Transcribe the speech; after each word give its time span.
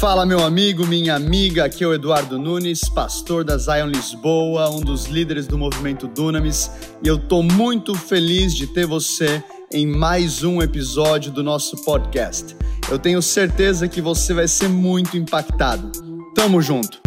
Fala, 0.00 0.24
meu 0.24 0.42
amigo, 0.42 0.86
minha 0.86 1.14
amiga. 1.14 1.66
Aqui 1.66 1.84
é 1.84 1.86
o 1.86 1.92
Eduardo 1.92 2.38
Nunes, 2.38 2.88
pastor 2.88 3.44
da 3.44 3.58
Zion 3.58 3.86
Lisboa, 3.86 4.70
um 4.70 4.80
dos 4.80 5.04
líderes 5.04 5.46
do 5.46 5.58
movimento 5.58 6.08
Dunamis, 6.08 6.70
e 7.04 7.06
eu 7.06 7.18
tô 7.18 7.42
muito 7.42 7.94
feliz 7.94 8.54
de 8.54 8.66
ter 8.66 8.86
você 8.86 9.44
em 9.70 9.86
mais 9.86 10.42
um 10.42 10.62
episódio 10.62 11.30
do 11.30 11.42
nosso 11.42 11.84
podcast. 11.84 12.56
Eu 12.90 12.98
tenho 12.98 13.20
certeza 13.20 13.86
que 13.86 14.00
você 14.00 14.32
vai 14.32 14.48
ser 14.48 14.70
muito 14.70 15.18
impactado. 15.18 15.92
Tamo 16.34 16.62
junto. 16.62 16.98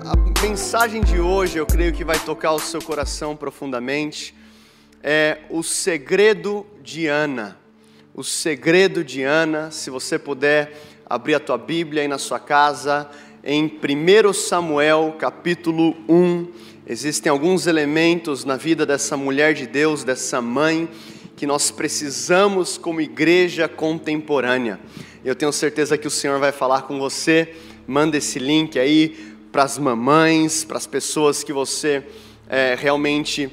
A 0.00 0.42
mensagem 0.42 1.04
de 1.04 1.20
hoje, 1.20 1.56
eu 1.56 1.66
creio 1.66 1.92
que 1.92 2.04
vai 2.04 2.18
tocar 2.18 2.50
o 2.50 2.58
seu 2.58 2.82
coração 2.82 3.36
profundamente, 3.36 4.34
é 5.04 5.38
o 5.50 5.62
segredo 5.62 6.66
de 6.82 7.06
Ana 7.06 7.61
o 8.14 8.22
segredo 8.22 9.02
de 9.02 9.22
Ana, 9.22 9.70
se 9.70 9.88
você 9.88 10.18
puder 10.18 10.78
abrir 11.06 11.34
a 11.34 11.40
tua 11.40 11.56
Bíblia 11.56 12.02
aí 12.02 12.08
na 12.08 12.18
sua 12.18 12.38
casa, 12.38 13.08
em 13.42 13.64
1 13.64 14.32
Samuel 14.34 15.16
capítulo 15.18 15.96
1, 16.06 16.46
existem 16.86 17.30
alguns 17.30 17.66
elementos 17.66 18.44
na 18.44 18.56
vida 18.56 18.84
dessa 18.84 19.16
mulher 19.16 19.54
de 19.54 19.66
Deus, 19.66 20.04
dessa 20.04 20.42
mãe, 20.42 20.90
que 21.34 21.46
nós 21.46 21.70
precisamos 21.70 22.76
como 22.76 23.00
igreja 23.00 23.66
contemporânea. 23.66 24.78
Eu 25.24 25.34
tenho 25.34 25.52
certeza 25.52 25.96
que 25.96 26.06
o 26.06 26.10
Senhor 26.10 26.38
vai 26.38 26.52
falar 26.52 26.82
com 26.82 26.98
você, 26.98 27.54
manda 27.86 28.18
esse 28.18 28.38
link 28.38 28.78
aí 28.78 29.34
para 29.50 29.62
as 29.62 29.78
mamães, 29.78 30.64
para 30.64 30.76
as 30.76 30.86
pessoas 30.86 31.42
que 31.42 31.52
você 31.52 32.04
é, 32.46 32.76
realmente 32.78 33.50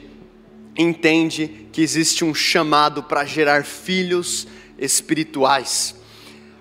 entende 0.80 1.68
que 1.74 1.82
existe 1.82 2.24
um 2.24 2.34
chamado 2.34 3.04
para 3.04 3.26
gerar 3.26 3.66
filhos 3.66 4.48
espirituais. 4.78 5.94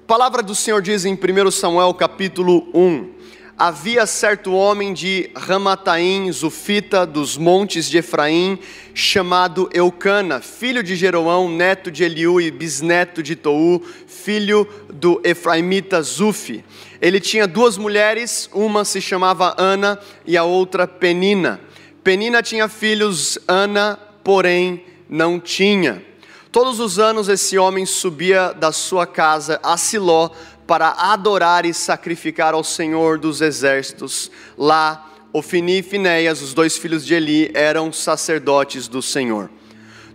A 0.03 0.07
palavra 0.09 0.43
do 0.43 0.57
Senhor 0.57 0.83
diz 0.83 1.05
em 1.05 1.15
1 1.15 1.51
Samuel 1.53 1.95
capítulo 1.95 2.69
1: 2.75 3.11
Havia 3.57 4.07
certo 4.07 4.53
homem 4.53 4.93
de 4.93 5.31
Ramataim, 5.37 6.33
Zufita, 6.33 7.07
dos 7.07 7.37
montes 7.37 7.89
de 7.89 7.99
Efraim, 7.99 8.59
chamado 8.93 9.71
Eucana, 9.73 10.41
filho 10.41 10.83
de 10.83 10.97
Jeroão, 10.97 11.49
neto 11.49 11.89
de 11.89 12.03
Eliú 12.03 12.41
e 12.41 12.51
bisneto 12.51 13.23
de 13.23 13.37
Tou, 13.37 13.81
filho 14.07 14.67
do 14.93 15.21
Efraimita 15.23 16.03
Zufi. 16.03 16.65
Ele 17.01 17.21
tinha 17.21 17.47
duas 17.47 17.77
mulheres, 17.77 18.51
uma 18.53 18.85
se 18.85 19.01
chamava 19.01 19.55
Ana 19.57 20.01
e 20.27 20.37
a 20.37 20.43
outra 20.43 20.89
Penina. 20.89 21.61
Penina 22.03 22.43
tinha 22.43 22.69
filhos, 22.69 23.39
Ana 23.47 24.08
porém 24.23 24.85
não 25.09 25.41
tinha. 25.41 26.05
Todos 26.51 26.81
os 26.81 26.99
anos 26.99 27.29
esse 27.29 27.59
homem 27.59 27.85
subia 27.85 28.53
da 28.53 28.73
sua 28.73 29.07
casa 29.07 29.61
a 29.63 29.77
Siló 29.77 30.31
para 30.67 30.91
adorar 31.13 31.65
e 31.65 31.73
sacrificar 31.73 32.55
ao 32.55 32.65
Senhor 32.65 33.19
dos 33.19 33.41
exércitos. 33.41 34.31
Lá, 34.57 35.11
Ofini 35.33 35.79
e 35.79 35.83
Finéias, 35.83 36.43
os 36.43 36.55
dois 36.55 36.77
filhos 36.77 37.05
de 37.05 37.15
Eli, 37.15 37.51
eram 37.55 37.93
sacerdotes 37.93 38.89
do 38.89 39.03
Senhor. 39.03 39.51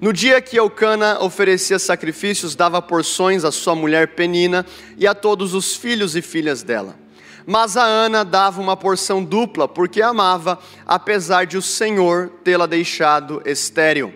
No 0.01 0.11
dia 0.11 0.41
que 0.41 0.57
Eucana 0.57 1.17
oferecia 1.21 1.79
sacrifícios, 1.79 2.55
dava 2.55 2.81
porções 2.81 3.45
à 3.45 3.51
sua 3.51 3.73
mulher 3.73 4.09
Penina 4.09 4.65
e 4.97 5.07
a 5.07 5.15
todos 5.15 5.53
os 5.53 5.75
filhos 5.75 6.15
e 6.15 6.21
filhas 6.21 6.61
dela. 6.61 7.02
Mas 7.45 7.75
a 7.75 7.83
Ana 7.83 8.23
dava 8.23 8.61
uma 8.61 8.77
porção 8.77 9.23
dupla, 9.23 9.67
porque 9.67 10.01
amava, 10.01 10.59
apesar 10.85 11.45
de 11.45 11.57
o 11.57 11.61
Senhor 11.61 12.31
tê-la 12.43 12.65
deixado 12.65 13.41
estéril. 13.45 14.13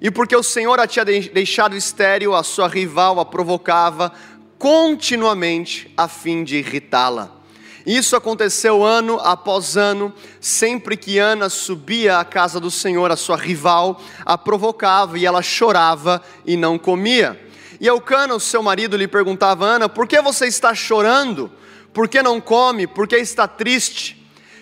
E 0.00 0.10
porque 0.10 0.34
o 0.34 0.42
Senhor 0.42 0.78
a 0.80 0.86
tinha 0.86 1.04
deixado 1.04 1.76
estéril, 1.76 2.34
a 2.34 2.42
sua 2.42 2.68
rival 2.68 3.20
a 3.20 3.24
provocava 3.24 4.12
continuamente 4.58 5.92
a 5.96 6.08
fim 6.08 6.44
de 6.44 6.56
irritá-la. 6.56 7.40
Isso 7.86 8.14
aconteceu 8.14 8.84
ano 8.84 9.18
após 9.22 9.76
ano, 9.76 10.12
sempre 10.38 10.96
que 10.96 11.18
Ana 11.18 11.48
subia 11.48 12.18
à 12.18 12.24
casa 12.24 12.60
do 12.60 12.70
Senhor, 12.70 13.10
a 13.10 13.16
sua 13.16 13.36
rival 13.36 14.00
a 14.24 14.36
provocava 14.36 15.18
e 15.18 15.24
ela 15.24 15.42
chorava 15.42 16.22
e 16.44 16.56
não 16.56 16.78
comia. 16.78 17.40
E 17.80 17.86
Eucana, 17.86 18.34
o 18.34 18.40
seu 18.40 18.62
marido, 18.62 18.96
lhe 18.96 19.08
perguntava: 19.08 19.64
Ana, 19.64 19.88
por 19.88 20.06
que 20.06 20.20
você 20.20 20.46
está 20.46 20.74
chorando? 20.74 21.50
Por 21.92 22.08
que 22.08 22.22
não 22.22 22.40
come? 22.40 22.86
Por 22.86 23.08
que 23.08 23.16
está 23.16 23.48
triste? 23.48 24.16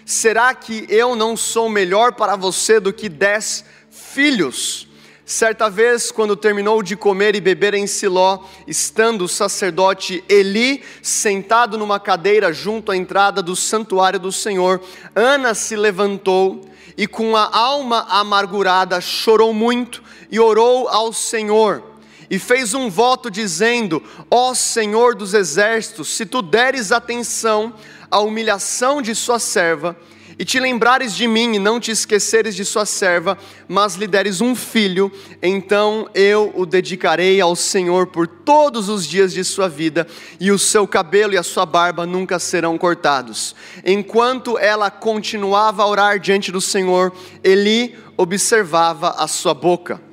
Será 0.05 0.55
que 0.55 0.87
eu 0.89 1.15
não 1.15 1.37
sou 1.37 1.69
melhor 1.69 2.15
para 2.15 2.35
você 2.37 2.81
do 2.81 2.93
que 2.93 3.09
dez 3.09 3.65
filhos? 3.91 4.89
Certa 5.27 5.69
vez, 5.69 6.11
quando 6.11 6.35
terminou 6.35 6.83
de 6.83 6.97
comer 6.97 7.37
e 7.37 7.41
beber 7.41 7.75
em 7.75 7.87
Siló, 7.87 8.39
estando 8.67 9.25
o 9.25 9.29
sacerdote 9.29 10.25
Eli 10.27 10.83
sentado 11.03 11.77
numa 11.77 12.01
cadeira 12.01 12.51
junto 12.51 12.91
à 12.91 12.97
entrada 12.97 13.43
do 13.43 13.55
santuário 13.55 14.19
do 14.19 14.33
Senhor, 14.33 14.81
Ana 15.15 15.53
se 15.53 15.77
levantou 15.77 16.67
e, 16.97 17.07
com 17.07 17.37
a 17.37 17.55
alma 17.55 18.07
amargurada, 18.09 19.03
chorou 19.03 19.53
muito 19.53 20.03
e 20.31 20.41
orou 20.41 20.89
ao 20.89 21.13
Senhor 21.13 21.98
e 22.31 22.39
fez 22.39 22.75
um 22.75 22.91
voto 22.91 23.31
dizendo: 23.31 24.03
Ó 24.31 24.55
Senhor 24.55 25.15
dos 25.15 25.35
exércitos, 25.35 26.09
se 26.09 26.27
tu 26.27 26.43
deres 26.43 26.93
atenção 26.93 27.75
à 28.11 28.21
humilhação 28.21 29.01
de 29.03 29.15
sua 29.15 29.39
serva, 29.39 29.97
e 30.39 30.45
te 30.45 30.61
lembrares 30.61 31.17
de 31.17 31.27
mim 31.27 31.57
e 31.57 31.59
não 31.59 31.81
te 31.81 31.91
esqueceres 31.91 32.55
de 32.55 32.65
sua 32.65 32.87
serva, 32.87 33.37
mas 33.67 33.97
lhe 33.97 34.07
deres 34.07 34.41
um 34.41 34.55
filho, 34.55 35.11
então 35.43 36.09
eu 36.15 36.53
o 36.55 36.65
dedicarei 36.65 37.41
ao 37.41 37.57
Senhor 37.57 38.07
por 38.07 38.29
todos 38.29 38.89
os 38.89 39.05
dias 39.05 39.33
de 39.33 39.43
sua 39.43 39.69
vida, 39.69 40.07
e 40.39 40.53
o 40.53 40.59
seu 40.59 40.87
cabelo 40.87 41.35
e 41.35 41.37
a 41.37 41.43
sua 41.43 41.67
barba 41.67 42.07
nunca 42.07 42.39
serão 42.39 42.79
cortados. 42.79 43.57
Enquanto 43.85 44.57
ela 44.57 44.93
continuava 44.93 45.83
a 45.83 45.89
orar 45.89 46.21
diante 46.21 46.53
do 46.53 46.61
Senhor, 46.61 47.13
Eli 47.43 47.97
observava 48.17 49.17
a 49.19 49.27
sua 49.27 49.55
boca. 49.55 50.08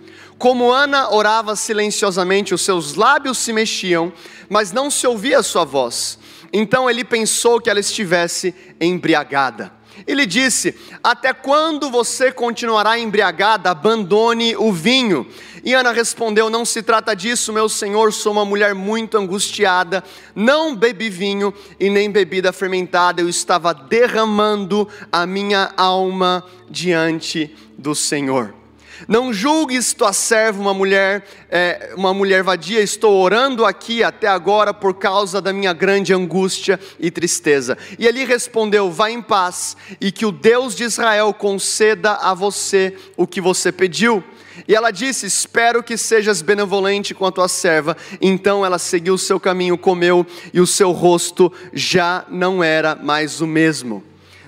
Como 0.46 0.72
Ana 0.72 1.10
orava 1.10 1.56
silenciosamente, 1.56 2.54
os 2.54 2.62
seus 2.62 2.94
lábios 2.94 3.40
se 3.40 3.52
mexiam, 3.52 4.14
mas 4.48 4.72
não 4.72 4.92
se 4.92 5.08
ouvia 5.08 5.40
a 5.40 5.44
sua 5.44 5.66
voz. 5.66 6.20
Então 6.54 6.88
ele 6.88 7.04
pensou 7.04 7.60
que 7.60 7.68
ela 7.68 7.80
estivesse 7.80 8.54
embriagada. 8.80 9.74
Ele 10.06 10.24
disse: 10.24 10.76
Até 11.04 11.34
quando 11.34 11.90
você 11.90 12.32
continuará 12.32 13.00
embriagada? 13.00 13.72
Abandone 13.72 14.56
o 14.56 14.72
vinho. 14.72 15.26
E 15.64 15.74
Ana 15.74 15.92
respondeu: 15.92 16.48
Não 16.48 16.64
se 16.64 16.84
trata 16.84 17.16
disso, 17.16 17.52
meu 17.52 17.68
senhor. 17.68 18.14
Sou 18.14 18.32
uma 18.32 18.46
mulher 18.46 18.76
muito 18.76 19.18
angustiada. 19.18 20.04
Não 20.36 20.76
bebi 20.76 21.10
vinho 21.10 21.52
e 21.80 21.90
nem 21.90 22.12
bebida 22.12 22.54
fermentada. 22.54 23.20
Eu 23.20 23.30
estava 23.30 23.74
derramando 23.74 24.88
a 25.12 25.26
minha 25.26 25.74
alma 25.76 26.46
diante 26.70 27.56
do 27.76 27.96
Senhor. 27.96 28.54
Não 29.08 29.34
julgues 29.34 29.94
tua 29.94 30.14
serva 30.14 30.62
uma 30.62 30.74
mulher, 30.74 31.26
é, 31.50 31.94
uma 31.96 32.14
mulher 32.14 32.44
vadia. 32.44 32.82
Estou 32.82 33.22
orando 33.22 33.66
aqui 33.66 34.04
até 34.04 34.28
agora 34.28 34.74
por 34.74 34.96
causa 34.96 35.42
da 35.42 35.52
minha 35.52 35.74
grande 35.74 36.14
angústia 36.14 36.80
e 37.00 37.12
tristeza. 37.12 37.78
E 38.00 38.08
ele 38.08 38.24
respondeu: 38.24 38.92
Vá 38.92 39.10
em 39.10 39.22
paz 39.22 39.76
e 40.00 40.12
que 40.12 40.26
o 40.26 40.32
Deus 40.32 40.76
de 40.76 40.84
Israel 40.84 41.34
conceda 41.34 42.14
a 42.14 42.34
você 42.34 42.96
o 43.18 43.28
que 43.28 43.42
você 43.42 43.72
pediu. 43.72 44.24
E 44.68 44.74
ela 44.74 44.92
disse: 44.92 45.26
Espero 45.26 45.84
que 45.84 45.98
sejas 45.98 46.42
benevolente 46.42 47.14
com 47.14 47.26
a 47.26 47.32
tua 47.32 47.48
serva. 47.48 47.98
Então 48.22 48.66
ela 48.66 48.80
seguiu 48.80 49.16
o 49.16 49.20
seu 49.20 49.40
caminho, 49.40 49.78
comeu, 49.78 50.26
e 50.54 50.60
o 50.60 50.68
seu 50.68 50.92
rosto 50.92 51.52
já 51.74 52.26
não 52.30 52.64
era 52.64 52.96
mais 52.96 53.42
o 53.42 53.48
mesmo. 53.48 54.04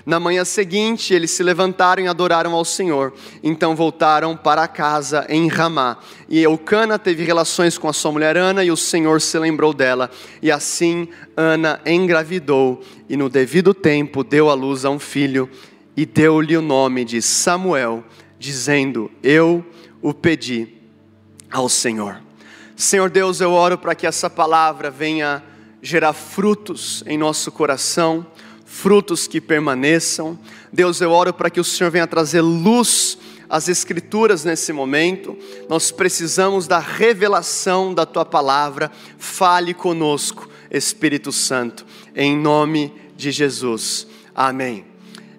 Na 0.08 0.18
manhã 0.18 0.42
seguinte, 0.42 1.12
eles 1.12 1.32
se 1.32 1.42
levantaram 1.42 2.02
e 2.02 2.08
adoraram 2.08 2.54
ao 2.54 2.64
Senhor. 2.64 3.12
Então 3.42 3.76
voltaram 3.76 4.34
para 4.34 4.66
casa 4.66 5.26
em 5.28 5.48
Ramá. 5.48 5.98
E 6.30 6.42
Eucana 6.42 6.98
teve 6.98 7.24
relações 7.24 7.76
com 7.76 7.90
a 7.90 7.92
sua 7.92 8.10
mulher 8.10 8.34
Ana, 8.34 8.64
e 8.64 8.70
o 8.70 8.76
Senhor 8.76 9.20
se 9.20 9.38
lembrou 9.38 9.74
dela. 9.74 10.10
E 10.40 10.50
assim 10.50 11.08
Ana 11.36 11.78
engravidou, 11.84 12.82
e 13.06 13.18
no 13.18 13.28
devido 13.28 13.74
tempo 13.74 14.24
deu 14.24 14.48
à 14.48 14.54
luz 14.54 14.86
a 14.86 14.88
um 14.88 14.98
filho, 14.98 15.46
e 15.94 16.06
deu-lhe 16.06 16.56
o 16.56 16.62
nome 16.62 17.04
de 17.04 17.20
Samuel, 17.20 18.02
dizendo: 18.38 19.10
Eu 19.22 19.62
o 20.00 20.14
pedi 20.14 20.68
ao 21.52 21.68
Senhor. 21.68 22.22
Senhor 22.74 23.10
Deus, 23.10 23.42
eu 23.42 23.52
oro 23.52 23.76
para 23.76 23.94
que 23.94 24.06
essa 24.06 24.30
palavra 24.30 24.90
venha 24.90 25.44
gerar 25.82 26.14
frutos 26.14 27.04
em 27.06 27.18
nosso 27.18 27.52
coração 27.52 28.26
frutos 28.68 29.26
que 29.26 29.40
permaneçam. 29.40 30.38
Deus, 30.70 31.00
eu 31.00 31.10
oro 31.10 31.32
para 31.32 31.48
que 31.48 31.58
o 31.58 31.64
Senhor 31.64 31.90
venha 31.90 32.06
trazer 32.06 32.42
luz 32.42 33.16
às 33.48 33.66
Escrituras 33.66 34.44
nesse 34.44 34.74
momento. 34.74 35.36
Nós 35.70 35.90
precisamos 35.90 36.66
da 36.66 36.78
revelação 36.78 37.94
da 37.94 38.04
tua 38.04 38.26
palavra. 38.26 38.92
Fale 39.16 39.72
conosco, 39.72 40.48
Espírito 40.70 41.32
Santo, 41.32 41.86
em 42.14 42.36
nome 42.36 42.92
de 43.16 43.30
Jesus. 43.30 44.06
Amém. 44.34 44.84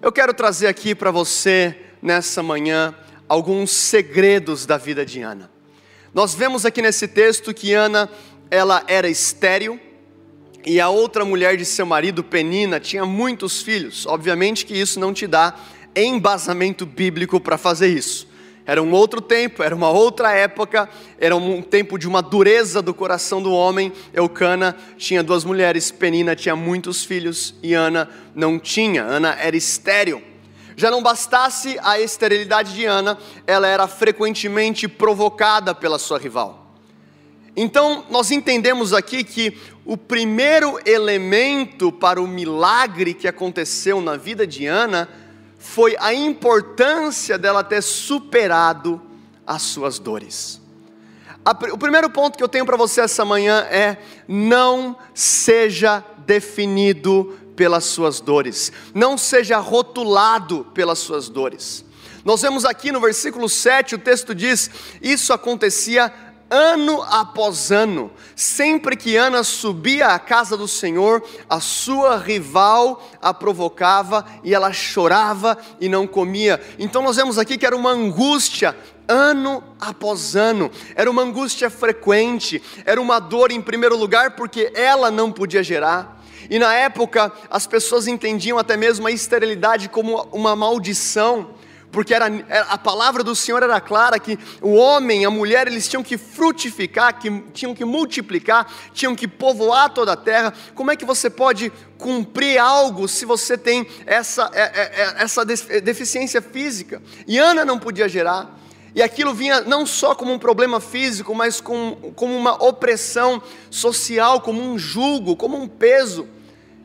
Eu 0.02 0.10
quero 0.10 0.34
trazer 0.34 0.66
aqui 0.66 0.92
para 0.92 1.12
você, 1.12 1.76
nessa 2.02 2.42
manhã, 2.42 2.92
alguns 3.28 3.70
segredos 3.70 4.66
da 4.66 4.76
vida 4.76 5.06
de 5.06 5.22
Ana. 5.22 5.48
Nós 6.12 6.34
vemos 6.34 6.66
aqui 6.66 6.82
nesse 6.82 7.06
texto 7.06 7.54
que 7.54 7.72
Ana, 7.74 8.10
ela 8.50 8.82
era 8.88 9.08
estéril, 9.08 9.78
e 10.64 10.80
a 10.80 10.88
outra 10.88 11.24
mulher 11.24 11.56
de 11.56 11.64
seu 11.64 11.86
marido, 11.86 12.22
Penina, 12.22 12.78
tinha 12.78 13.04
muitos 13.04 13.62
filhos. 13.62 14.06
Obviamente 14.06 14.66
que 14.66 14.74
isso 14.74 15.00
não 15.00 15.12
te 15.12 15.26
dá 15.26 15.54
embasamento 15.94 16.84
bíblico 16.84 17.40
para 17.40 17.56
fazer 17.56 17.88
isso. 17.88 18.28
Era 18.66 18.82
um 18.82 18.92
outro 18.92 19.20
tempo, 19.20 19.62
era 19.62 19.74
uma 19.74 19.90
outra 19.90 20.32
época, 20.32 20.88
era 21.18 21.34
um 21.34 21.62
tempo 21.62 21.98
de 21.98 22.06
uma 22.06 22.22
dureza 22.22 22.80
do 22.80 22.94
coração 22.94 23.42
do 23.42 23.52
homem. 23.52 23.92
Eucana 24.12 24.76
tinha 24.96 25.22
duas 25.22 25.44
mulheres, 25.44 25.90
Penina 25.90 26.36
tinha 26.36 26.54
muitos 26.54 27.04
filhos 27.04 27.54
e 27.62 27.74
Ana 27.74 28.08
não 28.34 28.58
tinha. 28.58 29.02
Ana 29.02 29.34
era 29.40 29.56
estéril. 29.56 30.22
Já 30.76 30.90
não 30.90 31.02
bastasse 31.02 31.78
a 31.82 31.98
esterilidade 32.00 32.74
de 32.74 32.84
Ana, 32.84 33.18
ela 33.46 33.66
era 33.66 33.88
frequentemente 33.88 34.86
provocada 34.86 35.74
pela 35.74 35.98
sua 35.98 36.18
rival. 36.18 36.60
Então, 37.56 38.04
nós 38.08 38.30
entendemos 38.30 38.92
aqui 38.92 39.24
que 39.24 39.58
o 39.90 39.96
primeiro 39.96 40.78
elemento 40.86 41.90
para 41.90 42.22
o 42.22 42.28
milagre 42.28 43.12
que 43.12 43.26
aconteceu 43.26 44.00
na 44.00 44.16
vida 44.16 44.46
de 44.46 44.64
Ana 44.64 45.08
foi 45.58 45.96
a 45.98 46.14
importância 46.14 47.36
dela 47.36 47.64
ter 47.64 47.82
superado 47.82 49.02
as 49.44 49.62
suas 49.62 49.98
dores. 49.98 50.60
O 51.72 51.76
primeiro 51.76 52.08
ponto 52.08 52.38
que 52.38 52.44
eu 52.44 52.48
tenho 52.48 52.64
para 52.64 52.76
você 52.76 53.00
essa 53.00 53.24
manhã 53.24 53.66
é: 53.68 53.96
não 54.28 54.96
seja 55.12 56.04
definido 56.18 57.36
pelas 57.56 57.82
suas 57.82 58.20
dores, 58.20 58.70
não 58.94 59.18
seja 59.18 59.58
rotulado 59.58 60.68
pelas 60.72 61.00
suas 61.00 61.28
dores. 61.28 61.84
Nós 62.24 62.42
vemos 62.42 62.64
aqui 62.64 62.92
no 62.92 63.00
versículo 63.00 63.48
7, 63.48 63.96
o 63.96 63.98
texto 63.98 64.36
diz: 64.36 64.70
Isso 65.02 65.32
acontecia 65.32 66.12
ano 66.50 67.00
após 67.02 67.70
ano, 67.70 68.10
sempre 68.34 68.96
que 68.96 69.16
Ana 69.16 69.44
subia 69.44 70.08
à 70.08 70.18
casa 70.18 70.56
do 70.56 70.66
Senhor, 70.66 71.22
a 71.48 71.60
sua 71.60 72.18
rival 72.18 73.08
a 73.22 73.32
provocava 73.32 74.26
e 74.42 74.52
ela 74.52 74.72
chorava 74.72 75.56
e 75.80 75.88
não 75.88 76.06
comia. 76.06 76.60
Então 76.78 77.02
nós 77.02 77.16
vemos 77.16 77.38
aqui 77.38 77.56
que 77.56 77.64
era 77.64 77.76
uma 77.76 77.92
angústia 77.92 78.76
ano 79.06 79.62
após 79.80 80.34
ano, 80.34 80.70
era 80.94 81.10
uma 81.10 81.22
angústia 81.22 81.70
frequente, 81.70 82.62
era 82.84 83.00
uma 83.00 83.18
dor 83.18 83.50
em 83.50 83.60
primeiro 83.60 83.96
lugar 83.96 84.32
porque 84.32 84.72
ela 84.74 85.10
não 85.10 85.30
podia 85.30 85.62
gerar. 85.62 86.20
E 86.48 86.58
na 86.58 86.74
época 86.74 87.32
as 87.48 87.66
pessoas 87.66 88.08
entendiam 88.08 88.58
até 88.58 88.76
mesmo 88.76 89.06
a 89.06 89.12
esterilidade 89.12 89.88
como 89.88 90.28
uma 90.32 90.56
maldição 90.56 91.50
porque 91.90 92.14
era, 92.14 92.26
a 92.68 92.78
palavra 92.78 93.24
do 93.24 93.34
Senhor 93.34 93.62
era 93.62 93.80
clara 93.80 94.18
que 94.18 94.38
o 94.62 94.74
homem, 94.74 95.24
a 95.24 95.30
mulher, 95.30 95.66
eles 95.66 95.88
tinham 95.88 96.02
que 96.02 96.16
frutificar, 96.16 97.18
que 97.18 97.30
tinham 97.52 97.74
que 97.74 97.84
multiplicar, 97.84 98.72
tinham 98.94 99.16
que 99.16 99.26
povoar 99.26 99.90
toda 99.90 100.12
a 100.12 100.16
terra. 100.16 100.54
Como 100.74 100.90
é 100.90 100.96
que 100.96 101.04
você 101.04 101.28
pode 101.28 101.72
cumprir 101.98 102.58
algo 102.58 103.08
se 103.08 103.24
você 103.24 103.58
tem 103.58 103.86
essa, 104.06 104.48
é, 104.54 104.60
é, 104.60 104.80
é, 104.82 105.14
essa 105.24 105.44
deficiência 105.44 106.40
física? 106.40 107.02
E 107.26 107.38
Ana 107.38 107.64
não 107.64 107.78
podia 107.78 108.08
gerar. 108.08 108.56
E 108.94 109.02
aquilo 109.02 109.34
vinha 109.34 109.60
não 109.62 109.84
só 109.84 110.14
como 110.14 110.32
um 110.32 110.38
problema 110.38 110.80
físico, 110.80 111.34
mas 111.34 111.60
como, 111.60 112.12
como 112.14 112.36
uma 112.36 112.62
opressão 112.62 113.42
social, 113.68 114.40
como 114.40 114.62
um 114.62 114.78
julgo, 114.78 115.34
como 115.34 115.56
um 115.56 115.66
peso. 115.66 116.28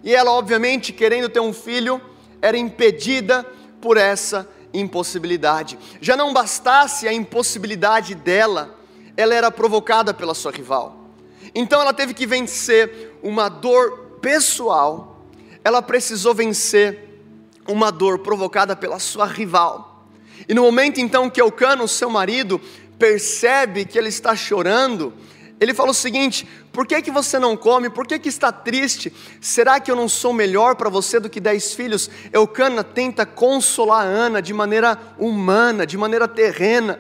E 0.03 0.13
ela, 0.13 0.31
obviamente, 0.31 0.93
querendo 0.93 1.29
ter 1.29 1.39
um 1.39 1.53
filho, 1.53 2.01
era 2.41 2.57
impedida 2.57 3.43
por 3.81 3.97
essa 3.97 4.47
impossibilidade. 4.79 5.77
Já 6.01 6.15
não 6.15 6.33
bastasse 6.33 7.07
a 7.07 7.13
impossibilidade 7.13 8.15
dela, 8.15 8.77
ela 9.17 9.33
era 9.33 9.51
provocada 9.51 10.13
pela 10.13 10.33
sua 10.33 10.51
rival. 10.51 11.09
Então 11.53 11.81
ela 11.81 11.93
teve 11.93 12.13
que 12.13 12.25
vencer 12.25 13.17
uma 13.23 13.49
dor 13.49 14.19
pessoal, 14.21 15.25
ela 15.63 15.81
precisou 15.81 16.33
vencer 16.33 17.21
uma 17.67 17.91
dor 17.91 18.19
provocada 18.19 18.75
pela 18.75 18.99
sua 18.99 19.25
rival. 19.25 20.05
E 20.47 20.53
no 20.53 20.63
momento 20.63 20.99
então 20.99 21.29
que 21.29 21.41
Eucano, 21.41 21.87
seu 21.87 22.09
marido, 22.09 22.59
percebe 22.99 23.85
que 23.85 23.97
ele 23.97 24.09
está 24.09 24.35
chorando, 24.35 25.13
ele 25.59 25.73
fala 25.73 25.91
o 25.91 25.93
seguinte: 25.93 26.47
por 26.75 26.85
que, 26.85 27.01
que 27.01 27.09
você 27.09 27.39
não 27.39 27.55
come? 27.55 27.89
Por 27.89 28.05
que, 28.05 28.19
que 28.19 28.27
está 28.27 28.51
triste? 28.51 29.11
Será 29.39 29.79
que 29.79 29.89
eu 29.89 29.95
não 29.95 30.09
sou 30.09 30.33
melhor 30.33 30.75
para 30.75 30.89
você 30.89 31.21
do 31.21 31.29
que 31.29 31.39
dez 31.39 31.73
filhos? 31.73 32.09
Eucana 32.33 32.83
tenta 32.83 33.25
consolar 33.25 34.05
Ana 34.05 34.41
de 34.41 34.53
maneira 34.53 34.99
humana, 35.17 35.87
de 35.87 35.97
maneira 35.97 36.27
terrena. 36.27 36.99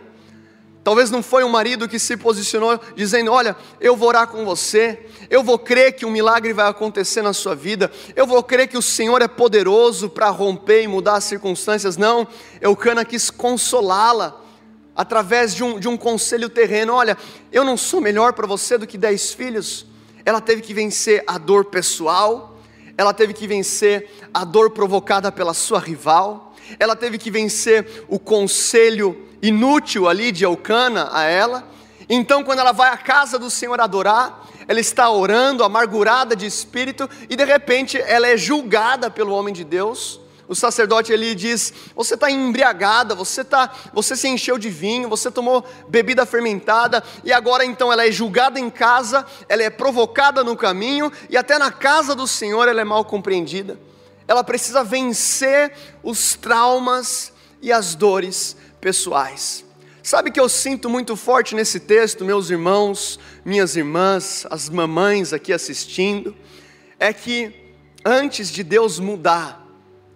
Talvez 0.81 1.11
não 1.11 1.21
foi 1.21 1.43
um 1.43 1.49
marido 1.49 1.89
que 1.89 1.99
se 1.99 2.15
posicionou 2.15 2.79
dizendo: 2.95 3.33
Olha, 3.33 3.53
eu 3.81 3.97
vou 3.97 4.07
orar 4.07 4.27
com 4.27 4.45
você, 4.45 5.07
eu 5.29 5.43
vou 5.43 5.59
crer 5.59 5.91
que 5.91 6.05
um 6.05 6.11
milagre 6.11 6.53
vai 6.53 6.69
acontecer 6.69 7.21
na 7.21 7.33
sua 7.33 7.53
vida, 7.53 7.91
eu 8.15 8.25
vou 8.25 8.41
crer 8.41 8.69
que 8.69 8.77
o 8.77 8.81
Senhor 8.81 9.21
é 9.21 9.27
poderoso 9.27 10.09
para 10.09 10.29
romper 10.29 10.83
e 10.83 10.87
mudar 10.87 11.15
as 11.15 11.25
circunstâncias. 11.25 11.97
Não, 11.97 12.25
Eucana 12.61 13.03
quis 13.03 13.29
consolá-la 13.29 14.44
através 14.95 15.53
de 15.53 15.63
um, 15.63 15.79
de 15.79 15.87
um 15.87 15.97
conselho 15.97 16.49
terreno: 16.49 16.93
olha, 16.93 17.17
eu 17.51 17.63
não 17.63 17.75
sou 17.75 17.99
melhor 17.99 18.33
para 18.33 18.47
você 18.47 18.77
do 18.77 18.87
que 18.87 18.97
dez 18.97 19.33
filhos. 19.33 19.85
Ela 20.23 20.41
teve 20.41 20.61
que 20.61 20.73
vencer 20.73 21.23
a 21.27 21.37
dor 21.37 21.65
pessoal, 21.65 22.57
ela 22.97 23.13
teve 23.13 23.33
que 23.33 23.45
vencer 23.45 24.09
a 24.33 24.43
dor 24.43 24.71
provocada 24.71 25.31
pela 25.31 25.53
sua 25.53 25.79
rival, 25.79 26.55
ela 26.79 26.95
teve 26.95 27.17
que 27.17 27.29
vencer 27.29 28.05
o 28.07 28.17
conselho 28.17 29.27
inútil 29.41 30.07
ali 30.07 30.31
de 30.31 30.43
Eucana 30.43 31.09
a 31.11 31.23
ela. 31.23 31.67
Então, 32.09 32.43
quando 32.43 32.59
ela 32.59 32.71
vai 32.71 32.89
à 32.89 32.97
casa 32.97 33.37
do 33.37 33.49
Senhor 33.49 33.79
adorar, 33.81 34.47
ela 34.67 34.79
está 34.79 35.09
orando, 35.09 35.63
amargurada 35.63 36.35
de 36.35 36.45
espírito, 36.45 37.07
e 37.29 37.35
de 37.35 37.43
repente 37.43 37.99
ela 37.99 38.27
é 38.27 38.37
julgada 38.37 39.11
pelo 39.11 39.33
homem 39.33 39.53
de 39.53 39.63
Deus 39.63 40.19
o 40.47 40.55
sacerdote 40.55 41.11
ele 41.11 41.33
diz: 41.33 41.73
Você 41.95 42.13
está 42.13 42.29
embriagada, 42.29 43.15
você, 43.15 43.43
tá, 43.43 43.73
você 43.93 44.15
se 44.15 44.27
encheu 44.27 44.57
de 44.57 44.69
vinho, 44.69 45.09
você 45.09 45.31
tomou 45.31 45.65
bebida 45.87 46.25
fermentada, 46.25 47.03
e 47.23 47.33
agora 47.33 47.65
então 47.65 47.91
ela 47.91 48.05
é 48.05 48.11
julgada 48.11 48.59
em 48.59 48.69
casa, 48.69 49.25
ela 49.49 49.63
é 49.63 49.69
provocada 49.69 50.43
no 50.43 50.55
caminho, 50.55 51.11
e 51.29 51.37
até 51.37 51.57
na 51.57 51.71
casa 51.71 52.13
do 52.13 52.27
Senhor 52.27 52.67
ela 52.67 52.81
é 52.81 52.83
mal 52.83 53.03
compreendida. 53.05 53.79
Ela 54.27 54.43
precisa 54.43 54.83
vencer 54.83 55.71
os 56.03 56.35
traumas 56.35 57.31
e 57.61 57.71
as 57.71 57.95
dores 57.95 58.55
pessoais. 58.79 59.63
Sabe 60.01 60.29
que 60.29 60.39
eu 60.39 60.47
sinto 60.47 60.87
muito 60.87 61.15
forte 61.15 61.55
nesse 61.55 61.79
texto, 61.79 62.23
meus 62.23 62.51
irmãos, 62.51 63.19
minhas 63.43 63.75
irmãs, 63.75 64.45
as 64.51 64.69
mamães 64.69 65.33
aqui 65.33 65.51
assistindo, 65.51 66.35
é 66.99 67.11
que 67.11 67.73
antes 68.05 68.51
de 68.51 68.63
Deus 68.63 68.99
mudar 68.99 69.64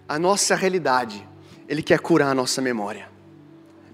a 0.10 0.18
nossa 0.18 0.56
realidade, 0.56 1.24
Ele 1.68 1.84
quer 1.84 2.00
curar 2.00 2.32
a 2.32 2.34
nossa 2.36 2.60
memória 2.60 3.08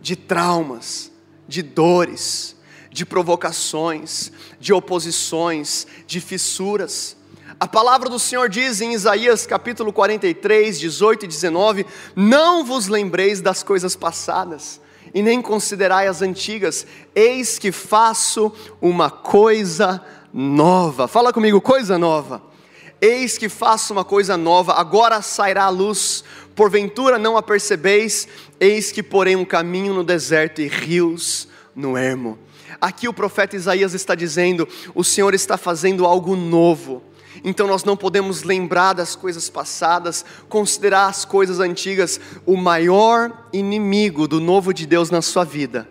de 0.01 0.15
traumas, 0.15 1.11
de 1.47 1.61
dores, 1.61 2.55
de 2.91 3.05
provocações, 3.05 4.31
de 4.59 4.71
oposições, 4.71 5.85
de 6.05 6.21
fissuras. 6.21 7.17
A 7.59 7.67
palavra 7.67 8.07
do 8.07 8.19
Senhor 8.19 8.47
diz 8.47 8.81
em 8.81 8.93
Isaías 8.93 9.47
capítulo 9.47 9.91
43, 9.91 10.79
18 10.79 11.25
e 11.25 11.27
19: 11.27 11.85
Não 12.15 12.63
vos 12.63 12.87
lembreis 12.87 13.41
das 13.41 13.63
coisas 13.63 13.95
passadas, 13.95 14.79
e 15.13 15.21
nem 15.21 15.41
considerai 15.41 16.07
as 16.07 16.21
antigas, 16.21 16.85
eis 17.13 17.59
que 17.59 17.71
faço 17.71 18.53
uma 18.79 19.09
coisa 19.09 20.05
nova. 20.31 21.07
Fala 21.07 21.33
comigo, 21.33 21.59
coisa 21.59 21.97
nova 21.97 22.54
Eis 23.01 23.37
que 23.37 23.49
faço 23.49 23.93
uma 23.93 24.03
coisa 24.03 24.37
nova, 24.37 24.73
agora 24.73 25.21
sairá 25.21 25.65
a 25.65 25.69
luz, 25.69 26.23
porventura 26.55 27.19
não 27.19 27.37
a 27.37 27.43
percebeis, 27.43 28.27
eis 28.59 28.91
que 28.91 29.03
porém 29.03 29.35
um 29.35 29.45
caminho 29.45 29.93
no 29.93 30.03
deserto 30.03 30.61
e 30.61 30.67
rios 30.67 31.47
no 31.75 31.97
ermo. 31.97 32.39
Aqui 32.79 33.07
o 33.07 33.13
profeta 33.13 33.55
Isaías 33.55 33.93
está 33.93 34.15
dizendo: 34.15 34.67
o 34.93 35.03
Senhor 35.03 35.33
está 35.33 35.57
fazendo 35.57 36.05
algo 36.05 36.35
novo. 36.35 37.03
Então 37.43 37.67
nós 37.67 37.83
não 37.83 37.97
podemos 37.97 38.43
lembrar 38.43 38.93
das 38.93 39.15
coisas 39.15 39.49
passadas, 39.49 40.23
considerar 40.47 41.07
as 41.07 41.25
coisas 41.25 41.59
antigas. 41.59 42.19
O 42.45 42.55
maior 42.55 43.47
inimigo 43.51 44.27
do 44.27 44.39
novo 44.39 44.73
de 44.73 44.85
Deus 44.85 45.09
na 45.09 45.21
sua 45.21 45.43
vida 45.43 45.87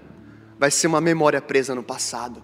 vai 0.59 0.71
ser 0.71 0.87
uma 0.87 1.01
memória 1.01 1.43
presa 1.43 1.75
no 1.75 1.83
passado. 1.83 2.43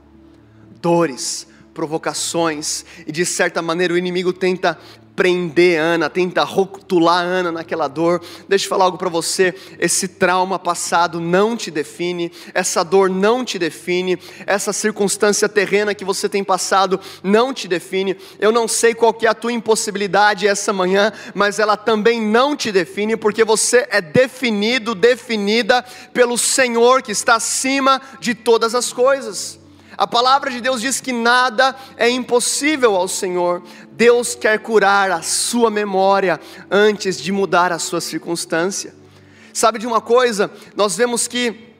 Dores, 0.80 1.46
provocações, 1.72 2.84
e 3.06 3.12
de 3.12 3.24
certa 3.24 3.62
maneira 3.62 3.94
o 3.94 3.98
inimigo 3.98 4.32
tenta 4.32 4.78
prender 5.20 5.78
Ana, 5.78 6.08
tenta 6.08 6.42
rotular 6.44 7.22
Ana 7.22 7.52
naquela 7.52 7.88
dor. 7.88 8.22
Deixa 8.48 8.64
eu 8.64 8.70
falar 8.70 8.86
algo 8.86 8.96
para 8.96 9.10
você: 9.10 9.54
esse 9.78 10.08
trauma 10.08 10.58
passado 10.58 11.20
não 11.20 11.58
te 11.58 11.70
define, 11.70 12.32
essa 12.54 12.82
dor 12.82 13.10
não 13.10 13.44
te 13.44 13.58
define, 13.58 14.18
essa 14.46 14.72
circunstância 14.72 15.46
terrena 15.46 15.94
que 15.94 16.06
você 16.06 16.26
tem 16.26 16.42
passado 16.42 16.98
não 17.22 17.52
te 17.52 17.68
define. 17.68 18.16
Eu 18.38 18.50
não 18.50 18.66
sei 18.66 18.94
qual 18.94 19.12
que 19.12 19.26
é 19.26 19.28
a 19.28 19.34
tua 19.34 19.52
impossibilidade 19.52 20.48
essa 20.48 20.72
manhã, 20.72 21.12
mas 21.34 21.58
ela 21.58 21.76
também 21.76 22.18
não 22.18 22.56
te 22.56 22.72
define, 22.72 23.14
porque 23.14 23.44
você 23.44 23.86
é 23.90 24.00
definido, 24.00 24.94
definida 24.94 25.84
pelo 26.14 26.38
Senhor 26.38 27.02
que 27.02 27.12
está 27.12 27.34
acima 27.34 28.00
de 28.20 28.34
todas 28.34 28.74
as 28.74 28.90
coisas. 28.90 29.59
A 30.00 30.06
palavra 30.06 30.50
de 30.50 30.62
Deus 30.62 30.80
diz 30.80 30.98
que 30.98 31.12
nada 31.12 31.76
é 31.94 32.08
impossível 32.08 32.96
ao 32.96 33.06
Senhor. 33.06 33.62
Deus 33.92 34.34
quer 34.34 34.58
curar 34.58 35.10
a 35.10 35.20
sua 35.20 35.70
memória 35.70 36.40
antes 36.70 37.20
de 37.20 37.30
mudar 37.30 37.70
a 37.70 37.78
sua 37.78 38.00
circunstância. 38.00 38.94
Sabe 39.52 39.78
de 39.78 39.86
uma 39.86 40.00
coisa? 40.00 40.50
Nós 40.74 40.96
vemos 40.96 41.28
que 41.28 41.74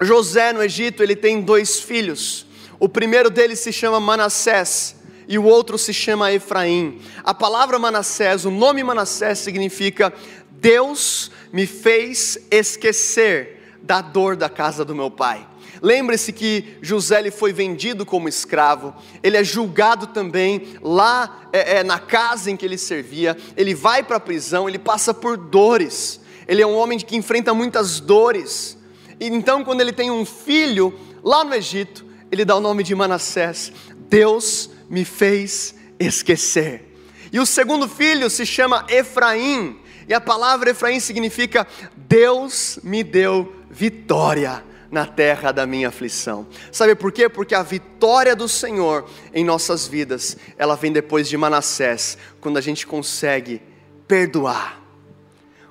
José 0.00 0.52
no 0.52 0.64
Egito, 0.64 1.00
ele 1.00 1.14
tem 1.14 1.40
dois 1.40 1.78
filhos. 1.78 2.44
O 2.80 2.88
primeiro 2.88 3.30
deles 3.30 3.60
se 3.60 3.72
chama 3.72 4.00
Manassés 4.00 4.96
e 5.28 5.38
o 5.38 5.44
outro 5.44 5.78
se 5.78 5.94
chama 5.94 6.32
Efraim. 6.32 7.00
A 7.22 7.32
palavra 7.32 7.78
Manassés, 7.78 8.44
o 8.44 8.50
nome 8.50 8.82
Manassés 8.82 9.38
significa 9.38 10.12
Deus 10.50 11.30
me 11.52 11.68
fez 11.68 12.36
esquecer 12.50 13.76
da 13.80 14.00
dor 14.00 14.34
da 14.34 14.48
casa 14.48 14.84
do 14.84 14.92
meu 14.92 15.08
pai. 15.08 15.49
Lembre-se 15.82 16.32
que 16.32 16.76
José 16.82 17.20
ele 17.20 17.30
foi 17.30 17.52
vendido 17.52 18.04
como 18.04 18.28
escravo, 18.28 18.94
ele 19.22 19.36
é 19.36 19.44
julgado 19.44 20.08
também 20.08 20.74
lá 20.82 21.48
é, 21.52 21.78
é, 21.78 21.84
na 21.84 21.98
casa 21.98 22.50
em 22.50 22.56
que 22.56 22.66
ele 22.66 22.76
servia, 22.76 23.36
ele 23.56 23.74
vai 23.74 24.02
para 24.02 24.16
a 24.16 24.20
prisão, 24.20 24.68
ele 24.68 24.78
passa 24.78 25.14
por 25.14 25.38
dores, 25.38 26.20
ele 26.46 26.60
é 26.60 26.66
um 26.66 26.76
homem 26.76 26.98
que 26.98 27.16
enfrenta 27.16 27.54
muitas 27.54 27.98
dores. 27.98 28.76
E 29.18 29.26
então, 29.26 29.64
quando 29.64 29.80
ele 29.80 29.92
tem 29.92 30.10
um 30.10 30.24
filho 30.24 30.98
lá 31.22 31.44
no 31.44 31.54
Egito, 31.54 32.04
ele 32.30 32.44
dá 32.44 32.56
o 32.56 32.60
nome 32.60 32.82
de 32.82 32.94
Manassés. 32.94 33.72
Deus 34.08 34.70
me 34.88 35.04
fez 35.04 35.74
esquecer. 35.98 36.96
E 37.32 37.38
o 37.38 37.46
segundo 37.46 37.88
filho 37.88 38.28
se 38.28 38.44
chama 38.44 38.84
Efraim, 38.88 39.78
e 40.08 40.12
a 40.12 40.20
palavra 40.20 40.70
Efraim 40.70 40.98
significa 41.00 41.66
Deus 41.96 42.78
me 42.82 43.04
deu 43.04 43.54
vitória 43.70 44.69
na 44.90 45.06
terra 45.06 45.52
da 45.52 45.66
minha 45.66 45.88
aflição. 45.88 46.46
Sabe 46.72 46.94
por 46.94 47.12
quê? 47.12 47.28
Porque 47.28 47.54
a 47.54 47.62
vitória 47.62 48.34
do 48.34 48.48
Senhor 48.48 49.08
em 49.32 49.44
nossas 49.44 49.86
vidas, 49.86 50.36
ela 50.58 50.74
vem 50.74 50.92
depois 50.92 51.28
de 51.28 51.36
Manassés, 51.36 52.18
quando 52.40 52.56
a 52.56 52.60
gente 52.60 52.86
consegue 52.86 53.62
perdoar, 54.08 54.82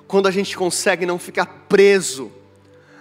quando 0.08 0.26
a 0.26 0.30
gente 0.30 0.56
consegue 0.56 1.04
não 1.04 1.18
ficar 1.18 1.66
preso 1.68 2.32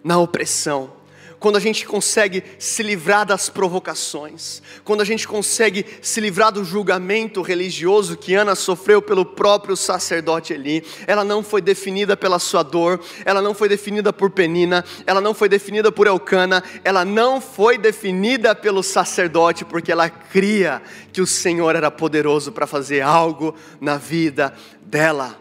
na 0.04 0.20
opressão, 0.20 0.99
quando 1.40 1.56
a 1.56 1.60
gente 1.60 1.86
consegue 1.86 2.44
se 2.58 2.84
livrar 2.84 3.26
das 3.26 3.50
provocações, 3.50 4.62
quando 4.84 5.02
a 5.02 5.06
gente 5.06 5.28
consegue 5.28 5.86
se 6.02 6.20
livrar 6.20 6.52
do 6.52 6.64
julgamento 6.64 7.42
religioso 7.42 8.18
que 8.18 8.36
Ana 8.36 8.56
sofreu 8.56 9.02
pelo 9.02 9.26
próprio 9.26 9.76
sacerdote 9.78 10.54
Eli. 10.54 10.84
Ela 11.08 11.24
não 11.24 11.42
foi 11.42 11.62
definida 11.62 12.18
pela 12.18 12.40
sua 12.40 12.62
dor, 12.62 13.00
ela 13.24 13.42
não 13.42 13.54
foi 13.54 13.70
definida 13.70 14.12
por 14.12 14.30
Penina, 14.30 14.84
ela 15.08 15.22
não 15.22 15.34
foi 15.34 15.48
definida 15.48 15.92
por 15.92 16.08
Elcana, 16.08 16.64
ela 16.84 17.06
não 17.06 17.40
foi 17.40 17.78
definida 17.78 18.54
pelo 18.54 18.84
sacerdote, 18.84 19.64
porque 19.64 19.92
ela 19.92 20.10
cria 20.10 20.82
que 21.14 21.22
o 21.22 21.28
Senhor 21.28 21.76
era 21.76 21.90
poderoso 21.90 22.52
para 22.52 22.68
fazer 22.68 23.02
algo 23.02 23.56
na 23.80 23.98
vida 23.98 24.54
dela. 24.82 25.40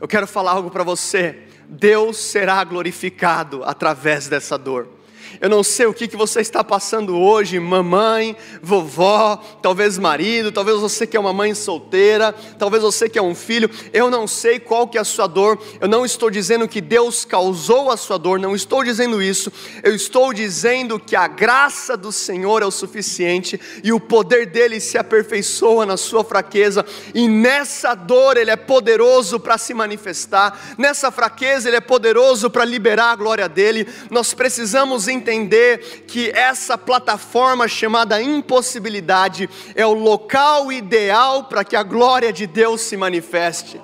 Eu 0.00 0.08
quero 0.08 0.26
falar 0.26 0.52
algo 0.52 0.70
para 0.70 0.84
você. 0.84 1.42
Deus 1.68 2.16
será 2.16 2.62
glorificado 2.62 3.64
através 3.64 4.28
dessa 4.28 4.56
dor. 4.56 4.95
Eu 5.40 5.48
não 5.48 5.62
sei 5.62 5.86
o 5.86 5.94
que, 5.94 6.08
que 6.08 6.16
você 6.16 6.40
está 6.40 6.64
passando 6.64 7.18
hoje, 7.18 7.58
mamãe, 7.60 8.36
vovó, 8.62 9.36
talvez 9.60 9.98
marido, 9.98 10.50
talvez 10.50 10.78
você 10.78 11.06
que 11.06 11.16
é 11.16 11.20
uma 11.20 11.32
mãe 11.32 11.54
solteira, 11.54 12.32
talvez 12.58 12.82
você 12.82 13.08
que 13.08 13.18
é 13.18 13.22
um 13.22 13.34
filho. 13.34 13.70
Eu 13.92 14.10
não 14.10 14.26
sei 14.26 14.58
qual 14.58 14.88
que 14.88 14.96
é 14.96 15.00
a 15.00 15.04
sua 15.04 15.26
dor. 15.26 15.60
Eu 15.80 15.88
não 15.88 16.04
estou 16.04 16.30
dizendo 16.30 16.66
que 16.66 16.80
Deus 16.80 17.24
causou 17.24 17.90
a 17.90 17.96
sua 17.96 18.18
dor, 18.18 18.38
não 18.38 18.54
estou 18.54 18.82
dizendo 18.82 19.22
isso. 19.22 19.52
Eu 19.82 19.94
estou 19.94 20.32
dizendo 20.32 20.98
que 20.98 21.14
a 21.14 21.26
graça 21.26 21.96
do 21.96 22.10
Senhor 22.10 22.62
é 22.62 22.66
o 22.66 22.70
suficiente 22.70 23.60
e 23.84 23.92
o 23.92 24.00
poder 24.00 24.46
dele 24.46 24.80
se 24.80 24.96
aperfeiçoa 24.96 25.84
na 25.84 25.96
sua 25.96 26.24
fraqueza 26.24 26.84
e 27.14 27.28
nessa 27.28 27.94
dor 27.94 28.36
ele 28.36 28.50
é 28.50 28.56
poderoso 28.56 29.38
para 29.38 29.58
se 29.58 29.74
manifestar. 29.74 30.76
Nessa 30.78 31.10
fraqueza 31.10 31.68
ele 31.68 31.76
é 31.76 31.80
poderoso 31.80 32.48
para 32.48 32.64
liberar 32.64 33.12
a 33.12 33.16
glória 33.16 33.48
dele. 33.48 33.86
Nós 34.10 34.32
precisamos 34.32 35.08
entender 35.08 35.25
entender 35.26 36.04
que 36.06 36.30
essa 36.30 36.78
plataforma 36.78 37.66
chamada 37.66 38.22
impossibilidade 38.22 39.50
é 39.74 39.84
o 39.84 39.92
local 39.92 40.70
ideal 40.70 41.44
para 41.44 41.64
que 41.64 41.74
a 41.74 41.82
glória 41.82 42.32
de 42.32 42.46
Deus 42.46 42.82
se 42.82 42.96
manifeste. 42.96 43.80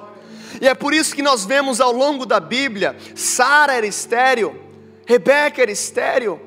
E 0.61 0.69
é 0.69 0.75
por 0.75 0.95
isso 0.95 1.15
que 1.15 1.23
nós 1.23 1.45
vemos 1.45 1.81
ao 1.81 1.93
longo 1.93 2.25
da 2.25 2.39
Bíblia, 2.39 2.97
Sara 3.17 3.75
era 3.75 3.87
estéreo, 3.87 4.55
Rebeca 5.07 5.61
era 5.61 5.73
estéreo, 5.73 6.41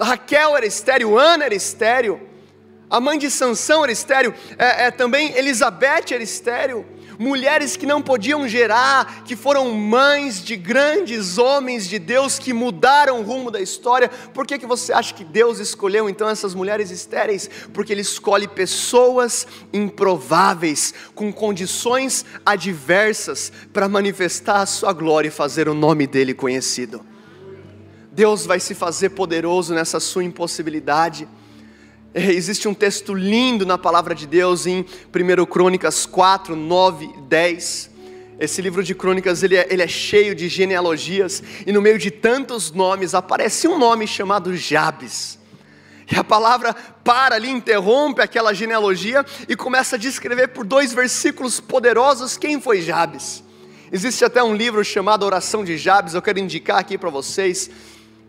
Raquel 0.00 0.56
era 0.56 0.64
estéreo, 0.64 1.18
Ana 1.18 1.44
era 1.44 1.54
estéreo, 1.54 2.20
a 2.88 3.00
mãe 3.00 3.18
de 3.18 3.30
Sansão 3.30 3.82
era 3.82 3.92
estéreo, 3.92 4.32
é, 4.56 4.86
é, 4.86 4.90
também 4.90 5.36
Elizabeth 5.36 6.12
era 6.12 6.22
estéreo, 6.22 6.86
mulheres 7.20 7.76
que 7.76 7.84
não 7.84 8.00
podiam 8.00 8.48
gerar, 8.48 9.24
que 9.24 9.36
foram 9.36 9.74
mães 9.74 10.42
de 10.42 10.56
grandes 10.56 11.36
homens 11.36 11.86
de 11.86 11.98
Deus 11.98 12.38
que 12.38 12.54
mudaram 12.54 13.20
o 13.20 13.22
rumo 13.22 13.50
da 13.50 13.60
história. 13.60 14.08
Por 14.32 14.46
que, 14.46 14.58
que 14.58 14.64
você 14.64 14.90
acha 14.90 15.12
que 15.12 15.22
Deus 15.22 15.58
escolheu 15.58 16.08
então 16.08 16.26
essas 16.30 16.54
mulheres 16.54 16.90
estéreis? 16.90 17.50
Porque 17.74 17.92
Ele 17.92 18.00
escolhe 18.00 18.48
pessoas 18.48 19.46
improváveis, 19.70 20.94
com 21.14 21.30
condições 21.30 22.24
adversas, 22.44 23.52
para 23.70 23.86
manifestar 23.86 24.62
a 24.62 24.66
Sua 24.66 24.94
glória 24.94 25.28
e 25.28 25.30
fazer 25.30 25.68
o 25.68 25.74
nome 25.74 26.06
dEle 26.06 26.32
conhecido. 26.32 27.04
Deus 28.10 28.46
vai 28.46 28.58
se 28.58 28.74
fazer 28.74 29.10
poderoso 29.10 29.74
nessa 29.74 30.00
sua 30.00 30.24
impossibilidade. 30.24 31.28
É, 32.12 32.32
existe 32.32 32.66
um 32.66 32.74
texto 32.74 33.14
lindo 33.14 33.64
na 33.64 33.78
palavra 33.78 34.16
de 34.16 34.26
Deus 34.26 34.66
em 34.66 34.84
1 35.14 35.46
Crônicas 35.46 36.06
4, 36.06 36.56
9 36.56 37.04
e 37.04 37.20
10. 37.20 37.90
Esse 38.40 38.60
livro 38.60 38.82
de 38.82 38.96
crônicas 38.96 39.44
ele 39.44 39.56
é, 39.56 39.68
ele 39.70 39.82
é 39.82 39.86
cheio 39.86 40.34
de 40.34 40.48
genealogias 40.48 41.40
e 41.64 41.70
no 41.70 41.80
meio 41.80 41.98
de 41.98 42.10
tantos 42.10 42.72
nomes 42.72 43.14
aparece 43.14 43.68
um 43.68 43.78
nome 43.78 44.08
chamado 44.08 44.56
Jabes. 44.56 45.38
E 46.10 46.16
a 46.16 46.24
palavra 46.24 46.74
para 47.04 47.36
ali, 47.36 47.48
interrompe 47.48 48.20
aquela 48.20 48.52
genealogia 48.52 49.24
e 49.48 49.54
começa 49.54 49.94
a 49.94 49.98
descrever 49.98 50.48
por 50.48 50.64
dois 50.64 50.92
versículos 50.92 51.60
poderosos 51.60 52.36
quem 52.36 52.60
foi 52.60 52.82
Jabes. 52.82 53.44
Existe 53.92 54.24
até 54.24 54.42
um 54.42 54.54
livro 54.54 54.84
chamado 54.84 55.24
Oração 55.24 55.62
de 55.62 55.76
Jabes, 55.76 56.14
eu 56.14 56.22
quero 56.22 56.40
indicar 56.40 56.78
aqui 56.78 56.98
para 56.98 57.10
vocês. 57.10 57.70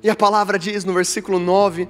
E 0.03 0.09
a 0.09 0.15
palavra 0.15 0.59
diz 0.59 0.83
no 0.83 0.93
versículo 0.93 1.39
9: 1.39 1.87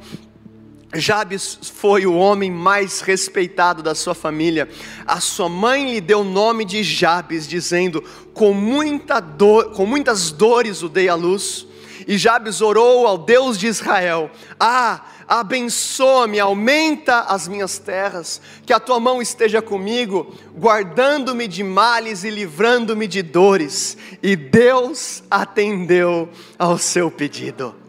Jabes 0.93 1.57
foi 1.75 2.05
o 2.05 2.15
homem 2.15 2.51
mais 2.51 3.00
respeitado 3.00 3.81
da 3.81 3.95
sua 3.95 4.13
família. 4.13 4.67
A 5.05 5.21
sua 5.21 5.48
mãe 5.48 5.89
lhe 5.93 6.01
deu 6.01 6.19
o 6.19 6.25
nome 6.25 6.65
de 6.65 6.83
Jabes, 6.83 7.48
dizendo: 7.48 8.03
com, 8.33 8.53
muita 8.53 9.19
dor, 9.19 9.71
com 9.71 9.86
muitas 9.86 10.31
dores 10.31 10.83
o 10.83 10.89
dei 10.89 11.07
à 11.07 11.15
luz. 11.15 11.65
E 12.07 12.17
Jabes 12.17 12.62
orou 12.62 13.07
ao 13.07 13.17
Deus 13.17 13.57
de 13.57 13.67
Israel: 13.67 14.29
Ah, 14.60 15.05
abençoa-me, 15.27 16.41
aumenta 16.41 17.21
as 17.21 17.48
minhas 17.48 17.77
terras, 17.77 18.41
que 18.65 18.74
a 18.74 18.79
tua 18.79 19.00
mão 19.00 19.21
esteja 19.21 19.62
comigo, 19.62 20.36
guardando-me 20.53 21.48
de 21.48 21.63
males 21.63 22.25
e 22.25 22.29
livrando-me 22.29 23.07
de 23.07 23.21
dores. 23.21 23.98
E 24.21 24.36
Deus 24.36 25.24
atendeu 25.31 26.27
ao 26.60 26.77
seu 26.77 27.10
pedido. 27.10 27.80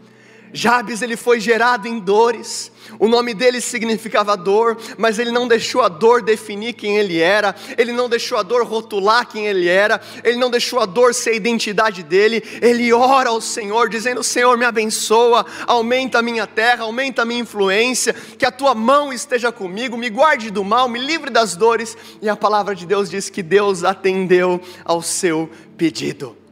Jabes 0.53 1.01
ele 1.01 1.17
foi 1.17 1.39
gerado 1.39 1.87
em 1.87 1.99
dores. 1.99 2.71
O 2.99 3.07
nome 3.07 3.33
dele 3.33 3.59
significava 3.59 4.37
dor, 4.37 4.77
mas 4.97 5.17
ele 5.17 5.31
não 5.31 5.47
deixou 5.47 5.81
a 5.81 5.89
dor 5.89 6.21
definir 6.21 6.73
quem 6.73 6.97
ele 6.97 7.19
era, 7.19 7.55
ele 7.77 7.91
não 7.91 8.07
deixou 8.07 8.37
a 8.37 8.43
dor 8.43 8.63
rotular 8.63 9.27
quem 9.27 9.47
ele 9.47 9.67
era, 9.67 9.99
ele 10.23 10.37
não 10.37 10.51
deixou 10.51 10.79
a 10.79 10.85
dor 10.85 11.13
ser 11.13 11.31
a 11.31 11.35
identidade 11.35 12.03
dele. 12.03 12.43
Ele 12.61 12.93
ora 12.93 13.29
ao 13.29 13.41
Senhor, 13.41 13.89
dizendo: 13.89 14.23
Senhor, 14.23 14.55
me 14.57 14.65
abençoa, 14.65 15.45
aumenta 15.65 16.19
a 16.19 16.21
minha 16.21 16.45
terra, 16.45 16.83
aumenta 16.83 17.23
a 17.23 17.25
minha 17.25 17.41
influência, 17.41 18.13
que 18.13 18.45
a 18.45 18.51
tua 18.51 18.75
mão 18.75 19.11
esteja 19.11 19.51
comigo, 19.51 19.97
me 19.97 20.09
guarde 20.09 20.51
do 20.51 20.63
mal, 20.63 20.87
me 20.87 20.99
livre 20.99 21.31
das 21.31 21.55
dores. 21.55 21.97
E 22.21 22.29
a 22.29 22.35
palavra 22.35 22.75
de 22.75 22.85
Deus 22.85 23.09
diz 23.09 23.27
que 23.29 23.41
Deus 23.41 23.83
atendeu 23.83 24.61
ao 24.85 25.01
seu 25.01 25.49
pedido. 25.75 26.42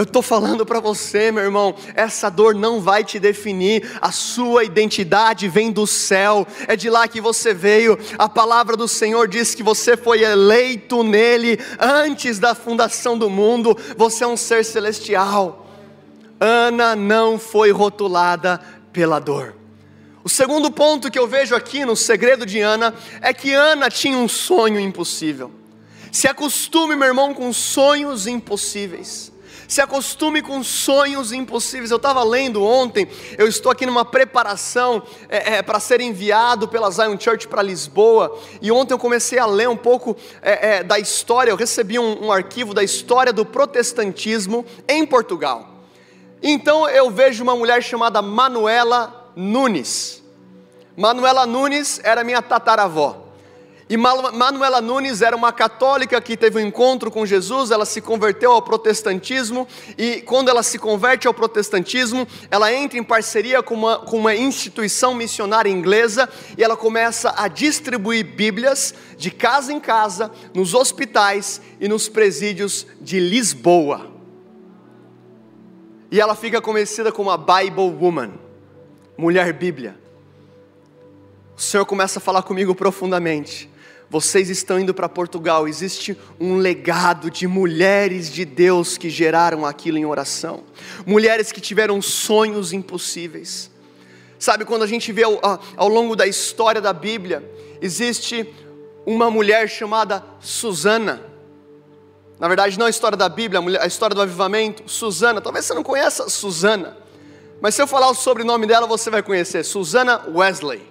Eu 0.00 0.04
estou 0.04 0.22
falando 0.22 0.64
para 0.64 0.80
você, 0.80 1.30
meu 1.30 1.44
irmão, 1.44 1.74
essa 1.94 2.30
dor 2.30 2.54
não 2.54 2.80
vai 2.80 3.04
te 3.04 3.18
definir, 3.18 3.98
a 4.00 4.10
sua 4.10 4.64
identidade 4.64 5.46
vem 5.46 5.70
do 5.70 5.86
céu, 5.86 6.46
é 6.66 6.74
de 6.74 6.88
lá 6.88 7.06
que 7.06 7.20
você 7.20 7.52
veio. 7.52 7.98
A 8.16 8.26
palavra 8.26 8.78
do 8.78 8.88
Senhor 8.88 9.28
diz 9.28 9.54
que 9.54 9.62
você 9.62 9.98
foi 9.98 10.22
eleito 10.22 11.02
nele 11.02 11.58
antes 11.78 12.38
da 12.38 12.54
fundação 12.54 13.18
do 13.18 13.28
mundo, 13.28 13.76
você 13.94 14.24
é 14.24 14.26
um 14.26 14.38
ser 14.38 14.64
celestial. 14.64 15.66
Ana 16.40 16.96
não 16.96 17.38
foi 17.38 17.70
rotulada 17.70 18.58
pela 18.94 19.18
dor. 19.18 19.54
O 20.24 20.30
segundo 20.30 20.70
ponto 20.70 21.10
que 21.10 21.18
eu 21.18 21.28
vejo 21.28 21.54
aqui 21.54 21.84
no 21.84 21.94
segredo 21.94 22.46
de 22.46 22.58
Ana 22.58 22.94
é 23.20 23.34
que 23.34 23.52
Ana 23.52 23.90
tinha 23.90 24.16
um 24.16 24.28
sonho 24.28 24.80
impossível. 24.80 25.52
Se 26.10 26.26
acostume, 26.26 26.96
meu 26.96 27.08
irmão, 27.08 27.34
com 27.34 27.52
sonhos 27.52 28.26
impossíveis. 28.26 29.30
Se 29.70 29.80
acostume 29.80 30.42
com 30.42 30.64
sonhos 30.64 31.30
impossíveis. 31.30 31.92
Eu 31.92 31.96
estava 31.96 32.24
lendo 32.24 32.60
ontem, 32.60 33.06
eu 33.38 33.46
estou 33.46 33.70
aqui 33.70 33.86
numa 33.86 34.04
preparação 34.04 35.00
é, 35.28 35.58
é, 35.58 35.62
para 35.62 35.78
ser 35.78 36.00
enviado 36.00 36.66
pela 36.66 36.90
Zion 36.90 37.16
Church 37.16 37.46
para 37.46 37.62
Lisboa. 37.62 38.36
E 38.60 38.72
ontem 38.72 38.94
eu 38.94 38.98
comecei 38.98 39.38
a 39.38 39.46
ler 39.46 39.68
um 39.68 39.76
pouco 39.76 40.16
é, 40.42 40.78
é 40.78 40.82
da 40.82 40.98
história. 40.98 41.52
Eu 41.52 41.56
recebi 41.56 42.00
um, 42.00 42.26
um 42.26 42.32
arquivo 42.32 42.74
da 42.74 42.82
história 42.82 43.32
do 43.32 43.46
protestantismo 43.46 44.66
em 44.88 45.06
Portugal. 45.06 45.68
Então 46.42 46.88
eu 46.88 47.08
vejo 47.08 47.40
uma 47.44 47.54
mulher 47.54 47.80
chamada 47.80 48.20
Manuela 48.20 49.30
Nunes. 49.36 50.20
Manuela 50.96 51.46
Nunes 51.46 52.00
era 52.02 52.24
minha 52.24 52.42
tataravó. 52.42 53.29
E 53.90 53.96
Manuela 53.96 54.80
Nunes 54.80 55.20
era 55.20 55.34
uma 55.34 55.52
católica 55.52 56.20
que 56.20 56.36
teve 56.36 56.62
um 56.62 56.64
encontro 56.64 57.10
com 57.10 57.26
Jesus, 57.26 57.72
ela 57.72 57.84
se 57.84 58.00
converteu 58.00 58.52
ao 58.52 58.62
protestantismo, 58.62 59.66
e 59.98 60.22
quando 60.22 60.48
ela 60.48 60.62
se 60.62 60.78
converte 60.78 61.26
ao 61.26 61.34
protestantismo, 61.34 62.24
ela 62.52 62.72
entra 62.72 63.00
em 63.00 63.02
parceria 63.02 63.64
com 63.64 63.74
uma, 63.74 63.98
com 63.98 64.16
uma 64.16 64.32
instituição 64.32 65.12
missionária 65.12 65.68
inglesa, 65.68 66.28
e 66.56 66.62
ela 66.62 66.76
começa 66.76 67.34
a 67.36 67.48
distribuir 67.48 68.24
Bíblias 68.24 68.94
de 69.18 69.28
casa 69.28 69.72
em 69.72 69.80
casa, 69.80 70.30
nos 70.54 70.72
hospitais 70.72 71.60
e 71.80 71.88
nos 71.88 72.08
presídios 72.08 72.86
de 73.00 73.18
Lisboa. 73.18 74.08
E 76.12 76.20
ela 76.20 76.36
fica 76.36 76.60
conhecida 76.60 77.10
como 77.10 77.28
a 77.28 77.36
Bible 77.36 77.92
Woman, 78.00 78.34
mulher 79.18 79.52
Bíblia. 79.52 79.98
O 81.56 81.60
Senhor 81.60 81.84
começa 81.84 82.20
a 82.20 82.22
falar 82.22 82.44
comigo 82.44 82.72
profundamente 82.72 83.68
vocês 84.10 84.50
estão 84.50 84.80
indo 84.80 84.92
para 84.92 85.08
Portugal, 85.08 85.68
existe 85.68 86.18
um 86.40 86.56
legado 86.56 87.30
de 87.30 87.46
mulheres 87.46 88.28
de 88.28 88.44
Deus 88.44 88.98
que 88.98 89.08
geraram 89.08 89.64
aquilo 89.64 89.98
em 89.98 90.04
oração, 90.04 90.64
mulheres 91.06 91.52
que 91.52 91.60
tiveram 91.60 92.02
sonhos 92.02 92.72
impossíveis. 92.72 93.70
Sabe, 94.36 94.64
quando 94.64 94.82
a 94.82 94.86
gente 94.86 95.12
vê 95.12 95.22
ao, 95.22 95.38
ao 95.76 95.88
longo 95.88 96.16
da 96.16 96.26
história 96.26 96.80
da 96.80 96.92
Bíblia, 96.92 97.48
existe 97.80 98.52
uma 99.06 99.30
mulher 99.30 99.68
chamada 99.68 100.24
Susana. 100.40 101.22
Na 102.40 102.48
verdade, 102.48 102.76
não 102.78 102.86
a 102.86 102.90
história 102.90 103.16
da 103.16 103.28
Bíblia, 103.28 103.60
a 103.80 103.86
história 103.86 104.14
do 104.14 104.22
avivamento, 104.22 104.82
Susana. 104.90 105.40
Talvez 105.40 105.66
você 105.66 105.74
não 105.74 105.84
conheça 105.84 106.28
Susana, 106.28 106.96
mas 107.60 107.76
se 107.76 107.82
eu 107.82 107.86
falar 107.86 108.10
o 108.10 108.14
sobrenome 108.14 108.66
dela, 108.66 108.88
você 108.88 109.08
vai 109.08 109.22
conhecer. 109.22 109.62
Susana 109.62 110.24
Wesley, 110.34 110.82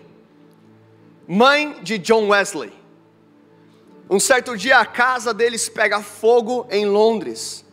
mãe 1.28 1.76
de 1.82 1.98
John 1.98 2.30
Wesley. 2.30 2.79
Um 4.10 4.20
certo 4.20 4.58
dia 4.58 4.80
a 4.80 4.86
casa 4.86 5.34
deles 5.34 5.70
pega 5.70 6.02
fogo 6.02 6.66
em 6.72 6.86
Londres. 6.86 7.64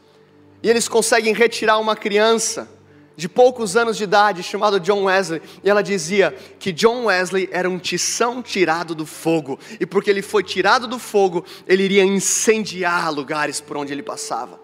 E 0.63 0.69
eles 0.69 0.87
conseguem 0.87 1.33
retirar 1.33 1.79
uma 1.79 1.97
criança 1.97 2.69
de 3.17 3.27
poucos 3.29 3.77
anos 3.77 3.97
de 3.97 4.05
idade, 4.05 4.43
chamada 4.43 4.79
John 4.79 5.05
Wesley, 5.05 5.41
e 5.65 5.71
ela 5.71 5.83
dizia 5.83 6.37
que 6.59 6.71
John 6.71 7.07
Wesley 7.07 7.49
era 7.51 7.71
um 7.71 7.79
tição 7.79 8.43
tirado 8.43 8.95
do 8.95 9.07
fogo, 9.07 9.59
e 9.81 9.87
porque 9.87 10.11
ele 10.11 10.21
foi 10.21 10.43
tirado 10.43 10.87
do 10.87 10.99
fogo, 10.99 11.43
ele 11.67 11.83
iria 11.83 12.05
incendiar 12.05 13.11
lugares 13.11 13.59
por 13.59 13.79
onde 13.79 13.95
ele 13.95 14.03
passava. 14.03 14.61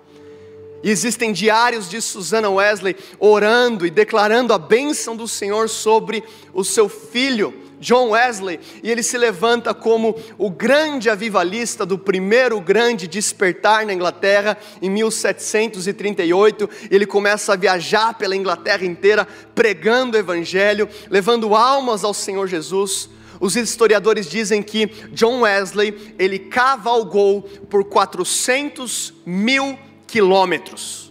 E 0.82 0.90
existem 0.90 1.32
diários 1.32 1.88
de 1.88 2.02
Susana 2.02 2.50
Wesley 2.50 2.96
orando 3.18 3.86
e 3.86 3.90
declarando 3.90 4.52
a 4.52 4.58
bênção 4.58 5.16
do 5.16 5.26
Senhor 5.26 5.70
sobre 5.70 6.22
o 6.52 6.62
seu 6.62 6.88
filho, 6.88 7.61
John 7.82 8.10
Wesley, 8.10 8.60
e 8.80 8.90
ele 8.90 9.02
se 9.02 9.18
levanta 9.18 9.74
como 9.74 10.16
o 10.38 10.48
grande 10.48 11.10
avivalista 11.10 11.84
do 11.84 11.98
primeiro 11.98 12.60
grande 12.60 13.08
despertar 13.08 13.84
na 13.84 13.92
Inglaterra 13.92 14.56
em 14.80 14.88
1738. 14.88 16.70
Ele 16.90 17.04
começa 17.04 17.52
a 17.52 17.56
viajar 17.56 18.14
pela 18.14 18.36
Inglaterra 18.36 18.86
inteira 18.86 19.26
pregando 19.52 20.16
o 20.16 20.20
evangelho, 20.20 20.88
levando 21.10 21.56
almas 21.56 22.04
ao 22.04 22.14
Senhor 22.14 22.46
Jesus. 22.46 23.10
Os 23.40 23.56
historiadores 23.56 24.30
dizem 24.30 24.62
que 24.62 24.86
John 25.10 25.40
Wesley 25.40 26.14
ele 26.18 26.38
cavalgou 26.38 27.42
por 27.68 27.84
400 27.84 29.12
mil 29.26 29.76
quilômetros 30.06 31.02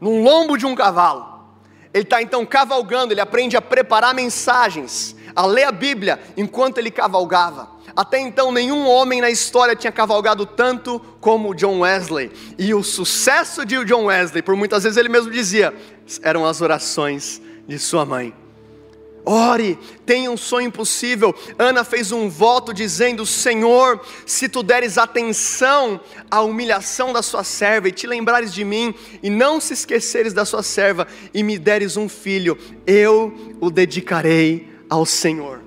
num 0.00 0.22
lombo 0.22 0.56
de 0.56 0.64
um 0.64 0.74
cavalo. 0.74 1.29
Ele 1.92 2.04
está 2.04 2.22
então 2.22 2.46
cavalgando, 2.46 3.12
ele 3.12 3.20
aprende 3.20 3.56
a 3.56 3.62
preparar 3.62 4.14
mensagens, 4.14 5.16
a 5.34 5.44
ler 5.44 5.64
a 5.64 5.72
Bíblia 5.72 6.20
enquanto 6.36 6.78
ele 6.78 6.90
cavalgava. 6.90 7.68
Até 7.96 8.20
então, 8.20 8.52
nenhum 8.52 8.86
homem 8.86 9.20
na 9.20 9.30
história 9.30 9.74
tinha 9.74 9.92
cavalgado 9.92 10.46
tanto 10.46 11.00
como 11.20 11.54
John 11.54 11.80
Wesley. 11.80 12.30
E 12.56 12.72
o 12.72 12.82
sucesso 12.82 13.64
de 13.64 13.84
John 13.84 14.04
Wesley, 14.04 14.42
por 14.42 14.54
muitas 14.54 14.84
vezes 14.84 14.96
ele 14.96 15.08
mesmo 15.08 15.30
dizia, 15.30 15.74
eram 16.22 16.46
as 16.46 16.60
orações 16.60 17.42
de 17.66 17.78
sua 17.78 18.04
mãe. 18.04 18.32
Ore, 19.32 19.78
tenha 20.04 20.28
um 20.28 20.36
sonho 20.36 20.66
impossível. 20.66 21.32
Ana 21.56 21.84
fez 21.84 22.10
um 22.10 22.28
voto 22.28 22.74
dizendo: 22.74 23.24
Senhor, 23.24 24.00
se 24.26 24.48
tu 24.48 24.60
deres 24.60 24.98
atenção 24.98 26.00
à 26.28 26.42
humilhação 26.42 27.12
da 27.12 27.22
sua 27.22 27.44
serva 27.44 27.88
e 27.88 27.92
te 27.92 28.08
lembrares 28.08 28.52
de 28.52 28.64
mim, 28.64 28.92
e 29.22 29.30
não 29.30 29.60
se 29.60 29.72
esqueceres 29.72 30.32
da 30.32 30.44
sua 30.44 30.64
serva, 30.64 31.06
e 31.32 31.44
me 31.44 31.60
deres 31.60 31.96
um 31.96 32.08
filho, 32.08 32.58
eu 32.84 33.56
o 33.60 33.70
dedicarei 33.70 34.68
ao 34.88 35.06
Senhor, 35.06 35.62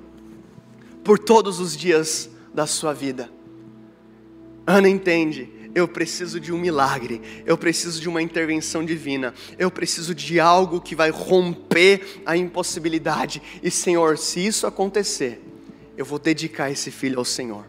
por 1.01 1.17
todos 1.17 1.61
os 1.61 1.77
dias 1.77 2.29
da 2.53 2.67
sua 2.67 2.93
vida. 2.93 3.31
Ana 4.67 4.89
entende 4.89 5.49
eu 5.75 5.87
preciso 5.87 6.39
de 6.39 6.53
um 6.53 6.57
milagre, 6.57 7.21
eu 7.45 7.57
preciso 7.57 7.99
de 7.99 8.07
uma 8.07 8.21
intervenção 8.21 8.85
divina, 8.85 9.33
eu 9.57 9.71
preciso 9.71 10.13
de 10.13 10.39
algo 10.39 10.79
que 10.79 10.95
vai 10.95 11.09
romper 11.09 12.21
a 12.25 12.37
impossibilidade. 12.37 13.41
E 13.61 13.71
Senhor, 13.71 14.17
se 14.17 14.45
isso 14.45 14.67
acontecer, 14.67 15.41
eu 15.97 16.05
vou 16.05 16.19
dedicar 16.19 16.71
esse 16.71 16.91
filho 16.91 17.19
ao 17.19 17.25
Senhor. 17.25 17.65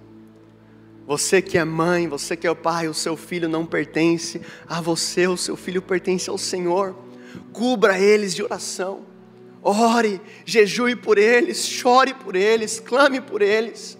Você 1.06 1.42
que 1.42 1.58
é 1.58 1.64
mãe, 1.64 2.08
você 2.08 2.36
que 2.36 2.46
é 2.46 2.50
o 2.50 2.56
pai, 2.56 2.88
o 2.88 2.94
seu 2.94 3.16
filho 3.16 3.48
não 3.48 3.66
pertence 3.66 4.40
a 4.66 4.80
você, 4.80 5.26
o 5.26 5.36
seu 5.36 5.56
filho 5.56 5.82
pertence 5.82 6.30
ao 6.30 6.38
Senhor. 6.38 6.96
Cubra 7.52 7.98
eles 7.98 8.34
de 8.34 8.42
oração. 8.42 9.02
Ore, 9.62 10.20
jejue 10.44 10.96
por 10.96 11.18
eles, 11.18 11.66
chore 11.66 12.14
por 12.14 12.36
eles, 12.36 12.80
clame 12.80 13.20
por 13.20 13.42
eles. 13.42 13.98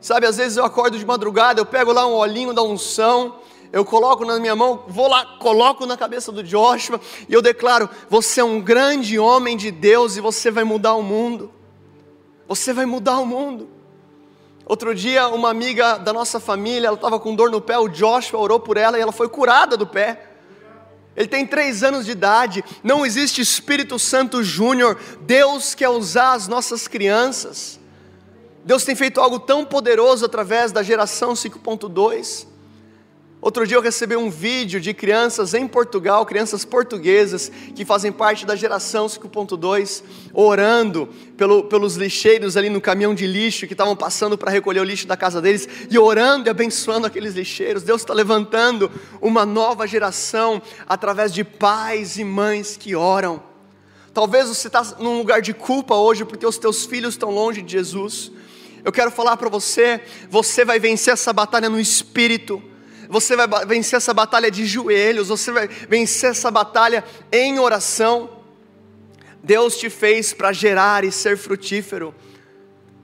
Sabe, 0.00 0.26
às 0.26 0.36
vezes 0.36 0.56
eu 0.56 0.64
acordo 0.64 0.98
de 0.98 1.04
madrugada, 1.04 1.60
eu 1.60 1.66
pego 1.66 1.92
lá 1.92 2.06
um 2.06 2.14
olhinho 2.14 2.52
da 2.52 2.62
unção, 2.62 3.36
eu 3.72 3.84
coloco 3.84 4.24
na 4.24 4.38
minha 4.38 4.56
mão, 4.56 4.84
vou 4.86 5.08
lá, 5.08 5.36
coloco 5.38 5.84
na 5.84 5.96
cabeça 5.96 6.32
do 6.32 6.42
Joshua 6.42 7.00
e 7.28 7.32
eu 7.32 7.42
declaro: 7.42 7.88
você 8.08 8.40
é 8.40 8.44
um 8.44 8.60
grande 8.60 9.18
homem 9.18 9.56
de 9.56 9.70
Deus 9.70 10.16
e 10.16 10.20
você 10.20 10.50
vai 10.50 10.64
mudar 10.64 10.94
o 10.94 11.02
mundo. 11.02 11.52
Você 12.46 12.72
vai 12.72 12.86
mudar 12.86 13.18
o 13.18 13.26
mundo. 13.26 13.68
Outro 14.64 14.94
dia, 14.94 15.28
uma 15.28 15.50
amiga 15.50 15.98
da 15.98 16.12
nossa 16.12 16.38
família, 16.38 16.88
ela 16.88 16.96
estava 16.96 17.18
com 17.18 17.34
dor 17.34 17.50
no 17.50 17.60
pé, 17.60 17.78
o 17.78 17.88
Joshua 17.88 18.38
orou 18.38 18.60
por 18.60 18.76
ela 18.76 18.98
e 18.98 19.00
ela 19.00 19.12
foi 19.12 19.28
curada 19.28 19.76
do 19.76 19.86
pé. 19.86 20.28
Ele 21.16 21.26
tem 21.26 21.46
três 21.46 21.82
anos 21.82 22.06
de 22.06 22.12
idade, 22.12 22.64
não 22.82 23.04
existe 23.04 23.40
Espírito 23.40 23.98
Santo 23.98 24.42
Júnior, 24.44 24.98
Deus 25.22 25.74
quer 25.74 25.88
usar 25.88 26.34
as 26.34 26.46
nossas 26.46 26.86
crianças. 26.86 27.77
Deus 28.64 28.84
tem 28.84 28.94
feito 28.94 29.20
algo 29.20 29.38
tão 29.38 29.64
poderoso 29.64 30.24
através 30.24 30.72
da 30.72 30.82
geração 30.82 31.32
5.2. 31.32 32.46
Outro 33.40 33.64
dia 33.64 33.76
eu 33.76 33.80
recebi 33.80 34.16
um 34.16 34.28
vídeo 34.28 34.80
de 34.80 34.92
crianças 34.92 35.54
em 35.54 35.66
Portugal, 35.68 36.26
crianças 36.26 36.64
portuguesas 36.64 37.52
que 37.72 37.84
fazem 37.84 38.10
parte 38.10 38.44
da 38.44 38.56
geração 38.56 39.06
5.2, 39.06 40.02
orando 40.34 41.08
pelo, 41.36 41.62
pelos 41.62 41.94
lixeiros 41.94 42.56
ali 42.56 42.68
no 42.68 42.80
caminhão 42.80 43.14
de 43.14 43.28
lixo 43.28 43.68
que 43.68 43.74
estavam 43.74 43.94
passando 43.94 44.36
para 44.36 44.50
recolher 44.50 44.80
o 44.80 44.84
lixo 44.84 45.06
da 45.06 45.16
casa 45.16 45.40
deles 45.40 45.68
e 45.88 45.96
orando 45.96 46.48
e 46.48 46.50
abençoando 46.50 47.06
aqueles 47.06 47.34
lixeiros. 47.34 47.84
Deus 47.84 48.02
está 48.02 48.12
levantando 48.12 48.90
uma 49.20 49.46
nova 49.46 49.86
geração 49.86 50.60
através 50.88 51.32
de 51.32 51.44
pais 51.44 52.18
e 52.18 52.24
mães 52.24 52.76
que 52.76 52.96
oram. 52.96 53.40
Talvez 54.12 54.48
você 54.48 54.66
está 54.66 54.82
num 54.98 55.16
lugar 55.16 55.40
de 55.40 55.54
culpa 55.54 55.94
hoje 55.94 56.24
porque 56.24 56.44
os 56.44 56.58
teus 56.58 56.84
filhos 56.84 57.14
estão 57.14 57.30
longe 57.30 57.62
de 57.62 57.70
Jesus. 57.70 58.32
Eu 58.88 58.92
quero 58.92 59.10
falar 59.10 59.36
para 59.36 59.50
você: 59.50 60.00
você 60.30 60.64
vai 60.64 60.80
vencer 60.80 61.12
essa 61.12 61.30
batalha 61.30 61.68
no 61.68 61.78
espírito, 61.78 62.62
você 63.06 63.36
vai 63.36 63.46
vencer 63.66 63.98
essa 63.98 64.14
batalha 64.14 64.50
de 64.50 64.64
joelhos, 64.64 65.28
você 65.28 65.52
vai 65.52 65.68
vencer 65.68 66.30
essa 66.30 66.50
batalha 66.50 67.04
em 67.30 67.58
oração. 67.58 68.30
Deus 69.42 69.76
te 69.76 69.90
fez 69.90 70.32
para 70.32 70.54
gerar 70.54 71.04
e 71.04 71.12
ser 71.12 71.36
frutífero, 71.36 72.14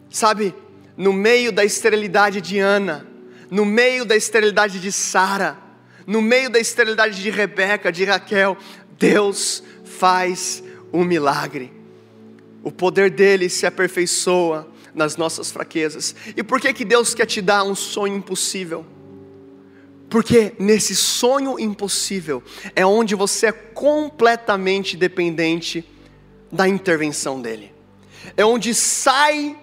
sabe? 0.08 0.54
No 0.96 1.12
meio 1.12 1.52
da 1.52 1.66
esterilidade 1.66 2.40
de 2.40 2.58
Ana, 2.58 3.06
no 3.50 3.66
meio 3.66 4.06
da 4.06 4.16
esterilidade 4.16 4.80
de 4.80 4.90
Sara, 4.90 5.58
no 6.06 6.22
meio 6.22 6.48
da 6.48 6.58
esterilidade 6.58 7.22
de 7.22 7.28
Rebeca, 7.28 7.92
de 7.92 8.06
Raquel, 8.06 8.56
Deus 8.98 9.62
faz 9.84 10.64
um 10.90 11.04
milagre. 11.04 11.70
O 12.62 12.72
poder 12.72 13.10
dele 13.10 13.50
se 13.50 13.66
aperfeiçoa 13.66 14.72
nas 14.94 15.16
nossas 15.16 15.50
fraquezas. 15.50 16.14
E 16.36 16.42
por 16.42 16.60
que 16.60 16.72
que 16.72 16.84
Deus 16.84 17.14
quer 17.14 17.26
te 17.26 17.40
dar 17.40 17.64
um 17.64 17.74
sonho 17.74 18.16
impossível? 18.16 18.86
Porque 20.08 20.54
nesse 20.58 20.94
sonho 20.94 21.58
impossível 21.58 22.42
é 22.76 22.86
onde 22.86 23.14
você 23.14 23.46
é 23.46 23.52
completamente 23.52 24.96
dependente 24.96 25.84
da 26.52 26.68
intervenção 26.68 27.40
dele. 27.40 27.74
É 28.36 28.44
onde 28.44 28.72
sai 28.74 29.58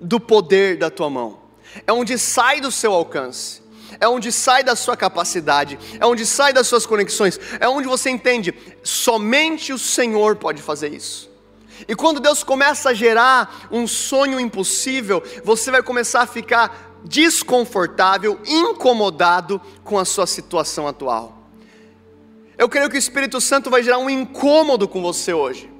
do 0.00 0.20
poder 0.20 0.76
da 0.76 0.90
tua 0.90 1.10
mão. 1.10 1.40
É 1.86 1.92
onde 1.92 2.16
sai 2.18 2.60
do 2.60 2.70
seu 2.70 2.92
alcance. 2.92 3.62
É 4.00 4.06
onde 4.08 4.30
sai 4.30 4.62
da 4.62 4.76
sua 4.76 4.96
capacidade, 4.96 5.78
é 5.98 6.04
onde 6.04 6.26
sai 6.26 6.52
das 6.52 6.66
suas 6.66 6.84
conexões, 6.84 7.38
é 7.60 7.68
onde 7.68 7.86
você 7.86 8.10
entende, 8.10 8.52
somente 8.82 9.72
o 9.72 9.78
Senhor 9.78 10.36
pode 10.36 10.60
fazer 10.60 10.92
isso. 10.92 11.30
E 11.86 11.94
quando 11.94 12.20
Deus 12.20 12.42
começa 12.42 12.90
a 12.90 12.94
gerar 12.94 13.68
um 13.70 13.86
sonho 13.86 14.40
impossível, 14.40 15.22
você 15.44 15.70
vai 15.70 15.82
começar 15.82 16.22
a 16.22 16.26
ficar 16.26 17.00
desconfortável, 17.04 18.40
incomodado 18.46 19.60
com 19.84 19.98
a 19.98 20.04
sua 20.04 20.26
situação 20.26 20.88
atual. 20.88 21.36
Eu 22.58 22.68
creio 22.68 22.88
que 22.88 22.96
o 22.96 22.98
Espírito 22.98 23.40
Santo 23.40 23.70
vai 23.70 23.82
gerar 23.82 23.98
um 23.98 24.08
incômodo 24.08 24.88
com 24.88 25.02
você 25.02 25.32
hoje. 25.32 25.70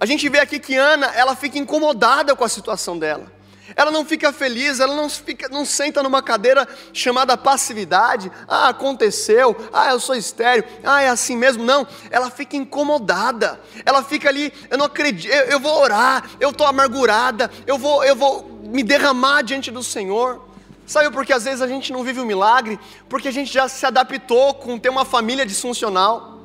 A 0.00 0.06
gente 0.06 0.28
vê 0.28 0.38
aqui 0.38 0.58
que 0.58 0.74
Ana, 0.76 1.06
ela 1.08 1.36
fica 1.36 1.58
incomodada 1.58 2.34
com 2.34 2.44
a 2.44 2.48
situação 2.48 2.98
dela. 2.98 3.35
Ela 3.74 3.90
não 3.90 4.04
fica 4.04 4.32
feliz, 4.32 4.78
ela 4.78 4.94
não, 4.94 5.08
fica, 5.08 5.48
não 5.48 5.64
senta 5.64 6.02
numa 6.02 6.22
cadeira 6.22 6.68
chamada 6.92 7.36
passividade. 7.36 8.30
Ah, 8.46 8.68
aconteceu. 8.68 9.56
Ah, 9.72 9.90
eu 9.90 9.98
sou 9.98 10.14
estéreo. 10.14 10.64
Ah, 10.84 11.02
é 11.02 11.08
assim 11.08 11.36
mesmo. 11.36 11.64
Não, 11.64 11.86
ela 12.10 12.30
fica 12.30 12.56
incomodada. 12.56 13.60
Ela 13.84 14.02
fica 14.02 14.28
ali, 14.28 14.52
eu 14.70 14.78
não 14.78 14.86
acredito, 14.86 15.32
eu, 15.32 15.44
eu 15.44 15.60
vou 15.60 15.80
orar, 15.80 16.30
eu 16.38 16.50
estou 16.50 16.66
amargurada, 16.66 17.50
eu 17.66 17.78
vou, 17.78 18.04
eu 18.04 18.14
vou 18.14 18.60
me 18.62 18.82
derramar 18.82 19.42
diante 19.42 19.70
do 19.70 19.82
Senhor. 19.82 20.46
Sabe 20.86 21.10
por 21.10 21.26
que 21.26 21.32
às 21.32 21.44
vezes 21.44 21.60
a 21.60 21.66
gente 21.66 21.92
não 21.92 22.04
vive 22.04 22.20
o 22.20 22.26
milagre? 22.26 22.78
Porque 23.08 23.26
a 23.26 23.32
gente 23.32 23.52
já 23.52 23.68
se 23.68 23.84
adaptou 23.84 24.54
com 24.54 24.78
ter 24.78 24.88
uma 24.88 25.04
família 25.04 25.44
disfuncional. 25.44 26.35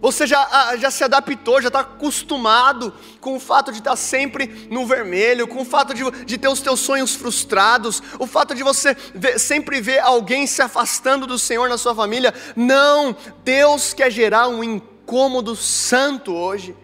Você 0.00 0.26
já, 0.26 0.46
ah, 0.50 0.76
já 0.76 0.90
se 0.90 1.02
adaptou, 1.02 1.60
já 1.60 1.68
está 1.68 1.80
acostumado 1.80 2.92
com 3.20 3.36
o 3.36 3.40
fato 3.40 3.72
de 3.72 3.78
estar 3.78 3.96
sempre 3.96 4.68
no 4.70 4.86
vermelho, 4.86 5.48
com 5.48 5.62
o 5.62 5.64
fato 5.64 5.94
de, 5.94 6.02
de 6.24 6.36
ter 6.36 6.48
os 6.48 6.60
teus 6.60 6.80
sonhos 6.80 7.14
frustrados, 7.14 8.02
o 8.18 8.26
fato 8.26 8.54
de 8.54 8.62
você 8.62 8.94
ver, 9.14 9.38
sempre 9.38 9.80
ver 9.80 10.00
alguém 10.00 10.46
se 10.46 10.60
afastando 10.60 11.26
do 11.26 11.38
Senhor 11.38 11.68
na 11.68 11.78
sua 11.78 11.94
família. 11.94 12.34
Não, 12.54 13.16
Deus 13.42 13.94
quer 13.94 14.10
gerar 14.10 14.48
um 14.48 14.62
incômodo 14.62 15.56
santo 15.56 16.34
hoje, 16.34 16.76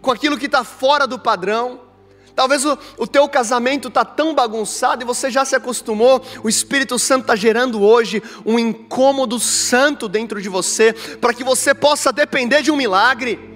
com 0.00 0.10
aquilo 0.10 0.36
que 0.36 0.46
está 0.46 0.64
fora 0.64 1.06
do 1.06 1.18
padrão. 1.18 1.91
Talvez 2.34 2.64
o, 2.64 2.78
o 2.98 3.06
teu 3.06 3.28
casamento 3.28 3.88
está 3.88 4.04
tão 4.04 4.34
bagunçado 4.34 5.02
e 5.02 5.06
você 5.06 5.30
já 5.30 5.44
se 5.44 5.54
acostumou. 5.54 6.22
O 6.42 6.48
Espírito 6.48 6.98
Santo 6.98 7.22
está 7.22 7.36
gerando 7.36 7.82
hoje 7.82 8.22
um 8.44 8.58
incômodo 8.58 9.38
santo 9.38 10.08
dentro 10.08 10.40
de 10.40 10.48
você, 10.48 10.92
para 11.20 11.34
que 11.34 11.44
você 11.44 11.74
possa 11.74 12.12
depender 12.12 12.62
de 12.62 12.70
um 12.70 12.76
milagre. 12.76 13.52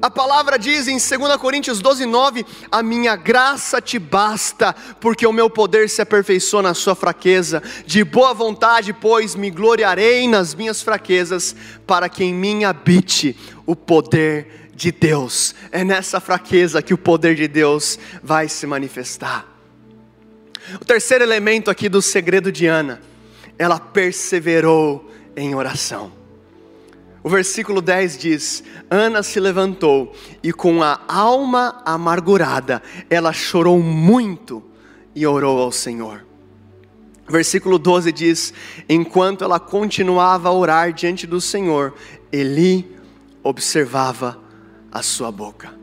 A 0.00 0.10
palavra 0.10 0.58
diz 0.58 0.88
em 0.88 0.96
2 0.96 1.36
Coríntios 1.36 1.80
12, 1.80 2.06
9: 2.06 2.46
A 2.70 2.82
minha 2.82 3.14
graça 3.14 3.80
te 3.80 3.98
basta, 3.98 4.74
porque 4.98 5.26
o 5.26 5.32
meu 5.32 5.50
poder 5.50 5.88
se 5.88 6.00
aperfeiçoa 6.00 6.62
na 6.62 6.74
sua 6.74 6.94
fraqueza. 6.94 7.62
De 7.84 8.02
boa 8.02 8.32
vontade, 8.32 8.92
pois, 8.92 9.34
me 9.34 9.50
gloriarei 9.50 10.26
nas 10.26 10.54
minhas 10.54 10.82
fraquezas, 10.82 11.54
para 11.86 12.08
que 12.08 12.24
em 12.24 12.34
mim 12.34 12.64
habite 12.64 13.36
o 13.66 13.76
poder 13.76 14.61
de 14.82 14.90
Deus. 14.90 15.54
É 15.70 15.84
nessa 15.84 16.18
fraqueza 16.18 16.82
que 16.82 16.92
o 16.92 16.98
poder 16.98 17.36
de 17.36 17.46
Deus 17.46 18.00
vai 18.20 18.48
se 18.48 18.66
manifestar. 18.66 19.46
O 20.74 20.84
terceiro 20.84 21.22
elemento 21.22 21.70
aqui 21.70 21.88
do 21.88 22.02
segredo 22.02 22.50
de 22.50 22.66
Ana, 22.66 23.00
ela 23.56 23.78
perseverou 23.78 25.08
em 25.36 25.54
oração. 25.54 26.10
O 27.22 27.28
versículo 27.28 27.80
10 27.80 28.18
diz: 28.18 28.64
Ana 28.90 29.22
se 29.22 29.38
levantou 29.38 30.16
e 30.42 30.52
com 30.52 30.82
a 30.82 31.00
alma 31.06 31.80
amargurada, 31.84 32.82
ela 33.08 33.32
chorou 33.32 33.80
muito 33.80 34.60
e 35.14 35.24
orou 35.24 35.60
ao 35.60 35.70
Senhor. 35.70 36.26
Versículo 37.28 37.78
12 37.78 38.10
diz: 38.10 38.52
Enquanto 38.88 39.44
ela 39.44 39.60
continuava 39.60 40.48
a 40.48 40.52
orar 40.52 40.92
diante 40.92 41.24
do 41.24 41.40
Senhor, 41.40 41.94
Eli 42.32 42.96
observava 43.44 44.41
a 44.92 45.02
sua 45.02 45.32
boca. 45.32 45.74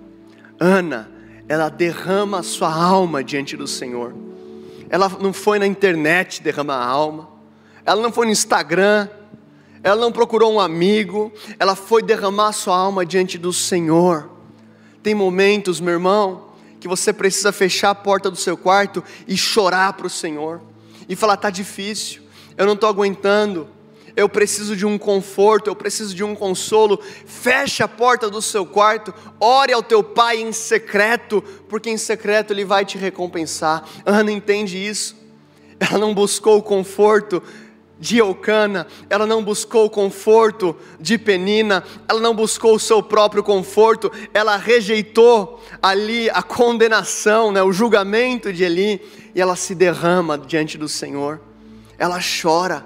Ana, 0.59 1.11
ela 1.47 1.67
derrama 1.67 2.39
a 2.39 2.43
sua 2.43 2.71
alma 2.71 3.23
diante 3.23 3.57
do 3.57 3.67
Senhor. 3.67 4.13
Ela 4.89 5.09
não 5.19 5.33
foi 5.33 5.57
na 5.57 5.65
internet 5.65 6.41
derramar 6.43 6.75
a 6.75 6.85
alma, 6.85 7.29
ela 7.85 8.01
não 8.01 8.11
foi 8.11 8.27
no 8.27 8.31
Instagram, 8.31 9.09
ela 9.81 9.99
não 9.99 10.11
procurou 10.11 10.53
um 10.53 10.59
amigo, 10.59 11.31
ela 11.57 11.75
foi 11.75 12.03
derramar 12.03 12.49
a 12.49 12.53
sua 12.53 12.77
alma 12.77 13.05
diante 13.05 13.37
do 13.37 13.51
Senhor. 13.51 14.29
Tem 15.01 15.15
momentos, 15.15 15.79
meu 15.79 15.93
irmão, 15.93 16.49
que 16.79 16.87
você 16.87 17.11
precisa 17.11 17.51
fechar 17.51 17.91
a 17.91 17.95
porta 17.95 18.29
do 18.29 18.37
seu 18.37 18.57
quarto 18.57 19.03
e 19.27 19.35
chorar 19.35 19.93
para 19.93 20.07
o 20.07 20.09
Senhor 20.09 20.61
e 21.07 21.15
falar: 21.15 21.35
está 21.35 21.49
difícil, 21.49 22.21
eu 22.57 22.65
não 22.65 22.73
estou 22.73 22.89
aguentando, 22.89 23.67
eu 24.19 24.27
preciso 24.27 24.75
de 24.75 24.85
um 24.85 24.97
conforto, 24.97 25.69
eu 25.69 25.75
preciso 25.75 26.13
de 26.13 26.23
um 26.23 26.35
consolo. 26.35 26.99
Feche 27.25 27.81
a 27.81 27.87
porta 27.87 28.29
do 28.29 28.41
seu 28.41 28.65
quarto, 28.65 29.13
ore 29.39 29.71
ao 29.71 29.81
teu 29.81 30.03
pai 30.03 30.41
em 30.41 30.51
secreto, 30.51 31.41
porque 31.67 31.89
em 31.89 31.97
secreto 31.97 32.51
ele 32.51 32.65
vai 32.65 32.83
te 32.83 32.97
recompensar. 32.97 33.83
Ana 34.05 34.31
entende 34.31 34.77
isso. 34.77 35.15
Ela 35.79 35.97
não 35.97 36.13
buscou 36.13 36.57
o 36.57 36.63
conforto 36.63 37.41
de 37.99 38.17
Eucana, 38.17 38.87
ela 39.09 39.25
não 39.25 39.43
buscou 39.43 39.85
o 39.85 39.89
conforto 39.89 40.75
de 40.99 41.17
Penina, 41.17 41.83
ela 42.07 42.21
não 42.21 42.33
buscou 42.33 42.75
o 42.75 42.79
seu 42.79 43.03
próprio 43.03 43.43
conforto, 43.43 44.09
ela 44.33 44.55
rejeitou 44.55 45.61
ali 45.81 46.29
a 46.29 46.41
condenação, 46.41 47.51
né, 47.51 47.61
o 47.61 47.73
julgamento 47.73 48.53
de 48.53 48.63
Eli, 48.63 49.01
e 49.35 49.41
ela 49.41 49.55
se 49.55 49.75
derrama 49.75 50.37
diante 50.37 50.77
do 50.77 50.87
Senhor, 50.87 51.41
ela 51.97 52.19
chora, 52.41 52.85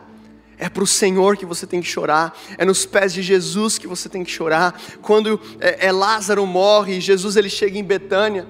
é 0.64 0.70
para 0.70 0.84
o 0.84 0.88
Senhor 0.88 1.36
que 1.36 1.46
você 1.46 1.68
tem 1.68 1.82
que 1.82 1.88
chorar, 1.90 2.34
é 2.58 2.64
nos 2.64 2.86
pés 2.86 3.14
de 3.14 3.22
Jesus 3.22 3.78
que 3.78 3.86
você 3.86 4.08
tem 4.08 4.24
que 4.24 4.32
chorar. 4.32 4.80
Quando 5.02 5.38
é, 5.60 5.88
é 5.88 5.92
Lázaro 5.92 6.46
morre, 6.46 7.02
Jesus 7.02 7.36
ele 7.36 7.50
chega 7.50 7.78
em 7.78 7.84
Betânia, 7.84 8.48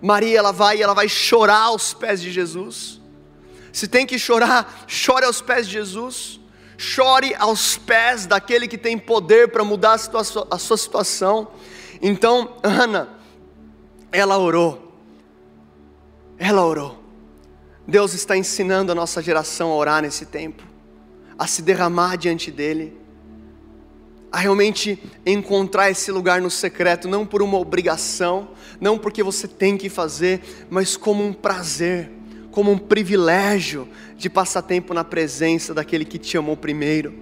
Maria 0.00 0.36
ela 0.36 0.50
vai 0.50 0.78
e 0.78 0.82
ela 0.82 0.92
vai 0.92 1.08
chorar 1.08 1.60
aos 1.60 1.94
pés 1.94 2.20
de 2.20 2.32
Jesus. 2.32 3.00
Se 3.72 3.86
tem 3.86 4.04
que 4.04 4.18
chorar, 4.18 4.84
chore 4.88 5.24
aos 5.24 5.40
pés 5.40 5.68
de 5.68 5.74
Jesus. 5.74 6.40
Chore 6.76 7.32
aos 7.38 7.78
pés 7.78 8.26
daquele 8.26 8.66
que 8.66 8.76
tem 8.76 8.98
poder 8.98 9.52
para 9.52 9.62
mudar 9.62 9.92
a, 9.92 10.54
a 10.54 10.58
sua 10.58 10.76
situação. 10.76 11.52
Então, 12.00 12.56
Ana, 12.60 13.08
ela 14.10 14.36
orou. 14.36 14.92
Ela 16.36 16.66
orou. 16.66 17.00
Deus 17.86 18.14
está 18.14 18.36
ensinando 18.36 18.90
a 18.90 18.96
nossa 18.96 19.22
geração 19.22 19.70
a 19.70 19.76
orar 19.76 20.02
nesse 20.02 20.26
tempo 20.26 20.71
a 21.42 21.46
se 21.48 21.60
derramar 21.60 22.14
diante 22.14 22.52
dEle, 22.52 22.96
a 24.30 24.38
realmente 24.38 24.96
encontrar 25.26 25.90
esse 25.90 26.12
lugar 26.12 26.40
no 26.40 26.48
secreto, 26.48 27.08
não 27.08 27.26
por 27.26 27.42
uma 27.42 27.58
obrigação, 27.58 28.50
não 28.80 28.96
porque 28.96 29.24
você 29.24 29.48
tem 29.48 29.76
que 29.76 29.88
fazer, 29.88 30.40
mas 30.70 30.96
como 30.96 31.26
um 31.26 31.32
prazer, 31.32 32.12
como 32.52 32.70
um 32.70 32.78
privilégio 32.78 33.88
de 34.16 34.30
passar 34.30 34.62
tempo 34.62 34.94
na 34.94 35.02
presença 35.02 35.74
daquele 35.74 36.04
que 36.04 36.16
te 36.16 36.38
amou 36.38 36.56
primeiro. 36.56 37.12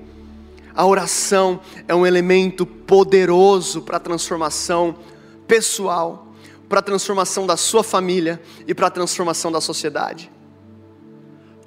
A 0.75 0.85
oração 0.85 1.59
é 1.89 1.95
um 1.95 2.07
elemento 2.07 2.67
poderoso 2.67 3.81
para 3.81 3.97
a 3.97 4.01
transformação 4.01 4.97
pessoal, 5.49 6.35
para 6.69 6.81
a 6.81 6.83
transformação 6.83 7.47
da 7.47 7.57
sua 7.57 7.83
família 7.83 8.39
e 8.69 8.75
para 8.75 8.89
a 8.89 8.91
transformação 8.91 9.51
da 9.51 9.63
sociedade 9.63 10.31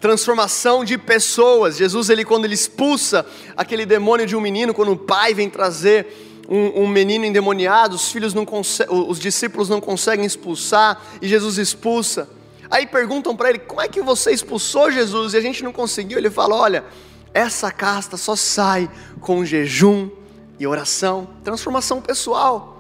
transformação 0.03 0.83
de 0.83 0.97
pessoas. 0.97 1.77
Jesus, 1.77 2.09
ele 2.09 2.25
quando 2.25 2.43
ele 2.43 2.53
expulsa 2.53 3.25
aquele 3.55 3.85
demônio 3.85 4.25
de 4.25 4.35
um 4.35 4.41
menino, 4.41 4.73
quando 4.73 4.91
o 4.91 4.97
pai 4.97 5.33
vem 5.33 5.49
trazer 5.49 6.43
um, 6.49 6.83
um 6.83 6.87
menino 6.89 7.23
endemoniado, 7.23 7.95
os 7.95 8.11
filhos 8.11 8.33
não 8.33 8.45
os 8.89 9.17
discípulos 9.17 9.69
não 9.69 9.79
conseguem 9.79 10.25
expulsar 10.25 11.01
e 11.21 11.27
Jesus 11.29 11.57
expulsa. 11.57 12.27
Aí 12.69 12.85
perguntam 12.85 13.33
para 13.33 13.49
ele: 13.49 13.59
como 13.59 13.79
é 13.79 13.87
que 13.87 14.01
você 14.01 14.31
expulsou 14.31 14.91
Jesus? 14.91 15.35
E 15.35 15.37
a 15.37 15.41
gente 15.41 15.63
não 15.63 15.71
conseguiu. 15.71 16.17
Ele 16.17 16.29
fala: 16.29 16.53
olha, 16.53 16.83
essa 17.33 17.71
casta 17.71 18.17
só 18.17 18.35
sai 18.35 18.91
com 19.21 19.45
jejum 19.45 20.09
e 20.59 20.67
oração, 20.67 21.29
transformação 21.45 22.01
pessoal, 22.01 22.77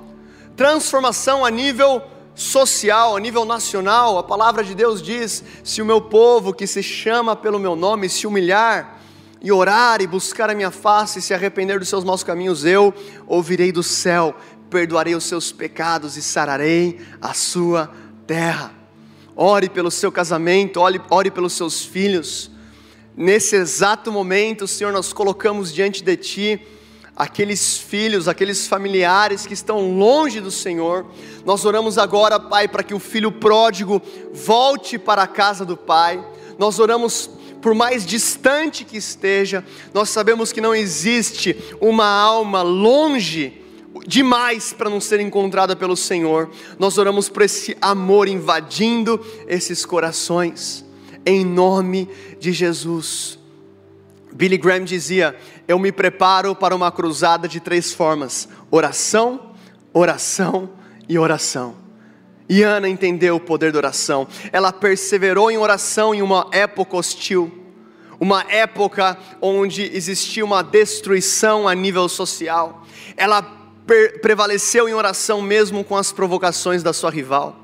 transformação 0.57 1.45
a 1.45 1.49
nível 1.49 2.01
social, 2.35 3.15
a 3.15 3.19
nível 3.19 3.45
nacional, 3.45 4.17
a 4.17 4.23
palavra 4.23 4.63
de 4.63 4.73
Deus 4.73 5.01
diz: 5.01 5.43
se 5.63 5.81
o 5.81 5.85
meu 5.85 6.01
povo 6.01 6.53
que 6.53 6.65
se 6.65 6.81
chama 6.81 7.35
pelo 7.35 7.59
meu 7.59 7.75
nome 7.75 8.09
se 8.09 8.25
humilhar 8.25 8.99
e 9.41 9.51
orar 9.51 10.01
e 10.01 10.07
buscar 10.07 10.49
a 10.49 10.55
minha 10.55 10.71
face 10.71 11.19
e 11.19 11.21
se 11.21 11.33
arrepender 11.33 11.79
dos 11.79 11.89
seus 11.89 12.03
maus 12.03 12.23
caminhos, 12.23 12.63
eu 12.65 12.93
ouvirei 13.27 13.71
do 13.71 13.83
céu, 13.83 14.35
perdoarei 14.69 15.15
os 15.15 15.25
seus 15.25 15.51
pecados 15.51 16.17
e 16.17 16.23
sararei 16.23 16.99
a 17.21 17.33
sua 17.33 17.91
terra. 18.25 18.73
Ore 19.35 19.69
pelo 19.69 19.91
seu 19.91 20.11
casamento, 20.11 20.79
ore, 20.79 21.01
ore 21.09 21.29
pelos 21.29 21.53
seus 21.53 21.83
filhos. 21.83 22.49
nesse 23.15 23.55
exato 23.55 24.11
momento, 24.11 24.67
Senhor, 24.67 24.91
nós 24.91 25.13
colocamos 25.13 25.73
diante 25.73 26.03
de 26.03 26.17
Ti 26.17 26.67
aqueles 27.15 27.77
filhos, 27.77 28.27
aqueles 28.27 28.67
familiares 28.67 29.45
que 29.45 29.53
estão 29.53 29.97
longe 29.97 30.39
do 30.39 30.51
Senhor. 30.51 31.05
Nós 31.45 31.63
oramos 31.65 31.97
agora, 31.97 32.39
Pai, 32.39 32.67
para 32.67 32.83
que 32.83 32.93
o 32.93 32.99
filho 32.99 33.31
pródigo 33.31 34.01
volte 34.33 34.97
para 34.97 35.23
a 35.23 35.27
casa 35.27 35.65
do 35.65 35.77
Pai. 35.77 36.23
Nós 36.57 36.79
oramos 36.79 37.29
por 37.61 37.73
mais 37.73 38.05
distante 38.05 38.83
que 38.83 38.97
esteja, 38.97 39.63
nós 39.93 40.09
sabemos 40.09 40.51
que 40.51 40.59
não 40.59 40.75
existe 40.75 41.55
uma 41.79 42.05
alma 42.05 42.61
longe 42.61 43.61
demais 44.05 44.73
para 44.73 44.89
não 44.89 44.99
ser 44.99 45.21
encontrada 45.21 45.73
pelo 45.73 45.95
Senhor. 45.95 46.49
Nós 46.77 46.97
oramos 46.97 47.29
por 47.29 47.43
esse 47.43 47.77
amor 47.79 48.27
invadindo 48.27 49.23
esses 49.47 49.85
corações, 49.85 50.83
em 51.25 51.45
nome 51.45 52.09
de 52.37 52.51
Jesus. 52.51 53.39
Billy 54.33 54.57
Graham 54.57 54.83
dizia: 54.83 55.35
Eu 55.67 55.79
me 55.79 55.91
preparo 55.91 56.55
para 56.55 56.75
uma 56.75 56.91
cruzada 56.91 57.47
de 57.47 57.59
três 57.59 57.93
formas: 57.93 58.49
oração, 58.69 59.51
oração 59.93 60.69
e 61.07 61.17
oração. 61.17 61.75
E 62.49 62.61
Ana 62.61 62.89
entendeu 62.89 63.37
o 63.37 63.39
poder 63.39 63.71
da 63.71 63.77
oração. 63.77 64.27
Ela 64.51 64.71
perseverou 64.71 65.49
em 65.49 65.57
oração 65.57 66.13
em 66.13 66.21
uma 66.21 66.47
época 66.51 66.97
hostil, 66.97 67.51
uma 68.19 68.45
época 68.49 69.17
onde 69.41 69.83
existia 69.95 70.43
uma 70.43 70.61
destruição 70.61 71.67
a 71.67 71.73
nível 71.73 72.09
social. 72.09 72.85
Ela 73.15 73.41
prevaleceu 74.21 74.87
em 74.87 74.93
oração 74.93 75.41
mesmo 75.41 75.83
com 75.83 75.95
as 75.95 76.11
provocações 76.11 76.83
da 76.83 76.93
sua 76.93 77.09
rival. 77.09 77.59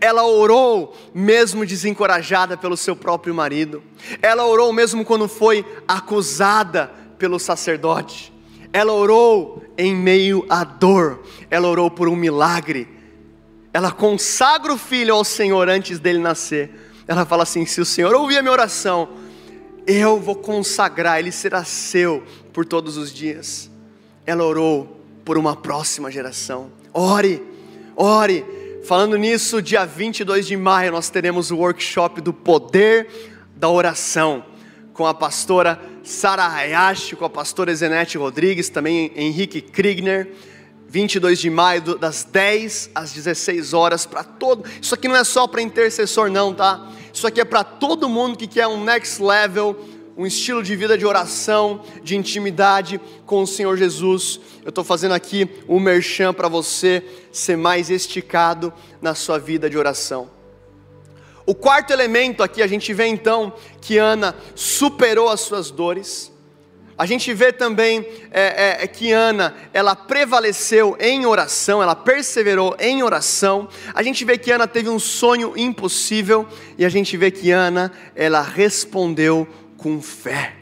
Ela 0.00 0.24
orou 0.24 0.96
mesmo 1.14 1.64
desencorajada 1.64 2.56
pelo 2.56 2.76
seu 2.76 2.96
próprio 2.96 3.34
marido. 3.34 3.82
Ela 4.20 4.46
orou 4.46 4.72
mesmo 4.72 5.04
quando 5.04 5.28
foi 5.28 5.64
acusada 5.86 6.90
pelo 7.18 7.38
sacerdote. 7.38 8.32
Ela 8.72 8.92
orou 8.92 9.62
em 9.76 9.94
meio 9.94 10.46
à 10.48 10.64
dor. 10.64 11.22
Ela 11.50 11.68
orou 11.68 11.90
por 11.90 12.08
um 12.08 12.16
milagre. 12.16 12.88
Ela 13.72 13.90
consagra 13.90 14.72
o 14.72 14.78
filho 14.78 15.14
ao 15.14 15.24
Senhor 15.24 15.68
antes 15.68 15.98
dele 15.98 16.18
nascer. 16.18 16.70
Ela 17.06 17.24
fala 17.26 17.42
assim: 17.42 17.66
se 17.66 17.80
o 17.80 17.84
Senhor 17.84 18.14
ouvir 18.14 18.38
a 18.38 18.42
minha 18.42 18.52
oração, 18.52 19.08
eu 19.86 20.20
vou 20.20 20.36
consagrar, 20.36 21.18
ele 21.18 21.32
será 21.32 21.64
seu 21.64 22.22
por 22.52 22.64
todos 22.64 22.96
os 22.96 23.12
dias. 23.12 23.70
Ela 24.24 24.44
orou 24.44 25.00
por 25.24 25.36
uma 25.38 25.56
próxima 25.56 26.10
geração. 26.10 26.70
Ore, 26.92 27.42
ore 27.96 28.44
Falando 28.88 29.18
nisso, 29.18 29.60
dia 29.60 29.84
22 29.84 30.46
de 30.46 30.56
maio 30.56 30.92
nós 30.92 31.10
teremos 31.10 31.50
o 31.50 31.58
workshop 31.58 32.22
do 32.22 32.32
poder 32.32 33.06
da 33.54 33.68
oração 33.68 34.42
com 34.94 35.06
a 35.06 35.12
pastora 35.12 35.78
Sara 36.08 36.48
Hayashi, 36.48 37.14
com 37.14 37.26
a 37.26 37.28
pastora 37.28 37.74
Zenete 37.74 38.16
Rodrigues, 38.16 38.70
também 38.70 39.12
Henrique 39.14 39.60
Kriegner. 39.60 40.32
22 40.88 41.38
de 41.38 41.50
maio, 41.50 41.82
das 41.98 42.24
10 42.24 42.92
às 42.94 43.12
16 43.12 43.74
horas, 43.74 44.06
para 44.06 44.24
todo. 44.24 44.64
Isso 44.80 44.94
aqui 44.94 45.06
não 45.06 45.16
é 45.16 45.22
só 45.22 45.46
para 45.46 45.60
intercessor, 45.60 46.30
não, 46.30 46.54
tá? 46.54 46.90
Isso 47.12 47.26
aqui 47.26 47.42
é 47.42 47.44
para 47.44 47.62
todo 47.62 48.08
mundo 48.08 48.38
que 48.38 48.46
quer 48.46 48.66
um 48.66 48.82
next 48.82 49.22
level 49.22 49.76
um 50.16 50.26
estilo 50.26 50.64
de 50.64 50.74
vida 50.74 50.98
de 50.98 51.06
oração, 51.06 51.82
de 52.02 52.16
intimidade 52.16 53.00
com 53.24 53.42
o 53.42 53.46
Senhor 53.46 53.76
Jesus. 53.76 54.40
Eu 54.64 54.70
estou 54.70 54.82
fazendo 54.82 55.12
aqui 55.12 55.48
um 55.68 55.78
merchan 55.78 56.34
para 56.34 56.48
você 56.48 57.04
ser 57.30 57.56
mais 57.56 57.88
esticado 57.88 58.72
na 59.00 59.14
sua 59.14 59.38
vida 59.38 59.70
de 59.70 59.78
oração. 59.78 60.37
O 61.48 61.54
quarto 61.54 61.94
elemento 61.94 62.42
aqui, 62.42 62.60
a 62.60 62.66
gente 62.66 62.92
vê 62.92 63.06
então 63.06 63.54
que 63.80 63.96
Ana 63.96 64.36
superou 64.54 65.30
as 65.30 65.40
suas 65.40 65.70
dores. 65.70 66.30
A 66.98 67.06
gente 67.06 67.32
vê 67.32 67.50
também 67.50 68.06
é, 68.30 68.42
é, 68.42 68.84
é, 68.84 68.86
que 68.86 69.12
Ana, 69.12 69.54
ela 69.72 69.96
prevaleceu 69.96 70.94
em 71.00 71.24
oração, 71.24 71.82
ela 71.82 71.96
perseverou 71.96 72.76
em 72.78 73.02
oração. 73.02 73.66
A 73.94 74.02
gente 74.02 74.26
vê 74.26 74.36
que 74.36 74.50
Ana 74.50 74.68
teve 74.68 74.90
um 74.90 74.98
sonho 74.98 75.54
impossível 75.56 76.46
e 76.76 76.84
a 76.84 76.90
gente 76.90 77.16
vê 77.16 77.30
que 77.30 77.50
Ana, 77.50 77.90
ela 78.14 78.42
respondeu 78.42 79.48
com 79.78 80.02
fé. 80.02 80.54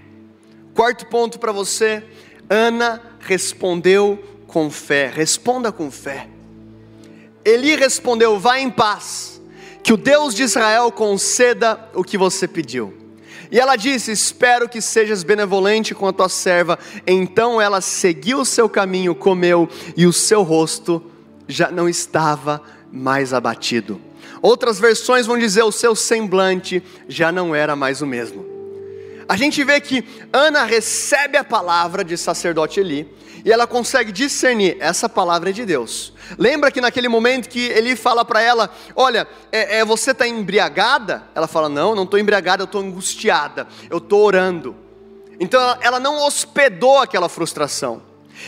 Quarto 0.73 1.07
ponto 1.07 1.41
para 1.41 1.51
você: 1.51 2.01
Ana 2.49 3.03
respondeu 3.19 4.23
com 4.47 4.71
fé. 4.71 5.11
Responda 5.13 5.73
com 5.73 5.91
fé. 5.91 6.29
Eli 7.45 7.75
respondeu: 7.75 8.39
Vá 8.39 8.61
em 8.61 8.71
paz, 8.71 9.36
que 9.87 9.93
o 9.93 9.97
Deus 9.97 10.35
de 10.35 10.43
Israel 10.43 10.91
conceda 10.91 11.79
o 11.95 12.03
que 12.03 12.19
você 12.19 12.49
pediu. 12.49 12.93
E 13.53 13.61
ela 13.61 13.77
disse: 13.77 14.11
Espero 14.11 14.69
que 14.69 14.81
sejas 14.81 15.23
benevolente 15.23 15.95
com 15.95 16.09
a 16.09 16.13
tua 16.13 16.29
serva. 16.29 16.77
Então 17.07 17.63
ela 17.63 17.81
seguiu 17.81 18.41
o 18.41 18.45
seu 18.45 18.69
caminho, 18.69 19.15
comeu, 19.15 19.69
e 19.97 20.05
o 20.05 20.13
seu 20.13 20.43
rosto 20.43 21.01
já 21.47 21.71
não 21.71 21.89
estava 21.89 22.61
mais 22.91 23.33
abatido. 23.33 24.01
Outras 24.43 24.81
versões 24.81 25.25
vão 25.25 25.39
dizer: 25.39 25.63
o 25.63 25.71
seu 25.71 25.95
semblante 25.95 26.83
já 27.09 27.31
não 27.31 27.55
era 27.55 27.77
mais 27.77 28.03
o 28.03 28.07
mesmo 28.09 28.56
a 29.29 29.37
gente 29.37 29.63
vê 29.65 29.81
que 29.81 30.05
Ana 30.33 30.65
recebe 30.65 31.37
a 31.37 31.45
palavra 31.45 32.05
de 32.05 32.17
sacerdote 32.17 32.79
Eli 32.79 33.13
e 33.45 33.53
ela 33.53 33.67
consegue 33.67 34.13
discernir: 34.13 34.77
essa 34.81 35.09
palavra 35.09 35.51
é 35.51 35.53
de 35.53 35.65
Deus. 35.65 36.13
Lembra 36.39 36.71
que 36.71 36.81
naquele 36.81 37.09
momento 37.09 37.49
que 37.49 37.69
Eli 37.69 37.97
fala 37.97 38.25
para 38.25 38.41
ela: 38.41 38.71
Olha, 38.95 39.27
é, 39.51 39.79
é 39.79 39.85
você 39.85 40.13
está 40.13 40.29
embriagada? 40.29 41.25
Ela 41.35 41.49
fala: 41.49 41.69
Não, 41.69 41.95
não 41.95 42.05
estou 42.05 42.21
embriagada, 42.21 42.63
eu 42.63 42.67
estou 42.67 42.81
angustiada, 42.81 43.67
eu 43.91 43.99
estou 43.99 44.25
orando. 44.25 44.77
Então 45.41 45.61
ela, 45.61 45.79
ela 45.81 46.01
não 46.01 46.25
hospedou 46.25 46.99
aquela 46.99 47.29
frustração, 47.29 48.03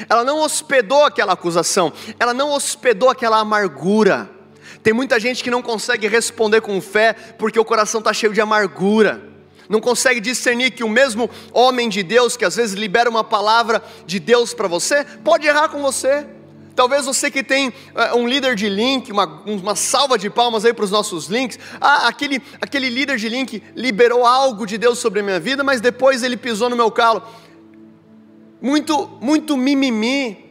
ela 0.09 0.23
não 0.23 0.41
hospedou 0.41 1.05
aquela 1.05 1.33
acusação, 1.33 1.93
ela 2.21 2.33
não 2.33 2.51
hospedou 2.53 3.11
aquela 3.11 3.39
amargura. 3.39 4.31
Tem 4.83 4.93
muita 4.93 5.19
gente 5.19 5.43
que 5.43 5.51
não 5.51 5.61
consegue 5.61 6.07
responder 6.07 6.61
com 6.61 6.81
fé 6.81 7.13
porque 7.37 7.59
o 7.59 7.65
coração 7.65 7.99
está 7.99 8.13
cheio 8.13 8.33
de 8.33 8.41
amargura 8.41 9.38
não 9.69 9.81
consegue 9.81 10.21
discernir 10.21 10.71
que 10.71 10.83
o 10.83 10.89
mesmo 10.89 11.29
homem 11.53 11.89
de 11.89 12.03
Deus, 12.03 12.37
que 12.37 12.45
às 12.45 12.57
vezes 12.57 12.75
libera 12.75 13.11
uma 13.11 13.23
palavra 13.23 13.83
de 14.07 14.19
Deus 14.19 14.55
para 14.55 14.67
você, 14.67 15.05
pode 15.23 15.47
errar 15.47 15.69
com 15.69 15.83
você. 15.83 16.27
Talvez 16.75 17.07
você 17.07 17.29
que 17.29 17.43
tem 17.43 17.69
uh, 17.71 18.17
um 18.17 18.29
líder 18.29 18.55
de 18.55 18.69
link, 18.69 19.11
uma, 19.11 19.27
uma 19.45 19.75
salva 19.75 20.17
de 20.17 20.31
palmas 20.31 20.65
aí 20.65 20.73
para 20.73 20.85
os 20.85 20.93
nossos 20.93 21.27
links. 21.27 21.59
Ah, 21.81 22.07
aquele, 22.07 22.41
aquele 22.61 22.89
líder 22.89 23.17
de 23.17 23.29
link 23.29 23.61
liberou 23.75 24.25
algo 24.25 24.65
de 24.65 24.79
Deus 24.79 25.01
sobre 25.01 25.19
a 25.19 25.23
minha 25.25 25.41
vida, 25.41 25.65
mas 25.65 25.81
depois 25.81 26.23
ele 26.23 26.37
pisou 26.37 26.71
no 26.71 26.77
meu 26.77 26.89
calo. 26.89 27.21
Muito, 28.63 29.11
muito 29.21 29.57
mimimi, 29.57 30.48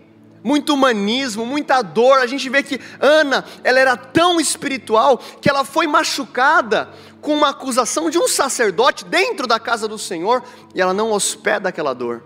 muito 0.47 0.73
humanismo, 0.73 1.45
muita 1.45 1.81
dor. 1.81 2.19
A 2.19 2.25
gente 2.25 2.49
vê 2.49 2.63
que 2.63 2.79
Ana, 3.01 3.43
ela 3.65 3.79
era 3.79 3.97
tão 3.97 4.39
espiritual 4.39 5.17
que 5.41 5.49
ela 5.49 5.65
foi 5.65 5.86
machucada 5.88 6.89
com 7.19 7.33
uma 7.33 7.49
acusação 7.49 8.10
de 8.10 8.17
um 8.17 8.29
sacerdote 8.29 9.03
dentro 9.03 9.45
da 9.45 9.60
casa 9.60 9.89
do 9.89 9.97
Senhor 9.97 10.41
e 10.73 10.79
ela 10.79 10.93
não 10.93 11.12
hospeda 11.12 11.67
aquela 11.67 11.93
dor. 11.93 12.23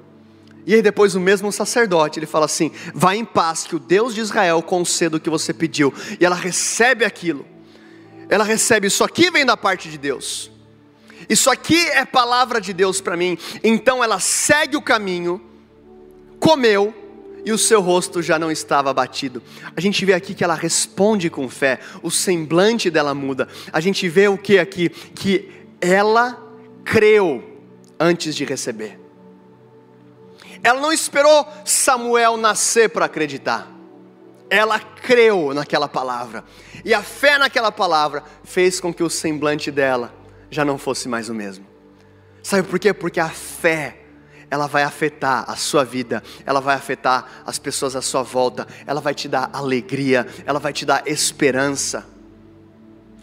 E 0.68 0.76
aí 0.76 0.84
depois 0.84 1.16
o 1.16 1.20
mesmo 1.20 1.52
sacerdote, 1.52 2.20
ele 2.20 2.28
fala 2.28 2.46
assim: 2.46 2.72
"Vá 2.94 3.16
em 3.16 3.26
paz, 3.26 3.64
que 3.64 3.76
o 3.76 3.80
Deus 3.80 4.14
de 4.14 4.22
Israel 4.22 4.62
conceda 4.62 5.18
o 5.18 5.20
que 5.20 5.30
você 5.30 5.52
pediu". 5.52 5.92
E 6.20 6.24
ela 6.24 6.36
recebe 6.36 7.04
aquilo. 7.04 7.44
Ela 8.30 8.44
recebe 8.44 8.86
isso 8.86 9.04
aqui 9.04 9.32
vem 9.32 9.44
da 9.44 9.58
parte 9.58 9.90
de 9.90 9.98
Deus. 9.98 10.52
Isso 11.28 11.50
aqui 11.50 11.88
é 11.90 12.06
palavra 12.06 12.62
de 12.62 12.72
Deus 12.72 13.02
para 13.02 13.18
mim. 13.18 13.36
Então 13.64 14.04
ela 14.04 14.20
segue 14.20 14.78
o 14.78 14.82
caminho, 14.82 15.42
comeu, 16.40 17.01
e 17.46 17.52
o 17.52 17.58
seu 17.58 17.82
rosto 17.82 18.22
já 18.22 18.38
não 18.38 18.52
estava 18.52 18.90
abatido. 18.90 19.42
A 19.76 19.82
gente 19.82 20.06
vê 20.06 20.14
aqui 20.14 20.34
que 20.34 20.44
ela 20.44 20.56
responde 20.56 21.30
com 21.30 21.50
fé, 21.50 21.80
o 22.02 22.12
semblante 22.12 22.90
dela 22.90 23.14
muda. 23.14 23.48
A 23.72 23.80
gente 23.80 24.08
vê 24.08 24.28
o 24.28 24.38
que 24.38 24.60
aqui? 24.60 24.90
Que 24.90 25.50
ela 25.80 26.42
creu 26.84 27.44
antes 28.00 28.36
de 28.36 28.46
receber. 28.46 29.00
Ela 30.64 30.80
não 30.80 30.94
esperou 30.94 31.48
Samuel 31.66 32.38
nascer 32.38 32.90
para 32.90 33.06
acreditar. 33.06 33.68
Ela 34.50 34.80
creu 34.80 35.54
naquela 35.54 35.88
palavra. 35.88 36.44
E 36.84 36.94
a 36.94 37.02
fé 37.02 37.38
naquela 37.38 37.72
palavra 37.72 38.24
fez 38.44 38.80
com 38.80 38.94
que 38.94 39.04
o 39.04 39.10
semblante 39.10 39.72
dela 39.72 40.14
já 40.50 40.66
não 40.66 40.78
fosse 40.78 41.08
mais 41.08 41.30
o 41.30 41.34
mesmo. 41.34 41.66
Sabe 42.44 42.68
por 42.68 42.78
quê? 42.78 42.94
Porque 42.94 43.20
a 43.20 43.30
fé 43.30 44.01
ela 44.52 44.68
vai 44.68 44.84
afetar 44.84 45.50
a 45.50 45.56
sua 45.56 45.86
vida, 45.86 46.22
ela 46.46 46.60
vai 46.60 46.76
afetar 46.76 47.42
as 47.46 47.58
pessoas 47.58 47.96
à 47.96 48.02
sua 48.02 48.22
volta, 48.22 48.68
ela 48.86 49.00
vai 49.00 49.16
te 49.16 49.30
dar 49.30 49.50
alegria, 49.54 50.28
ela 50.46 50.60
vai 50.60 50.74
te 50.74 50.86
dar 50.86 51.08
esperança. 51.08 52.06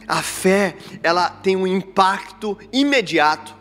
A 0.08 0.22
fé, 0.22 0.74
ela 1.02 1.28
tem 1.28 1.54
um 1.54 1.66
impacto 1.66 2.58
imediato. 2.72 3.54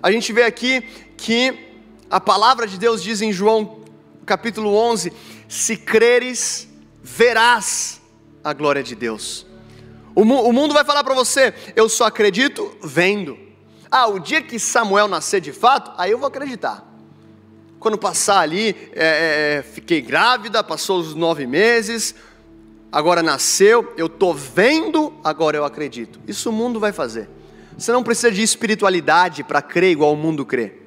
A 0.00 0.12
gente 0.12 0.32
vê 0.32 0.44
aqui 0.44 0.80
que 1.16 1.82
a 2.08 2.20
palavra 2.20 2.68
de 2.68 2.78
Deus 2.78 3.02
diz 3.02 3.20
em 3.20 3.32
João 3.32 3.80
capítulo 4.24 4.76
11: 4.76 5.12
Se 5.48 5.76
creres, 5.76 6.68
verás 7.02 8.00
a 8.44 8.52
glória 8.52 8.82
de 8.82 8.94
Deus. 8.94 9.44
O, 10.14 10.24
mundo 10.24 10.72
vai 10.72 10.84
falar 10.84 11.02
para 11.02 11.14
você: 11.14 11.52
Eu 11.74 11.88
só 11.88 12.04
acredito 12.04 12.76
vendo. 12.80 13.36
Ah, 13.90 14.06
o 14.06 14.20
dia 14.20 14.40
que 14.40 14.58
Samuel 14.58 15.08
nascer 15.08 15.40
de 15.40 15.52
fato, 15.52 15.90
aí 15.96 16.12
eu 16.12 16.18
vou 16.18 16.28
acreditar. 16.28 16.87
Quando 17.78 17.96
passar 17.96 18.40
ali, 18.40 18.74
é, 18.92 19.58
é, 19.58 19.62
fiquei 19.62 20.00
grávida, 20.00 20.64
passou 20.64 20.98
os 20.98 21.14
nove 21.14 21.46
meses, 21.46 22.14
agora 22.90 23.22
nasceu, 23.22 23.92
eu 23.96 24.06
estou 24.06 24.34
vendo, 24.34 25.14
agora 25.22 25.56
eu 25.56 25.64
acredito. 25.64 26.18
Isso 26.26 26.50
o 26.50 26.52
mundo 26.52 26.80
vai 26.80 26.92
fazer. 26.92 27.28
Você 27.76 27.92
não 27.92 28.02
precisa 28.02 28.32
de 28.32 28.42
espiritualidade 28.42 29.44
para 29.44 29.62
crer 29.62 29.92
igual 29.92 30.12
o 30.12 30.16
mundo 30.16 30.44
crê. 30.44 30.78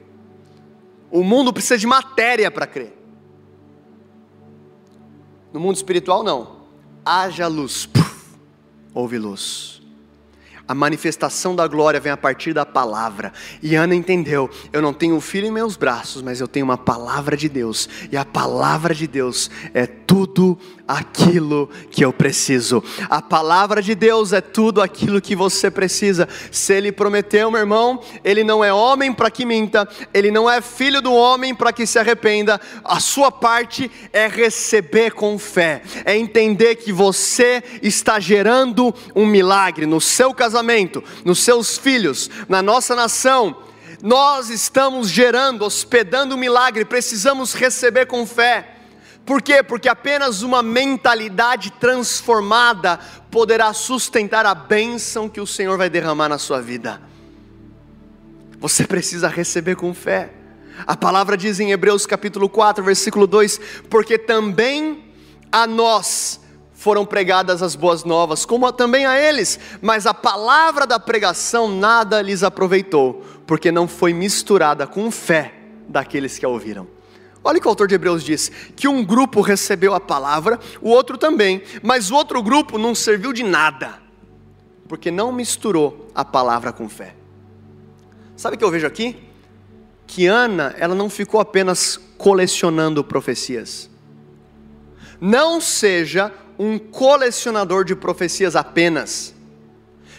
O 1.10 1.24
mundo 1.24 1.54
precisa 1.54 1.78
de 1.78 1.88
matéria 1.88 2.52
para 2.52 2.68
crer. 2.68 2.98
No 5.54 5.60
mundo 5.60 5.76
espiritual, 5.76 6.24
não. 6.24 6.62
Haja 7.06 7.48
luz, 7.48 7.86
Puf, 7.86 8.38
houve 8.94 9.18
luz. 9.18 9.81
A 10.72 10.74
manifestação 10.74 11.54
da 11.54 11.68
glória 11.68 12.00
vem 12.00 12.14
a 12.14 12.16
partir 12.16 12.54
da 12.54 12.66
palavra. 12.66 13.34
E 13.62 13.76
Ana 13.76 13.94
entendeu: 13.94 14.50
eu 14.72 14.82
não 14.82 14.94
tenho 14.94 15.16
um 15.16 15.20
filho 15.20 15.46
em 15.46 15.52
meus 15.52 15.76
braços, 15.76 16.22
mas 16.22 16.40
eu 16.40 16.48
tenho 16.48 16.64
uma 16.64 16.78
palavra 16.78 17.36
de 17.36 17.50
Deus. 17.50 17.90
E 18.10 18.16
a 18.16 18.24
palavra 18.24 18.96
de 18.96 19.06
Deus 19.06 19.52
é 19.74 19.86
tudo 19.86 20.58
aquilo 20.98 21.70
que 21.90 22.04
eu 22.04 22.12
preciso. 22.12 22.84
A 23.10 23.22
palavra 23.22 23.82
de 23.82 23.96
Deus 23.96 24.34
é 24.34 24.42
tudo 24.42 24.82
aquilo 24.82 25.22
que 25.22 25.36
você 25.36 25.72
precisa. 25.72 26.28
Se 26.52 26.74
ele 26.74 26.92
prometeu, 26.92 27.50
meu 27.50 27.60
irmão, 27.60 28.02
ele 28.24 28.44
não 28.44 28.64
é 28.64 28.74
homem 28.74 29.14
para 29.14 29.32
que 29.32 29.46
minta, 29.46 29.88
ele 30.14 30.32
não 30.32 30.50
é 30.50 30.62
filho 30.62 31.02
do 31.02 31.14
homem 31.14 31.56
para 31.56 31.72
que 31.72 31.86
se 31.86 31.98
arrependa. 31.98 32.60
A 32.84 33.00
sua 33.00 33.32
parte 33.32 33.90
é 34.12 34.28
receber 34.28 35.12
com 35.12 35.40
fé, 35.40 35.82
é 36.06 36.18
entender 36.18 36.76
que 36.76 36.92
você 36.92 37.64
está 37.82 38.20
gerando 38.20 38.94
um 39.16 39.26
milagre 39.26 39.86
no 39.86 40.02
seu 40.02 40.34
casamento, 40.34 41.04
nos 41.24 41.40
seus 41.40 41.78
filhos, 41.78 42.30
na 42.50 42.62
nossa 42.62 42.96
nação. 42.96 43.56
Nós 44.02 44.50
estamos 44.50 45.10
gerando, 45.10 45.64
hospedando 45.64 46.36
um 46.36 46.38
milagre, 46.38 46.84
precisamos 46.84 47.54
receber 47.54 48.08
com 48.08 48.26
fé. 48.26 48.81
Por 49.26 49.42
quê? 49.42 49.62
Porque 49.62 49.88
apenas 49.88 50.42
uma 50.42 50.64
mentalidade 50.64 51.72
transformada 51.72 53.00
poderá 53.30 53.72
sustentar 53.74 54.46
a 54.46 54.56
bênção 54.56 55.30
que 55.30 55.40
o 55.40 55.48
Senhor 55.48 55.78
vai 55.78 55.90
derramar 55.90 56.28
na 56.28 56.38
sua 56.38 56.62
vida. 56.62 57.02
Você 58.60 58.86
precisa 58.86 59.28
receber 59.28 59.76
com 59.76 59.94
fé. 59.94 60.34
A 60.86 60.96
palavra 60.96 61.38
diz 61.38 61.60
em 61.60 61.72
Hebreus 61.72 62.06
capítulo 62.06 62.50
4, 62.50 62.84
versículo 62.84 63.28
2: 63.28 63.60
Porque 63.90 64.18
também 64.18 65.14
a 65.52 65.68
nós 65.68 66.40
foram 66.74 67.06
pregadas 67.06 67.62
as 67.62 67.76
boas 67.76 68.04
novas, 68.04 68.44
como 68.44 68.72
também 68.72 69.06
a 69.06 69.20
eles, 69.20 69.60
mas 69.82 70.08
a 70.08 70.16
palavra 70.16 70.88
da 70.88 71.00
pregação 71.00 71.68
nada 71.68 72.22
lhes 72.24 72.42
aproveitou, 72.42 73.24
porque 73.46 73.72
não 73.72 73.88
foi 73.88 74.14
misturada 74.14 74.88
com 74.88 75.12
fé 75.12 75.54
daqueles 75.88 76.40
que 76.40 76.46
a 76.46 76.50
ouviram. 76.50 76.88
Olha 77.44 77.58
o 77.58 77.62
que 77.62 77.68
o 77.68 77.70
autor 77.70 77.88
de 77.88 77.96
Hebreus 77.96 78.24
diz: 78.24 78.52
que 78.76 78.88
um 78.88 79.04
grupo 79.04 79.42
recebeu 79.42 79.94
a 79.94 80.00
palavra, 80.00 80.60
o 80.82 80.90
outro 80.90 81.18
também, 81.18 81.64
mas 81.82 82.12
o 82.12 82.16
outro 82.16 82.42
grupo 82.42 82.78
não 82.78 82.94
serviu 82.94 83.34
de 83.34 83.44
nada, 83.44 84.00
porque 84.88 85.10
não 85.10 85.32
misturou 85.32 86.12
a 86.14 86.24
palavra 86.24 86.72
com 86.72 86.88
fé. 86.88 87.16
Sabe 88.36 88.56
o 88.56 88.60
que 88.60 88.66
eu 88.66 88.72
vejo 88.72 88.88
aqui? 88.88 89.18
Que 90.06 90.28
Ana, 90.28 90.76
ela 90.78 90.96
não 90.96 91.10
ficou 91.10 91.40
apenas 91.40 92.00
colecionando 92.18 93.04
profecias. 93.04 93.90
Não 95.20 95.62
seja 95.62 96.34
um 96.58 96.78
colecionador 96.78 97.86
de 97.86 97.96
profecias 97.96 98.56
apenas. 98.56 99.34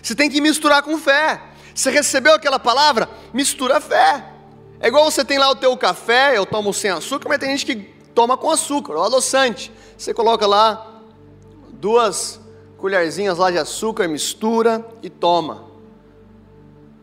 Você 0.03 0.15
tem 0.15 0.31
que 0.31 0.41
misturar 0.41 0.83
com 0.83 0.99
fé. 0.99 1.41
Você 1.75 1.91
recebeu 1.91 2.35
aquela 2.35 2.59
palavra? 2.59 3.09
Mistura 3.33 3.79
a 3.79 3.81
fé. 3.81 4.32
É 4.83 4.89
igual 4.89 5.09
você 5.09 5.25
tem 5.25 5.39
lá 5.39 5.49
o 5.49 5.55
teu 5.55 5.77
café, 5.77 6.37
eu 6.37 6.45
tomo 6.45 6.75
sem 6.75 6.91
açúcar, 6.91 7.29
mas 7.29 7.39
tem 7.39 7.57
gente 7.57 7.65
que 7.65 7.77
toma 8.13 8.37
com 8.37 8.51
açúcar, 8.51 8.95
o 8.95 9.03
adoçante. 9.05 9.73
Você 9.97 10.13
coloca 10.13 10.45
lá 10.45 11.01
duas 11.75 12.41
colherzinhas 12.79 13.39
lá 13.39 13.53
de 13.53 13.59
açúcar, 13.59 14.09
mistura 14.09 14.85
e 15.01 15.09
toma. 15.09 15.71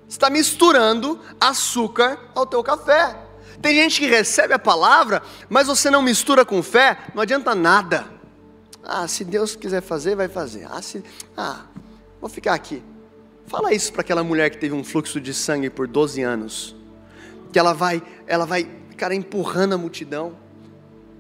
está 0.09 0.29
misturando 0.29 1.21
açúcar 1.39 2.19
ao 2.35 2.45
teu 2.45 2.61
café. 2.61 3.15
Tem 3.61 3.73
gente 3.75 4.01
que 4.01 4.07
recebe 4.07 4.53
a 4.53 4.59
palavra, 4.59 5.23
mas 5.47 5.67
você 5.67 5.89
não 5.89 6.01
mistura 6.01 6.43
com 6.43 6.61
fé, 6.61 6.97
não 7.15 7.21
adianta 7.21 7.55
nada. 7.55 8.05
Ah, 8.83 9.07
se 9.07 9.23
Deus 9.23 9.55
quiser 9.55 9.81
fazer, 9.81 10.17
vai 10.17 10.27
fazer. 10.27 10.67
Ah, 10.69 10.81
se... 10.81 11.01
ah 11.37 11.61
vou 12.19 12.29
ficar 12.29 12.55
aqui. 12.55 12.83
Fala 13.47 13.73
isso 13.73 13.93
para 13.93 14.01
aquela 14.01 14.21
mulher 14.21 14.49
que 14.49 14.57
teve 14.57 14.75
um 14.75 14.83
fluxo 14.83 15.21
de 15.21 15.33
sangue 15.33 15.69
por 15.69 15.87
12 15.87 16.21
anos 16.21 16.78
que 17.51 17.59
ela 17.59 17.73
vai, 17.73 18.01
ela 18.27 18.45
vai, 18.45 18.67
cara, 18.97 19.15
empurrando 19.15 19.73
a 19.73 19.77
multidão. 19.77 20.33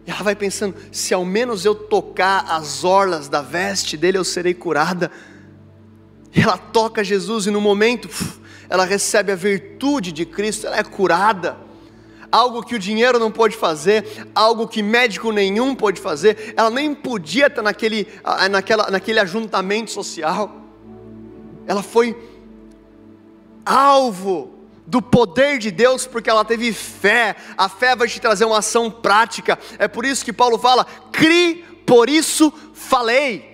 E 0.05 0.11
ela 0.11 0.23
vai 0.23 0.35
pensando: 0.35 0.75
se 0.91 1.13
ao 1.13 1.25
menos 1.25 1.65
eu 1.65 1.75
tocar 1.75 2.45
as 2.49 2.83
orlas 2.83 3.27
da 3.27 3.41
veste 3.41 3.97
dele, 3.97 4.17
eu 4.17 4.23
serei 4.23 4.53
curada. 4.53 5.11
E 6.35 6.41
ela 6.41 6.57
toca 6.57 7.03
Jesus 7.03 7.47
e 7.47 7.51
no 7.51 7.59
momento 7.59 8.07
ela 8.69 8.85
recebe 8.85 9.31
a 9.31 9.35
virtude 9.35 10.11
de 10.11 10.25
Cristo, 10.25 10.67
ela 10.67 10.77
é 10.77 10.83
curada. 10.83 11.57
Algo 12.31 12.61
que 12.61 12.75
o 12.75 12.79
dinheiro 12.79 13.17
não 13.17 13.31
pode 13.31 13.57
fazer, 13.57 14.27
algo 14.35 14.67
que 14.67 14.83
médico 14.83 15.31
nenhum 15.31 15.73
pode 15.73 15.99
fazer, 15.99 16.53
ela 16.55 16.69
nem 16.69 16.93
podia 16.93 17.47
estar 17.47 17.63
naquele, 17.63 18.07
naquela, 18.51 18.91
naquele 18.91 19.19
ajuntamento 19.19 19.89
social. 19.89 20.55
Ela 21.65 21.81
foi 21.81 22.15
alvo 23.65 24.58
do 24.89 25.03
poder 25.03 25.59
de 25.59 25.69
Deus, 25.69 26.07
porque 26.07 26.29
ela 26.29 26.43
teve 26.43 26.73
fé. 26.73 27.35
A 27.55 27.69
fé 27.69 27.95
vai 27.95 28.07
te 28.07 28.19
trazer 28.19 28.43
uma 28.43 28.57
ação 28.57 28.89
prática. 28.89 29.57
É 29.77 29.87
por 29.87 30.03
isso 30.03 30.25
que 30.25 30.33
Paulo 30.33 30.57
fala: 30.57 30.85
"Cri, 31.11 31.63
por 31.85 32.09
isso 32.09 32.51
falei". 32.73 33.47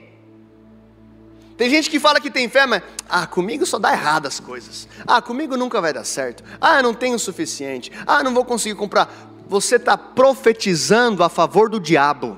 Tem 1.58 1.70
gente 1.70 1.90
que 1.90 2.00
fala 2.00 2.20
que 2.20 2.32
tem 2.32 2.50
fé, 2.50 2.66
mas 2.66 2.82
ah, 3.08 3.28
comigo 3.28 3.66
só 3.66 3.78
dá 3.78 3.92
errado 3.92 4.28
as 4.28 4.40
coisas. 4.40 4.88
Ah, 5.06 5.22
comigo 5.22 5.58
nunca 5.58 5.82
vai 5.82 5.94
dar 5.94 6.06
certo. 6.06 6.44
Ah, 6.60 6.78
eu 6.78 6.84
não 6.84 6.94
tenho 6.94 7.16
o 7.16 7.20
suficiente. 7.20 7.92
Ah, 8.08 8.24
não 8.24 8.34
vou 8.34 8.46
conseguir 8.46 8.76
comprar. 8.76 9.10
Você 9.48 9.76
está 9.76 9.98
profetizando 9.98 11.24
a 11.24 11.30
favor 11.30 11.70
do 11.70 11.80
diabo. 11.80 12.38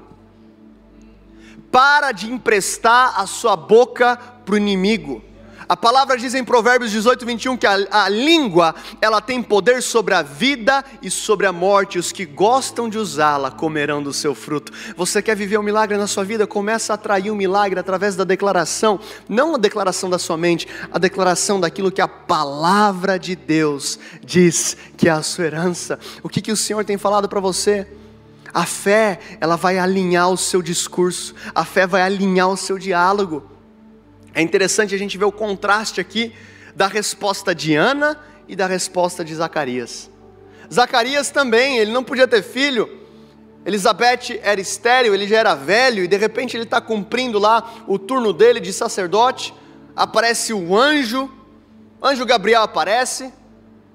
Para 1.71 2.11
de 2.11 2.31
emprestar 2.31 3.19
a 3.19 3.25
sua 3.25 3.55
boca 3.55 4.17
para 4.45 4.53
o 4.53 4.57
inimigo. 4.57 5.23
A 5.69 5.75
palavra 5.75 6.17
diz 6.17 6.33
em 6.33 6.45
Provérbios 6.45 6.91
18, 6.91 7.25
21 7.25 7.57
que 7.57 7.67
a, 7.67 7.75
a 7.91 8.07
língua 8.07 8.73
ela 9.01 9.19
tem 9.19 9.43
poder 9.43 9.83
sobre 9.83 10.13
a 10.13 10.21
vida 10.21 10.83
e 11.01 11.11
sobre 11.11 11.45
a 11.45 11.51
morte. 11.51 11.99
Os 11.99 12.13
que 12.13 12.25
gostam 12.25 12.87
de 12.87 12.97
usá-la 12.97 13.51
comerão 13.51 14.01
do 14.01 14.13
seu 14.13 14.33
fruto. 14.33 14.71
Você 14.95 15.21
quer 15.21 15.35
viver 15.35 15.57
um 15.57 15.63
milagre 15.63 15.97
na 15.97 16.07
sua 16.07 16.23
vida? 16.23 16.47
Começa 16.47 16.93
a 16.93 16.95
atrair 16.95 17.29
um 17.31 17.35
milagre 17.35 17.77
através 17.77 18.15
da 18.15 18.23
declaração, 18.23 18.97
não 19.27 19.55
a 19.55 19.57
declaração 19.57 20.09
da 20.09 20.17
sua 20.17 20.37
mente, 20.37 20.67
a 20.89 20.97
declaração 20.97 21.59
daquilo 21.59 21.91
que 21.91 22.01
a 22.01 22.07
palavra 22.07 23.19
de 23.19 23.35
Deus 23.35 23.99
diz 24.23 24.77
que 24.95 25.09
é 25.09 25.11
a 25.11 25.21
sua 25.21 25.45
herança. 25.45 25.99
O 26.23 26.29
que, 26.29 26.41
que 26.41 26.51
o 26.51 26.57
Senhor 26.57 26.85
tem 26.85 26.97
falado 26.97 27.27
para 27.27 27.41
você? 27.41 27.85
A 28.53 28.65
fé, 28.65 29.19
ela 29.41 29.57
vai 29.57 29.77
alinhar 29.77 30.29
o 30.29 30.37
seu 30.37 30.61
discurso, 30.61 31.35
a 31.53 31.65
fé 31.65 31.85
vai 31.85 32.01
alinhar 32.01 32.47
o 32.47 32.55
seu 32.55 32.77
diálogo. 32.77 33.56
É 34.37 34.41
interessante 34.43 34.93
a 34.93 34.97
gente 34.99 35.17
ver 35.17 35.25
o 35.25 35.31
contraste 35.31 35.99
aqui 35.99 36.31
da 36.75 36.85
resposta 36.85 37.55
de 37.55 37.73
Ana 37.73 38.19
e 38.47 38.55
da 38.55 38.67
resposta 38.67 39.25
de 39.25 39.33
Zacarias. 39.33 40.11
Zacarias 40.71 41.31
também, 41.31 41.79
ele 41.79 41.91
não 41.91 42.03
podia 42.03 42.27
ter 42.27 42.43
filho. 42.43 42.87
Elizabeth 43.65 44.39
era 44.43 44.61
estéril, 44.61 45.15
ele 45.15 45.27
já 45.27 45.37
era 45.39 45.55
velho 45.55 46.03
e 46.03 46.07
de 46.07 46.15
repente 46.17 46.55
ele 46.55 46.65
está 46.65 46.79
cumprindo 46.79 47.39
lá 47.39 47.83
o 47.87 47.97
turno 47.97 48.31
dele 48.31 48.59
de 48.59 48.71
sacerdote. 48.71 49.55
Aparece 49.95 50.53
o 50.53 50.77
anjo, 50.77 51.31
anjo 51.99 52.23
Gabriel 52.23 52.61
aparece. 52.61 53.33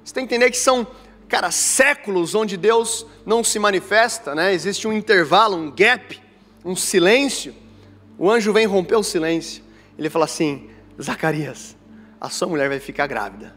Você 0.05 0.13
tem 0.13 0.27
que 0.27 0.35
entender 0.35 0.51
que 0.51 0.59
são, 0.59 0.85
cara, 1.29 1.53
séculos 1.53 2.35
onde 2.35 2.57
Deus 2.57 3.07
não 3.25 3.45
se 3.45 3.61
manifesta, 3.61 4.35
né? 4.35 4.53
Existe 4.53 4.89
um 4.89 4.93
intervalo, 4.93 5.57
um 5.57 5.71
gap, 5.71 6.21
um 6.65 6.75
silêncio. 6.75 7.55
O 8.19 8.29
anjo 8.29 8.53
vem 8.53 8.67
romper 8.67 8.97
o 8.97 9.05
silêncio. 9.05 9.71
Ele 9.99 10.11
fala 10.11 10.25
assim: 10.25 10.71
Zacarias, 11.01 11.77
a 12.21 12.29
sua 12.29 12.49
mulher 12.49 12.69
vai 12.69 12.81
ficar 12.81 13.07
grávida. 13.07 13.55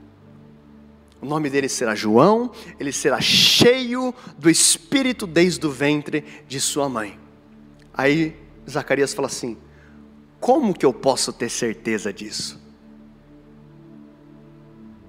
O 1.21 1.25
nome 1.25 1.49
dele 1.49 1.69
será 1.69 1.95
João, 1.95 2.51
ele 2.79 2.91
será 2.91 3.19
cheio 3.21 4.13
do 4.37 4.49
Espírito 4.49 5.25
desde 5.25 5.65
o 5.65 5.71
ventre 5.71 6.23
de 6.47 6.59
sua 6.59 6.89
mãe. 6.89 7.19
Aí 7.93 8.35
Zacarias 8.69 9.13
fala 9.13 9.27
assim: 9.27 9.57
Como 10.39 10.73
que 10.73 10.85
eu 10.85 10.93
posso 10.93 11.31
ter 11.31 11.49
certeza 11.49 12.11
disso? 12.11 12.61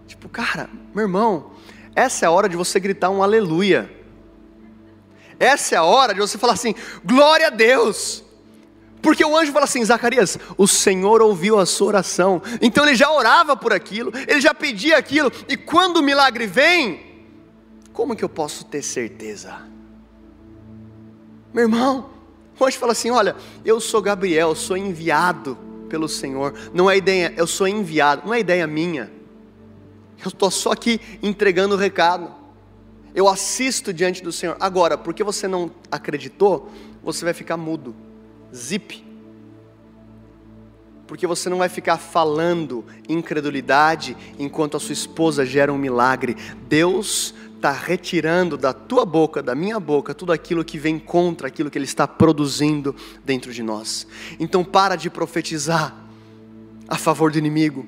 Tipo, 0.07 0.29
cara, 0.29 0.71
meu 0.95 1.05
irmão, 1.05 1.53
essa 1.95 2.25
é 2.25 2.29
a 2.29 2.31
hora 2.31 2.49
de 2.49 2.57
você 2.57 2.79
gritar 2.79 3.11
um 3.11 3.23
aleluia. 3.23 3.91
Essa 5.39 5.75
é 5.75 5.79
a 5.79 5.83
hora 5.85 6.15
de 6.15 6.21
você 6.21 6.39
falar 6.39 6.53
assim: 6.53 6.75
Glória 7.05 7.49
a 7.49 7.51
Deus 7.51 8.26
Porque 9.07 9.25
o 9.25 9.37
anjo 9.37 9.53
fala 9.53 9.67
assim: 9.67 9.85
Zacarias, 9.85 10.37
o 10.59 10.67
Senhor 10.67 11.23
ouviu 11.23 11.61
a 11.61 11.65
sua 11.65 11.87
oração. 11.87 12.43
Então 12.61 12.85
ele 12.85 12.97
já 12.97 13.09
orava 13.09 13.57
por 13.57 13.73
aquilo, 13.73 14.13
ele 14.27 14.41
já 14.41 14.53
pedia 14.53 14.99
aquilo, 14.99 15.31
e 15.49 15.57
quando 15.57 15.99
o 15.99 16.03
milagre 16.03 16.45
vem, 16.45 17.23
como 17.93 18.17
que 18.17 18.25
eu 18.25 18.29
posso 18.29 18.65
ter 18.65 18.83
certeza? 18.83 19.61
Meu 21.55 21.67
irmão, 21.67 22.11
o 22.59 22.65
anjo 22.65 22.77
fala 22.81 22.91
assim: 22.91 23.13
Olha, 23.13 23.37
eu 23.65 23.81
sou 23.81 24.03
Gabriel, 24.03 24.57
sou 24.57 24.77
enviado 24.77 25.57
pelo 25.89 26.09
Senhor. 26.09 26.53
Não 26.75 26.91
é 26.91 26.97
ideia, 26.97 27.33
eu 27.37 27.47
sou 27.47 27.69
enviado, 27.69 28.23
não 28.27 28.35
é 28.35 28.41
ideia 28.41 28.67
minha. 28.67 29.09
Eu 30.25 30.31
estou 30.31 30.51
só 30.51 30.73
aqui 30.73 31.01
entregando 31.23 31.77
o 31.77 31.79
recado. 31.79 32.35
Eu 33.15 33.29
assisto 33.29 33.93
diante 33.93 34.21
do 34.21 34.33
Senhor. 34.33 34.57
Agora, 34.59 34.99
porque 34.99 35.23
você 35.23 35.47
não 35.47 35.71
acreditou, 35.93 36.69
você 37.05 37.25
vai 37.25 37.33
ficar 37.33 37.57
mudo. 37.57 37.95
Zip. 38.55 39.05
Porque 41.07 41.27
você 41.27 41.49
não 41.49 41.59
vai 41.59 41.69
ficar 41.69 41.99
falando 41.99 42.85
incredulidade 43.09 44.17
enquanto 44.39 44.77
a 44.77 44.81
sua 44.81 44.93
esposa 44.93 45.47
gera 45.47 45.73
um 45.73 45.79
milagre. 45.79 46.37
Deus 46.69 47.33
está 47.55 47.73
retirando 47.73 48.57
da 48.57 48.73
tua 48.73 49.05
boca, 49.05 49.43
da 49.43 49.55
minha 49.55 49.81
boca, 49.81 50.15
tudo 50.15 50.33
aquilo 50.33 50.65
que 50.65 50.79
vem 50.79 50.99
contra 50.99 51.49
aquilo 51.49 51.71
que 51.71 51.79
Ele 51.79 51.85
está 51.85 52.07
produzindo 52.07 52.95
dentro 53.25 53.53
de 53.53 53.63
nós. 53.63 54.07
Então 54.39 54.65
para 54.65 54.97
de 54.97 55.09
profetizar 55.09 55.95
a 56.89 56.97
favor 56.97 57.31
do 57.31 57.39
inimigo. 57.39 57.87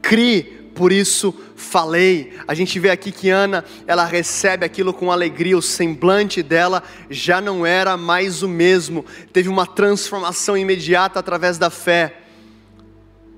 Crie 0.00 0.63
por 0.74 0.92
isso 0.92 1.34
falei. 1.54 2.32
A 2.46 2.54
gente 2.54 2.78
vê 2.78 2.90
aqui 2.90 3.12
que 3.12 3.30
Ana, 3.30 3.64
ela 3.86 4.04
recebe 4.04 4.66
aquilo 4.66 4.92
com 4.92 5.10
alegria, 5.10 5.56
o 5.56 5.62
semblante 5.62 6.42
dela 6.42 6.82
já 7.08 7.40
não 7.40 7.64
era 7.64 7.96
mais 7.96 8.42
o 8.42 8.48
mesmo, 8.48 9.04
teve 9.32 9.48
uma 9.48 9.66
transformação 9.66 10.56
imediata 10.56 11.18
através 11.18 11.58
da 11.58 11.70
fé. 11.70 12.20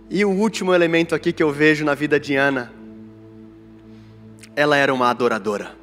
E 0.08 0.24
o 0.24 0.30
último 0.30 0.72
elemento 0.72 1.14
aqui 1.14 1.32
que 1.32 1.42
eu 1.42 1.52
vejo 1.52 1.84
na 1.84 1.94
vida 1.94 2.18
de 2.18 2.36
Ana, 2.36 2.72
ela 4.54 4.76
era 4.76 4.94
uma 4.94 5.10
adoradora. 5.10 5.76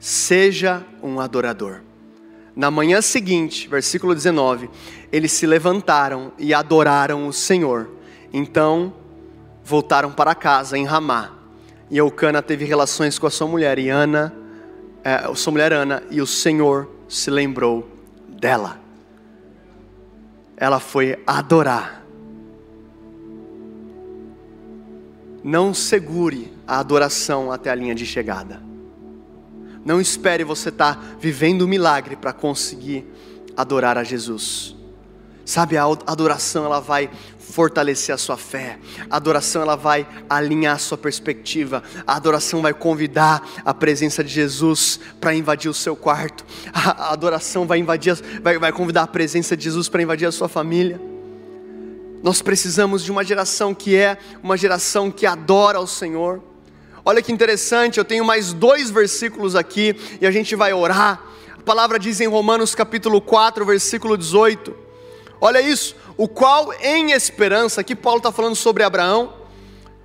Seja 0.00 0.82
um 1.02 1.20
adorador. 1.20 1.80
Na 2.56 2.70
manhã 2.70 3.00
seguinte, 3.00 3.68
versículo 3.68 4.14
19, 4.14 4.68
eles 5.10 5.32
se 5.32 5.46
levantaram 5.46 6.32
e 6.38 6.52
adoraram 6.52 7.26
o 7.28 7.32
Senhor. 7.32 7.88
Então, 8.32 8.92
voltaram 9.64 10.12
para 10.12 10.34
casa 10.34 10.76
em 10.76 10.84
Ramá. 10.84 11.32
E 11.90 11.98
Eucana 11.98 12.42
teve 12.42 12.64
relações 12.64 13.18
com 13.18 13.26
a 13.26 13.30
sua 13.30 13.46
mulher, 13.46 13.78
e 13.78 13.88
Ana, 13.88 14.34
é, 15.04 15.32
sua 15.34 15.50
mulher 15.50 15.72
Ana, 15.72 16.02
e 16.10 16.20
o 16.20 16.26
Senhor 16.26 16.88
se 17.08 17.30
lembrou 17.30 17.88
dela. 18.28 18.80
Ela 20.56 20.80
foi 20.80 21.22
adorar. 21.26 22.02
Não 25.44 25.74
segure 25.74 26.52
a 26.66 26.78
adoração 26.78 27.50
até 27.50 27.70
a 27.70 27.74
linha 27.74 27.94
de 27.94 28.06
chegada. 28.06 28.62
Não 29.84 30.00
espere 30.00 30.44
você 30.44 30.68
estar 30.68 30.94
tá 30.94 31.02
vivendo 31.18 31.62
um 31.64 31.68
milagre 31.68 32.14
para 32.14 32.32
conseguir 32.32 33.04
adorar 33.56 33.98
a 33.98 34.04
Jesus. 34.04 34.76
Sabe, 35.44 35.76
a 35.76 35.84
adoração 36.06 36.64
ela 36.64 36.80
vai 36.80 37.10
fortalecer 37.52 38.14
a 38.14 38.18
sua 38.18 38.36
fé. 38.36 38.78
A 39.10 39.16
adoração 39.16 39.60
ela 39.60 39.76
vai 39.76 40.06
alinhar 40.28 40.76
a 40.76 40.78
sua 40.78 40.96
perspectiva. 40.96 41.82
A 42.06 42.16
adoração 42.16 42.62
vai 42.62 42.72
convidar 42.72 43.46
a 43.64 43.74
presença 43.74 44.24
de 44.24 44.32
Jesus 44.32 44.98
para 45.20 45.34
invadir 45.34 45.70
o 45.70 45.74
seu 45.74 45.94
quarto. 45.94 46.44
A 46.72 47.12
adoração 47.12 47.66
vai 47.66 47.78
invadir, 47.78 48.14
vai, 48.42 48.58
vai 48.58 48.72
convidar 48.72 49.02
a 49.02 49.06
presença 49.06 49.56
de 49.56 49.64
Jesus 49.64 49.88
para 49.88 50.02
invadir 50.02 50.26
a 50.26 50.32
sua 50.32 50.48
família. 50.48 51.00
Nós 52.22 52.40
precisamos 52.40 53.02
de 53.02 53.10
uma 53.10 53.24
geração 53.24 53.74
que 53.74 53.96
é 53.96 54.16
uma 54.42 54.56
geração 54.56 55.10
que 55.10 55.26
adora 55.26 55.78
ao 55.78 55.86
Senhor. 55.86 56.40
Olha 57.04 57.20
que 57.20 57.32
interessante, 57.32 57.98
eu 57.98 58.04
tenho 58.04 58.24
mais 58.24 58.52
dois 58.52 58.88
versículos 58.90 59.56
aqui 59.56 59.96
e 60.20 60.26
a 60.26 60.30
gente 60.30 60.54
vai 60.54 60.72
orar. 60.72 61.20
A 61.58 61.62
palavra 61.62 61.98
diz 61.98 62.20
em 62.20 62.28
Romanos 62.28 62.74
capítulo 62.74 63.20
4, 63.20 63.66
versículo 63.66 64.16
18. 64.16 64.91
Olha 65.44 65.60
isso, 65.60 65.96
o 66.16 66.28
qual 66.28 66.72
em 66.74 67.10
esperança, 67.10 67.80
aqui 67.80 67.96
Paulo 67.96 68.18
está 68.18 68.30
falando 68.30 68.54
sobre 68.54 68.84
Abraão, 68.84 69.34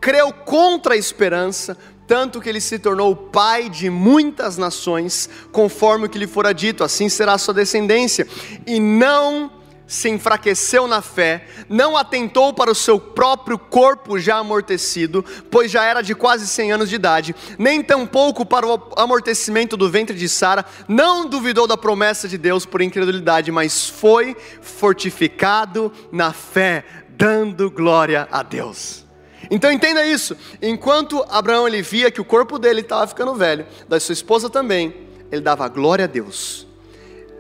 creu 0.02 0.34
contra 0.34 0.96
a 0.96 0.98
esperança, 0.98 1.78
tanto 2.08 2.42
que 2.42 2.50
ele 2.50 2.60
se 2.60 2.80
tornou 2.80 3.16
pai 3.16 3.70
de 3.70 3.88
muitas 3.88 4.58
nações, 4.58 5.30
conforme 5.52 6.08
o 6.08 6.10
que 6.10 6.18
lhe 6.18 6.26
fora 6.26 6.56
dito, 6.56 6.84
assim 6.84 7.08
será 7.08 7.34
a 7.34 7.38
sua 7.38 7.54
descendência, 7.54 8.28
e 8.66 8.80
não 8.80 9.52
se 9.88 10.10
enfraqueceu 10.10 10.86
na 10.86 11.02
fé, 11.02 11.48
não 11.70 11.96
atentou 11.96 12.54
para 12.54 12.70
o 12.70 12.76
seu 12.76 13.00
próprio 13.00 13.58
corpo 13.58 14.20
já 14.20 14.38
amortecido, 14.38 15.24
pois 15.50 15.72
já 15.72 15.84
era 15.86 16.02
de 16.02 16.14
quase 16.14 16.46
100 16.46 16.74
anos 16.74 16.90
de 16.90 16.96
idade, 16.96 17.36
nem 17.58 17.82
tampouco 17.82 18.46
para 18.46 18.68
o 18.68 18.94
amortecimento 18.98 19.78
do 19.78 19.90
ventre 19.90 20.16
de 20.16 20.28
Sara, 20.28 20.66
não 20.88 21.28
duvidou 21.28 21.66
da 21.66 21.78
promessa 21.78 22.28
de 22.28 22.38
Deus 22.38 22.66
por 22.66 22.82
incredulidade, 22.82 23.52
mas 23.52 23.88
foi 23.88 24.36
fortificado 24.62 25.92
na 26.12 26.34
fé, 26.34 26.84
dando 27.10 27.72
glória 27.72 28.28
a 28.30 28.44
Deus. 28.44 29.06
Então 29.50 29.72
entenda 29.72 30.06
isso, 30.06 30.36
enquanto 30.62 31.26
Abraão 31.30 31.68
ele 31.68 31.82
via 31.82 32.12
que 32.12 32.20
o 32.20 32.26
corpo 32.26 32.60
dele 32.60 32.82
estava 32.82 33.08
ficando 33.08 33.34
velho, 33.34 33.66
da 33.88 34.00
sua 34.00 34.14
esposa 34.14 34.50
também, 34.50 34.94
ele 35.32 35.42
dava 35.42 35.68
glória 35.70 36.06
a 36.06 36.08
Deus. 36.08 36.68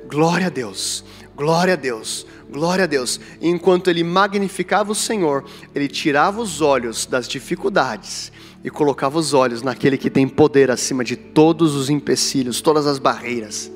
Glória 0.07 0.47
a 0.47 0.49
Deus. 0.49 1.03
Glória 1.37 1.75
a 1.75 1.77
Deus 1.77 2.25
Glória 2.49 2.85
a 2.85 2.87
Deus. 2.87 3.19
E 3.41 3.49
enquanto 3.49 3.89
ele 3.89 4.03
magnificava 4.03 4.91
o 4.91 4.95
Senhor, 4.95 5.43
ele 5.75 5.87
tirava 5.87 6.41
os 6.41 6.61
olhos 6.61 7.05
das 7.05 7.27
dificuldades 7.27 8.31
e 8.63 8.69
colocava 8.69 9.19
os 9.19 9.33
olhos 9.33 9.61
naquele 9.61 9.97
que 9.97 10.09
tem 10.09 10.27
poder 10.27 10.71
acima 10.71 11.03
de 11.03 11.15
todos 11.15 11.75
os 11.75 11.89
empecilhos, 11.89 12.61
todas 12.61 12.87
as 12.87 12.99
barreiras. 12.99 13.71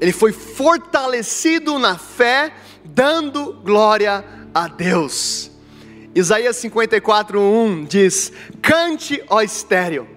Ele 0.00 0.12
foi 0.12 0.32
fortalecido 0.32 1.78
na 1.78 1.96
fé, 1.96 2.52
dando 2.84 3.52
glória 3.64 4.24
a 4.52 4.66
Deus. 4.66 5.50
Isaías 6.14 6.56
54:1 6.56 7.86
diz: 7.86 8.32
Cante, 8.60 9.22
ó 9.30 9.40
estéreo, 9.40 10.08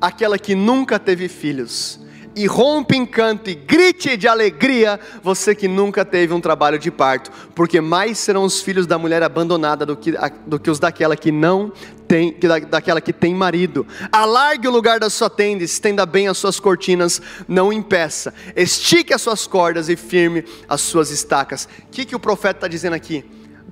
aquela 0.00 0.38
que 0.38 0.54
nunca 0.54 0.98
teve 0.98 1.28
filhos 1.28 1.99
e 2.40 2.46
rompe 2.46 2.96
em 2.96 3.04
canto 3.04 3.50
e 3.50 3.54
grite 3.54 4.16
de 4.16 4.26
alegria, 4.26 4.98
você 5.22 5.54
que 5.54 5.68
nunca 5.68 6.06
teve 6.06 6.32
um 6.32 6.40
trabalho 6.40 6.78
de 6.78 6.90
parto, 6.90 7.30
porque 7.54 7.82
mais 7.82 8.16
serão 8.16 8.44
os 8.44 8.62
filhos 8.62 8.86
da 8.86 8.96
mulher 8.96 9.22
abandonada 9.22 9.84
do 9.84 9.94
que, 9.94 10.14
do 10.46 10.58
que 10.58 10.70
os 10.70 10.78
daquela 10.78 11.14
que 11.14 11.30
não 11.30 11.70
tem, 12.08 12.32
que 12.32 12.48
da, 12.48 12.58
daquela 12.58 12.98
que 12.98 13.12
tem 13.12 13.34
marido. 13.34 13.86
Alargue 14.10 14.66
o 14.66 14.70
lugar 14.70 14.98
da 14.98 15.10
sua 15.10 15.28
tenda, 15.28 15.62
estenda 15.62 16.06
bem 16.06 16.28
as 16.28 16.38
suas 16.38 16.58
cortinas, 16.58 17.20
não 17.46 17.70
impeça, 17.70 18.32
estique 18.56 19.12
as 19.12 19.20
suas 19.20 19.46
cordas 19.46 19.90
e 19.90 19.96
firme 19.96 20.42
as 20.66 20.80
suas 20.80 21.10
estacas. 21.10 21.68
O 21.80 21.90
que, 21.90 22.06
que 22.06 22.16
o 22.16 22.20
profeta 22.20 22.56
está 22.56 22.68
dizendo 22.68 22.94
aqui? 22.94 23.22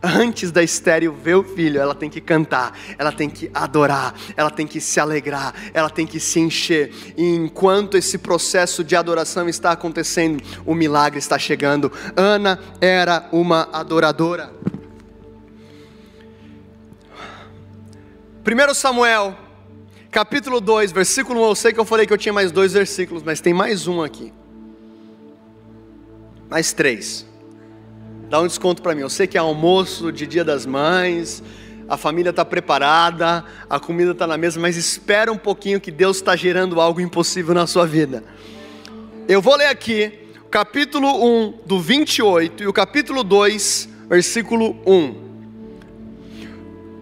Antes 0.03 0.51
da 0.51 0.63
estéreo 0.63 1.13
ver 1.13 1.35
o 1.35 1.43
filho, 1.43 1.81
ela 1.81 1.95
tem 1.95 2.09
que 2.09 2.21
cantar, 2.21 2.79
ela 2.97 3.13
tem 3.13 3.29
que 3.29 3.51
adorar, 3.53 4.15
ela 4.37 4.51
tem 4.51 4.67
que 4.67 4.81
se 4.81 5.01
alegrar, 5.01 5.55
ela 5.75 5.91
tem 5.91 6.07
que 6.07 6.21
se 6.21 6.41
encher. 6.41 6.93
E 7.17 7.35
enquanto 7.35 7.97
esse 7.97 8.19
processo 8.19 8.85
de 8.85 8.95
adoração 8.97 9.49
está 9.49 9.73
acontecendo, 9.73 10.43
o 10.65 10.75
milagre 10.75 11.19
está 11.19 11.39
chegando. 11.39 11.93
Ana 12.17 12.59
era 12.81 13.29
uma 13.33 13.69
adoradora. 13.73 14.53
1 18.47 18.75
Samuel, 18.75 19.37
capítulo 20.11 20.61
2, 20.61 20.93
versículo 20.93 21.41
1. 21.41 21.49
Eu 21.49 21.55
sei 21.55 21.73
que 21.73 21.81
eu 21.81 21.85
falei 21.85 22.07
que 22.07 22.13
eu 22.13 22.19
tinha 22.19 22.33
mais 22.33 22.51
dois 22.51 22.73
versículos, 22.73 23.23
mas 23.23 23.41
tem 23.41 23.53
mais 23.53 23.87
um 23.87 24.03
aqui. 24.03 24.33
Mais 26.49 26.73
três. 26.73 27.27
Dá 28.29 28.41
um 28.41 28.47
desconto 28.47 28.83
para 28.83 28.95
mim. 28.95 29.01
Eu 29.01 29.09
sei 29.09 29.26
que 29.26 29.39
é 29.39 29.41
almoço 29.41 30.12
de 30.12 30.26
Dia 30.26 30.45
das 30.45 30.66
Mães, 30.66 31.43
a 31.89 31.97
família 31.97 32.29
está 32.29 32.45
preparada, 32.45 33.43
a 33.70 33.81
comida 33.81 34.11
está 34.11 34.26
na 34.26 34.37
mesa, 34.37 34.61
mas 34.61 34.76
espera 34.76 35.33
um 35.33 35.39
pouquinho 35.39 35.81
que 35.81 35.91
Deus 35.91 36.18
está 36.18 36.37
gerando 36.37 36.79
algo 36.79 37.01
impossível 37.01 37.55
na 37.55 37.66
sua 37.66 37.87
vida. 37.87 38.22
Eu 39.26 39.41
vou 39.41 39.57
ler 39.57 39.68
aqui 39.68 40.12
o 40.45 40.49
capítulo 40.51 41.24
1 41.24 41.61
do 41.64 41.81
28 41.81 42.62
e 42.62 42.66
o 42.66 42.72
capítulo 42.72 43.24
2, 43.24 43.89
versículo 44.11 44.76
1. 44.87 45.29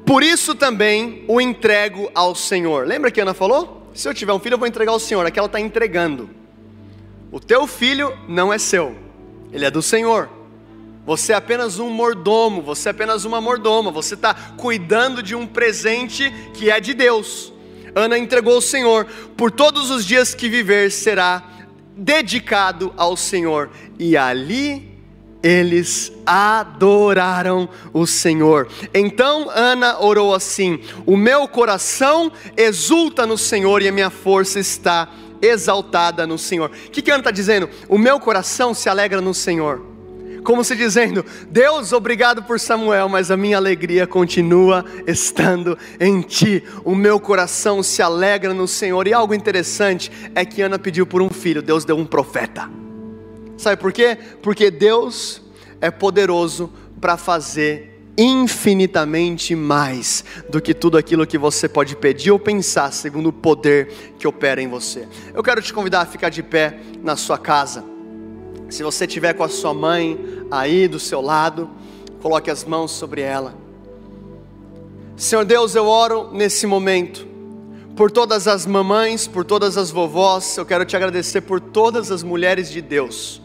Por 0.07 0.23
isso 0.23 0.55
também 0.55 1.25
o 1.27 1.41
entrego 1.41 2.09
ao 2.15 2.37
Senhor. 2.37 2.87
Lembra 2.87 3.11
que 3.11 3.21
Ana 3.21 3.35
falou? 3.35 3.91
Se 3.93 4.09
eu 4.09 4.15
tiver 4.15 4.33
um 4.33 4.39
filho, 4.39 4.55
eu 4.55 4.59
vou 4.59 4.69
entregar 4.69 4.93
ao 4.93 5.01
Senhor. 5.01 5.27
Aqui 5.27 5.41
ela 5.41 5.47
está 5.47 5.59
entregando. 5.59 6.31
O 7.33 7.41
teu 7.41 7.67
filho 7.67 8.17
não 8.29 8.53
é 8.53 8.59
seu, 8.59 8.95
ele 9.53 9.65
é 9.65 9.71
do 9.71 9.83
Senhor. 9.83 10.36
Você 11.07 11.33
é 11.33 11.37
apenas 11.37 11.79
um 11.79 11.89
mordomo, 11.89 12.61
você 12.61 12.89
é 12.89 12.91
apenas 12.91 13.25
uma 13.25 13.41
mordoma, 13.41 13.93
você 13.93 14.15
está 14.15 14.35
cuidando 14.35 15.23
de 15.23 15.37
um 15.37 15.47
presente 15.47 16.31
que 16.53 16.69
é 16.69 16.81
de 16.81 16.93
Deus. 16.93 17.53
Ana 17.95 18.19
entregou 18.19 18.55
ao 18.55 18.61
Senhor, 18.61 19.07
por 19.37 19.51
todos 19.51 19.91
os 19.91 20.05
dias 20.05 20.35
que 20.35 20.49
viver 20.49 20.91
será 20.91 21.43
dedicado 21.97 22.93
ao 22.97 23.17
Senhor, 23.17 23.71
e 23.99 24.17
ali 24.17 24.97
eles 25.43 26.13
adoraram 26.27 27.69
o 27.93 28.05
Senhor. 28.05 28.69
Então 28.93 29.49
Ana 29.49 30.01
orou 30.01 30.35
assim: 30.35 30.81
O 31.07 31.17
meu 31.17 31.47
coração 31.47 32.33
exulta 32.57 33.25
no 33.25 33.39
Senhor 33.39 33.81
e 33.81 33.89
a 33.89 33.93
minha 33.93 34.11
força 34.11 34.59
está 34.59 35.09
exaltada 35.41 36.27
no 36.27 36.37
Senhor. 36.37 36.71
O 36.71 36.91
que, 36.91 37.01
que 37.01 37.11
Ana 37.11 37.21
está 37.21 37.31
dizendo? 37.31 37.71
O 37.89 37.97
meu 37.97 38.19
coração 38.19 38.75
se 38.75 38.89
alegra 38.89 39.21
no 39.21 39.33
Senhor. 39.33 39.96
Como 40.47 40.63
se 40.63 40.77
dizendo, 40.77 41.27
Deus, 41.51 41.93
obrigado 41.93 42.41
por 42.41 42.61
Samuel, 42.61 43.09
mas 43.09 43.33
a 43.33 43.37
minha 43.37 43.57
alegria 43.57 44.07
continua 44.07 44.85
estando 45.05 45.77
em 45.99 46.21
ti. 46.21 46.63
O 46.85 46.95
meu 46.95 47.19
coração 47.19 47.83
se 47.83 48.01
alegra 48.01 48.55
no 48.55 48.69
Senhor. 48.69 49.09
E 49.09 49.13
algo 49.13 49.35
interessante 49.35 50.09
é 50.37 50.45
que 50.45 50.63
Ana 50.63 50.79
pediu 50.79 51.05
por 51.05 51.21
um 51.21 51.29
filho, 51.29 51.61
Deus 51.61 51.85
deu 51.85 51.99
um 51.99 52.07
profeta. 52.07 52.71
Sabe 53.57 53.83
por 53.83 53.93
quê? 53.93 54.17
Porque 54.41 54.71
Deus 54.71 55.43
é 55.81 55.91
poderoso 55.91 56.73
para 57.01 57.17
fazer 57.17 58.01
infinitamente 58.17 59.53
mais 59.57 60.25
do 60.49 60.63
que 60.63 60.73
tudo 60.73 60.97
aquilo 60.97 61.27
que 61.27 61.37
você 61.37 61.69
pode 61.69 61.97
pedir 61.97 62.31
ou 62.31 62.39
pensar, 62.39 62.93
segundo 62.93 63.31
o 63.31 63.33
poder 63.33 64.15
que 64.17 64.29
opera 64.29 64.63
em 64.63 64.69
você. 64.69 65.09
Eu 65.35 65.43
quero 65.43 65.61
te 65.61 65.73
convidar 65.73 66.03
a 66.03 66.07
ficar 66.07 66.29
de 66.29 66.41
pé 66.41 66.79
na 67.03 67.17
sua 67.17 67.37
casa. 67.37 67.96
Se 68.69 68.83
você 68.83 69.05
estiver 69.05 69.33
com 69.35 69.45
a 69.45 69.49
sua 69.49 69.73
mãe 69.73 70.19
aí 70.51 70.89
do 70.89 70.99
seu 70.99 71.21
lado, 71.21 71.71
coloque 72.21 72.51
as 72.51 72.65
mãos 72.65 72.91
sobre 72.91 73.21
ela. 73.21 73.55
Senhor 75.17 75.45
Deus, 75.45 75.75
eu 75.75 75.87
oro 75.87 76.31
nesse 76.33 76.67
momento 76.67 77.27
por 77.97 78.11
todas 78.11 78.47
as 78.47 78.67
mamães, 78.67 79.27
por 79.27 79.43
todas 79.43 79.79
as 79.79 79.91
vovós, 79.91 80.59
eu 80.59 80.67
quero 80.67 80.85
te 80.85 80.95
agradecer 80.95 81.41
por 81.41 81.59
todas 81.59 82.11
as 82.11 82.23
mulheres 82.23 82.71
de 82.71 82.83
Deus. 82.83 83.41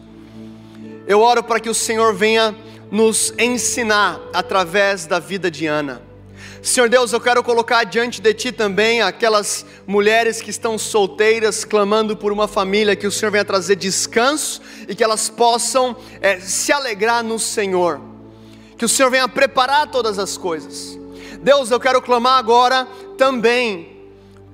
Eu 1.06 1.20
oro 1.20 1.42
para 1.42 1.58
que 1.58 1.70
o 1.70 1.74
Senhor 1.74 2.14
venha 2.14 2.54
nos 2.90 3.32
ensinar 3.38 4.20
através 4.34 5.06
da 5.06 5.18
vida 5.18 5.50
de 5.50 5.66
Ana. 5.66 6.02
Senhor 6.62 6.88
Deus, 6.88 7.12
eu 7.12 7.20
quero 7.20 7.42
colocar 7.42 7.82
diante 7.82 8.22
de 8.22 8.32
Ti 8.32 8.52
também 8.52 9.02
aquelas 9.02 9.66
mulheres 9.84 10.40
que 10.40 10.48
estão 10.48 10.78
solteiras, 10.78 11.64
clamando 11.64 12.16
por 12.16 12.30
uma 12.30 12.46
família, 12.46 12.94
que 12.94 13.04
o 13.04 13.10
Senhor 13.10 13.32
venha 13.32 13.44
trazer 13.44 13.74
descanso 13.74 14.62
e 14.86 14.94
que 14.94 15.02
elas 15.02 15.28
possam 15.28 15.96
é, 16.20 16.38
se 16.38 16.70
alegrar 16.72 17.24
no 17.24 17.36
Senhor, 17.36 18.00
que 18.78 18.84
o 18.84 18.88
Senhor 18.88 19.10
venha 19.10 19.26
preparar 19.26 19.90
todas 19.90 20.20
as 20.20 20.36
coisas. 20.36 20.96
Deus, 21.42 21.72
eu 21.72 21.80
quero 21.80 22.00
clamar 22.00 22.38
agora 22.38 22.86
também 23.18 23.91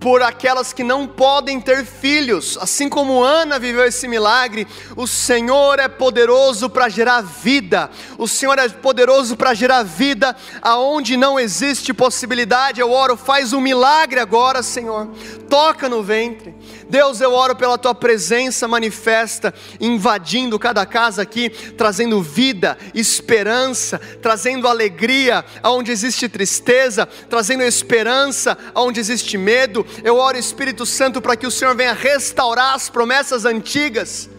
por 0.01 0.23
aquelas 0.23 0.73
que 0.73 0.85
não 0.85 1.07
podem 1.07 1.61
ter 1.61 1.85
filhos, 1.85 2.57
assim 2.61 2.89
como 2.89 3.23
Ana 3.23 3.59
viveu 3.59 3.85
esse 3.85 4.07
milagre, 4.07 4.67
o 4.97 5.07
Senhor 5.07 5.79
é 5.79 5.89
poderoso 5.89 6.71
para 6.71 6.89
gerar 6.89 7.21
vida, 7.23 7.91
o 8.17 8.29
Senhor 8.29 8.59
é 8.59 8.69
poderoso 8.69 9.37
para 9.37 9.55
gerar 9.55 9.83
vida 9.83 10.37
aonde 10.63 11.17
não 11.17 11.39
existe 11.39 11.93
possibilidade. 11.93 12.81
Eu 12.81 12.93
oro, 12.93 13.17
faz 13.17 13.53
um 13.53 13.61
milagre 13.61 14.21
agora, 14.21 14.63
Senhor, 14.63 15.09
toca 15.49 15.89
no 15.89 16.03
ventre. 16.03 16.55
Deus, 16.89 17.21
eu 17.21 17.33
oro 17.33 17.55
pela 17.55 17.77
tua 17.77 17.95
presença 17.95 18.67
manifesta, 18.67 19.53
invadindo 19.79 20.59
cada 20.59 20.87
casa 20.87 21.23
aqui, 21.23 21.51
trazendo 21.51 22.23
vida, 22.23 22.79
esperança, 22.95 24.01
trazendo 24.23 24.67
alegria 24.67 25.45
aonde 25.63 25.93
existe 25.93 26.29
tristeza, 26.29 27.07
trazendo 27.29 27.63
esperança 27.63 28.57
aonde 28.75 29.01
existe 29.01 29.37
medo. 29.37 29.87
Eu 30.03 30.17
oro, 30.17 30.39
Espírito 30.39 30.87
Santo, 30.87 31.21
para 31.21 31.37
que 31.37 31.47
o 31.47 31.51
Senhor 31.51 31.77
venha 31.77 31.93
restaurar 31.93 32.75
as 32.75 32.89
promessas 32.89 33.45
antigas, 33.45 34.31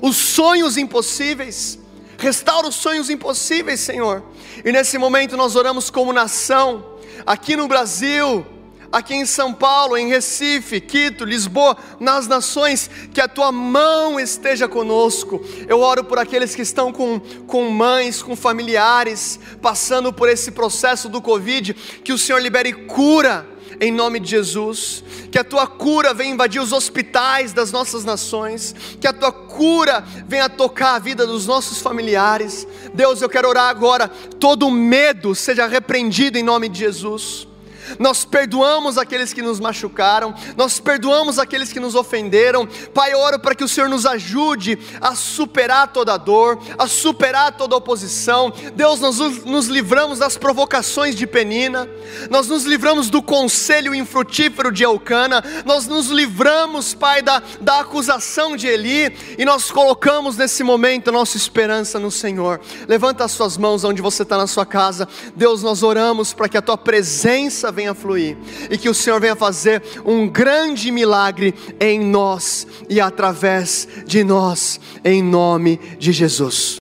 os 0.00 0.16
sonhos 0.16 0.76
impossíveis. 0.76 1.78
Restaura 2.18 2.66
os 2.66 2.74
sonhos 2.74 3.10
impossíveis, 3.10 3.80
Senhor. 3.80 4.24
E 4.64 4.72
nesse 4.72 4.98
momento 4.98 5.36
nós 5.36 5.54
oramos 5.54 5.88
como 5.88 6.12
nação, 6.12 6.98
aqui 7.24 7.54
no 7.54 7.68
Brasil, 7.68 8.44
aqui 8.90 9.14
em 9.14 9.26
São 9.26 9.52
Paulo, 9.52 9.96
em 9.96 10.08
Recife, 10.08 10.80
Quito, 10.80 11.24
Lisboa, 11.24 11.76
nas 12.00 12.26
nações, 12.26 12.90
que 13.12 13.20
a 13.20 13.28
tua 13.28 13.52
mão 13.52 14.18
esteja 14.18 14.66
conosco. 14.66 15.40
Eu 15.66 15.80
oro 15.80 16.04
por 16.04 16.18
aqueles 16.18 16.54
que 16.54 16.62
estão 16.62 16.92
com, 16.92 17.20
com 17.46 17.70
mães, 17.70 18.22
com 18.22 18.34
familiares, 18.34 19.38
passando 19.60 20.12
por 20.12 20.28
esse 20.28 20.50
processo 20.50 21.08
do 21.08 21.20
Covid, 21.20 21.74
que 21.74 22.12
o 22.12 22.18
Senhor 22.18 22.40
libere 22.40 22.72
cura 22.72 23.46
em 23.80 23.92
nome 23.92 24.18
de 24.18 24.30
Jesus. 24.30 25.04
Que 25.30 25.38
a 25.38 25.44
tua 25.44 25.66
cura 25.66 26.14
venha 26.14 26.32
invadir 26.32 26.60
os 26.60 26.72
hospitais 26.72 27.52
das 27.52 27.70
nossas 27.70 28.04
nações, 28.04 28.74
que 29.00 29.06
a 29.06 29.12
tua 29.12 29.30
cura 29.30 30.04
venha 30.26 30.48
tocar 30.48 30.94
a 30.94 30.98
vida 30.98 31.26
dos 31.26 31.46
nossos 31.46 31.78
familiares. 31.78 32.66
Deus, 32.94 33.20
eu 33.20 33.28
quero 33.28 33.48
orar 33.48 33.68
agora, 33.68 34.08
todo 34.08 34.70
medo 34.70 35.34
seja 35.34 35.66
repreendido 35.66 36.38
em 36.38 36.42
nome 36.42 36.68
de 36.68 36.78
Jesus 36.78 37.46
nós 37.98 38.24
perdoamos 38.24 38.98
aqueles 38.98 39.32
que 39.32 39.42
nos 39.42 39.60
machucaram, 39.60 40.34
nós 40.56 40.80
perdoamos 40.80 41.38
aqueles 41.38 41.72
que 41.72 41.80
nos 41.80 41.94
ofenderam. 41.94 42.66
Pai, 42.92 43.12
eu 43.12 43.18
oro 43.18 43.38
para 43.38 43.54
que 43.54 43.64
o 43.64 43.68
Senhor 43.68 43.88
nos 43.88 44.06
ajude 44.06 44.78
a 45.00 45.14
superar 45.14 45.88
toda 45.88 46.16
dor, 46.16 46.58
a 46.78 46.86
superar 46.86 47.56
toda 47.56 47.76
oposição. 47.76 48.52
Deus, 48.74 49.00
nós 49.00 49.18
nos 49.44 49.66
livramos 49.66 50.18
das 50.18 50.36
provocações 50.36 51.14
de 51.14 51.26
Penina, 51.26 51.88
nós 52.30 52.48
nos 52.48 52.64
livramos 52.64 53.10
do 53.10 53.22
conselho 53.22 53.94
infrutífero 53.94 54.72
de 54.72 54.84
Elcana, 54.84 55.42
nós 55.64 55.86
nos 55.86 56.08
livramos, 56.08 56.94
Pai, 56.94 57.22
da, 57.22 57.42
da 57.60 57.80
acusação 57.80 58.56
de 58.56 58.66
Eli, 58.66 59.16
e 59.38 59.44
nós 59.44 59.70
colocamos 59.70 60.36
nesse 60.36 60.62
momento 60.62 61.12
nossa 61.12 61.36
esperança 61.36 61.98
no 61.98 62.10
Senhor. 62.10 62.60
Levanta 62.86 63.24
as 63.24 63.32
suas 63.32 63.56
mãos 63.56 63.84
onde 63.84 64.02
você 64.02 64.22
está 64.22 64.36
na 64.36 64.46
sua 64.46 64.66
casa, 64.66 65.08
Deus, 65.34 65.62
nós 65.62 65.82
oramos 65.82 66.32
para 66.32 66.48
que 66.48 66.56
a 66.56 66.62
tua 66.62 66.76
presença 66.76 67.70
venha 67.78 67.94
fluir 67.94 68.36
e 68.68 68.76
que 68.76 68.88
o 68.88 68.94
Senhor 68.94 69.20
venha 69.20 69.36
fazer 69.36 69.80
um 70.04 70.28
grande 70.28 70.90
milagre 70.90 71.54
em 71.78 72.00
nós 72.00 72.66
e 72.88 73.00
através 73.00 73.86
de 74.04 74.24
nós, 74.24 74.80
em 75.04 75.22
nome 75.22 75.78
de 75.96 76.10
Jesus. 76.10 76.76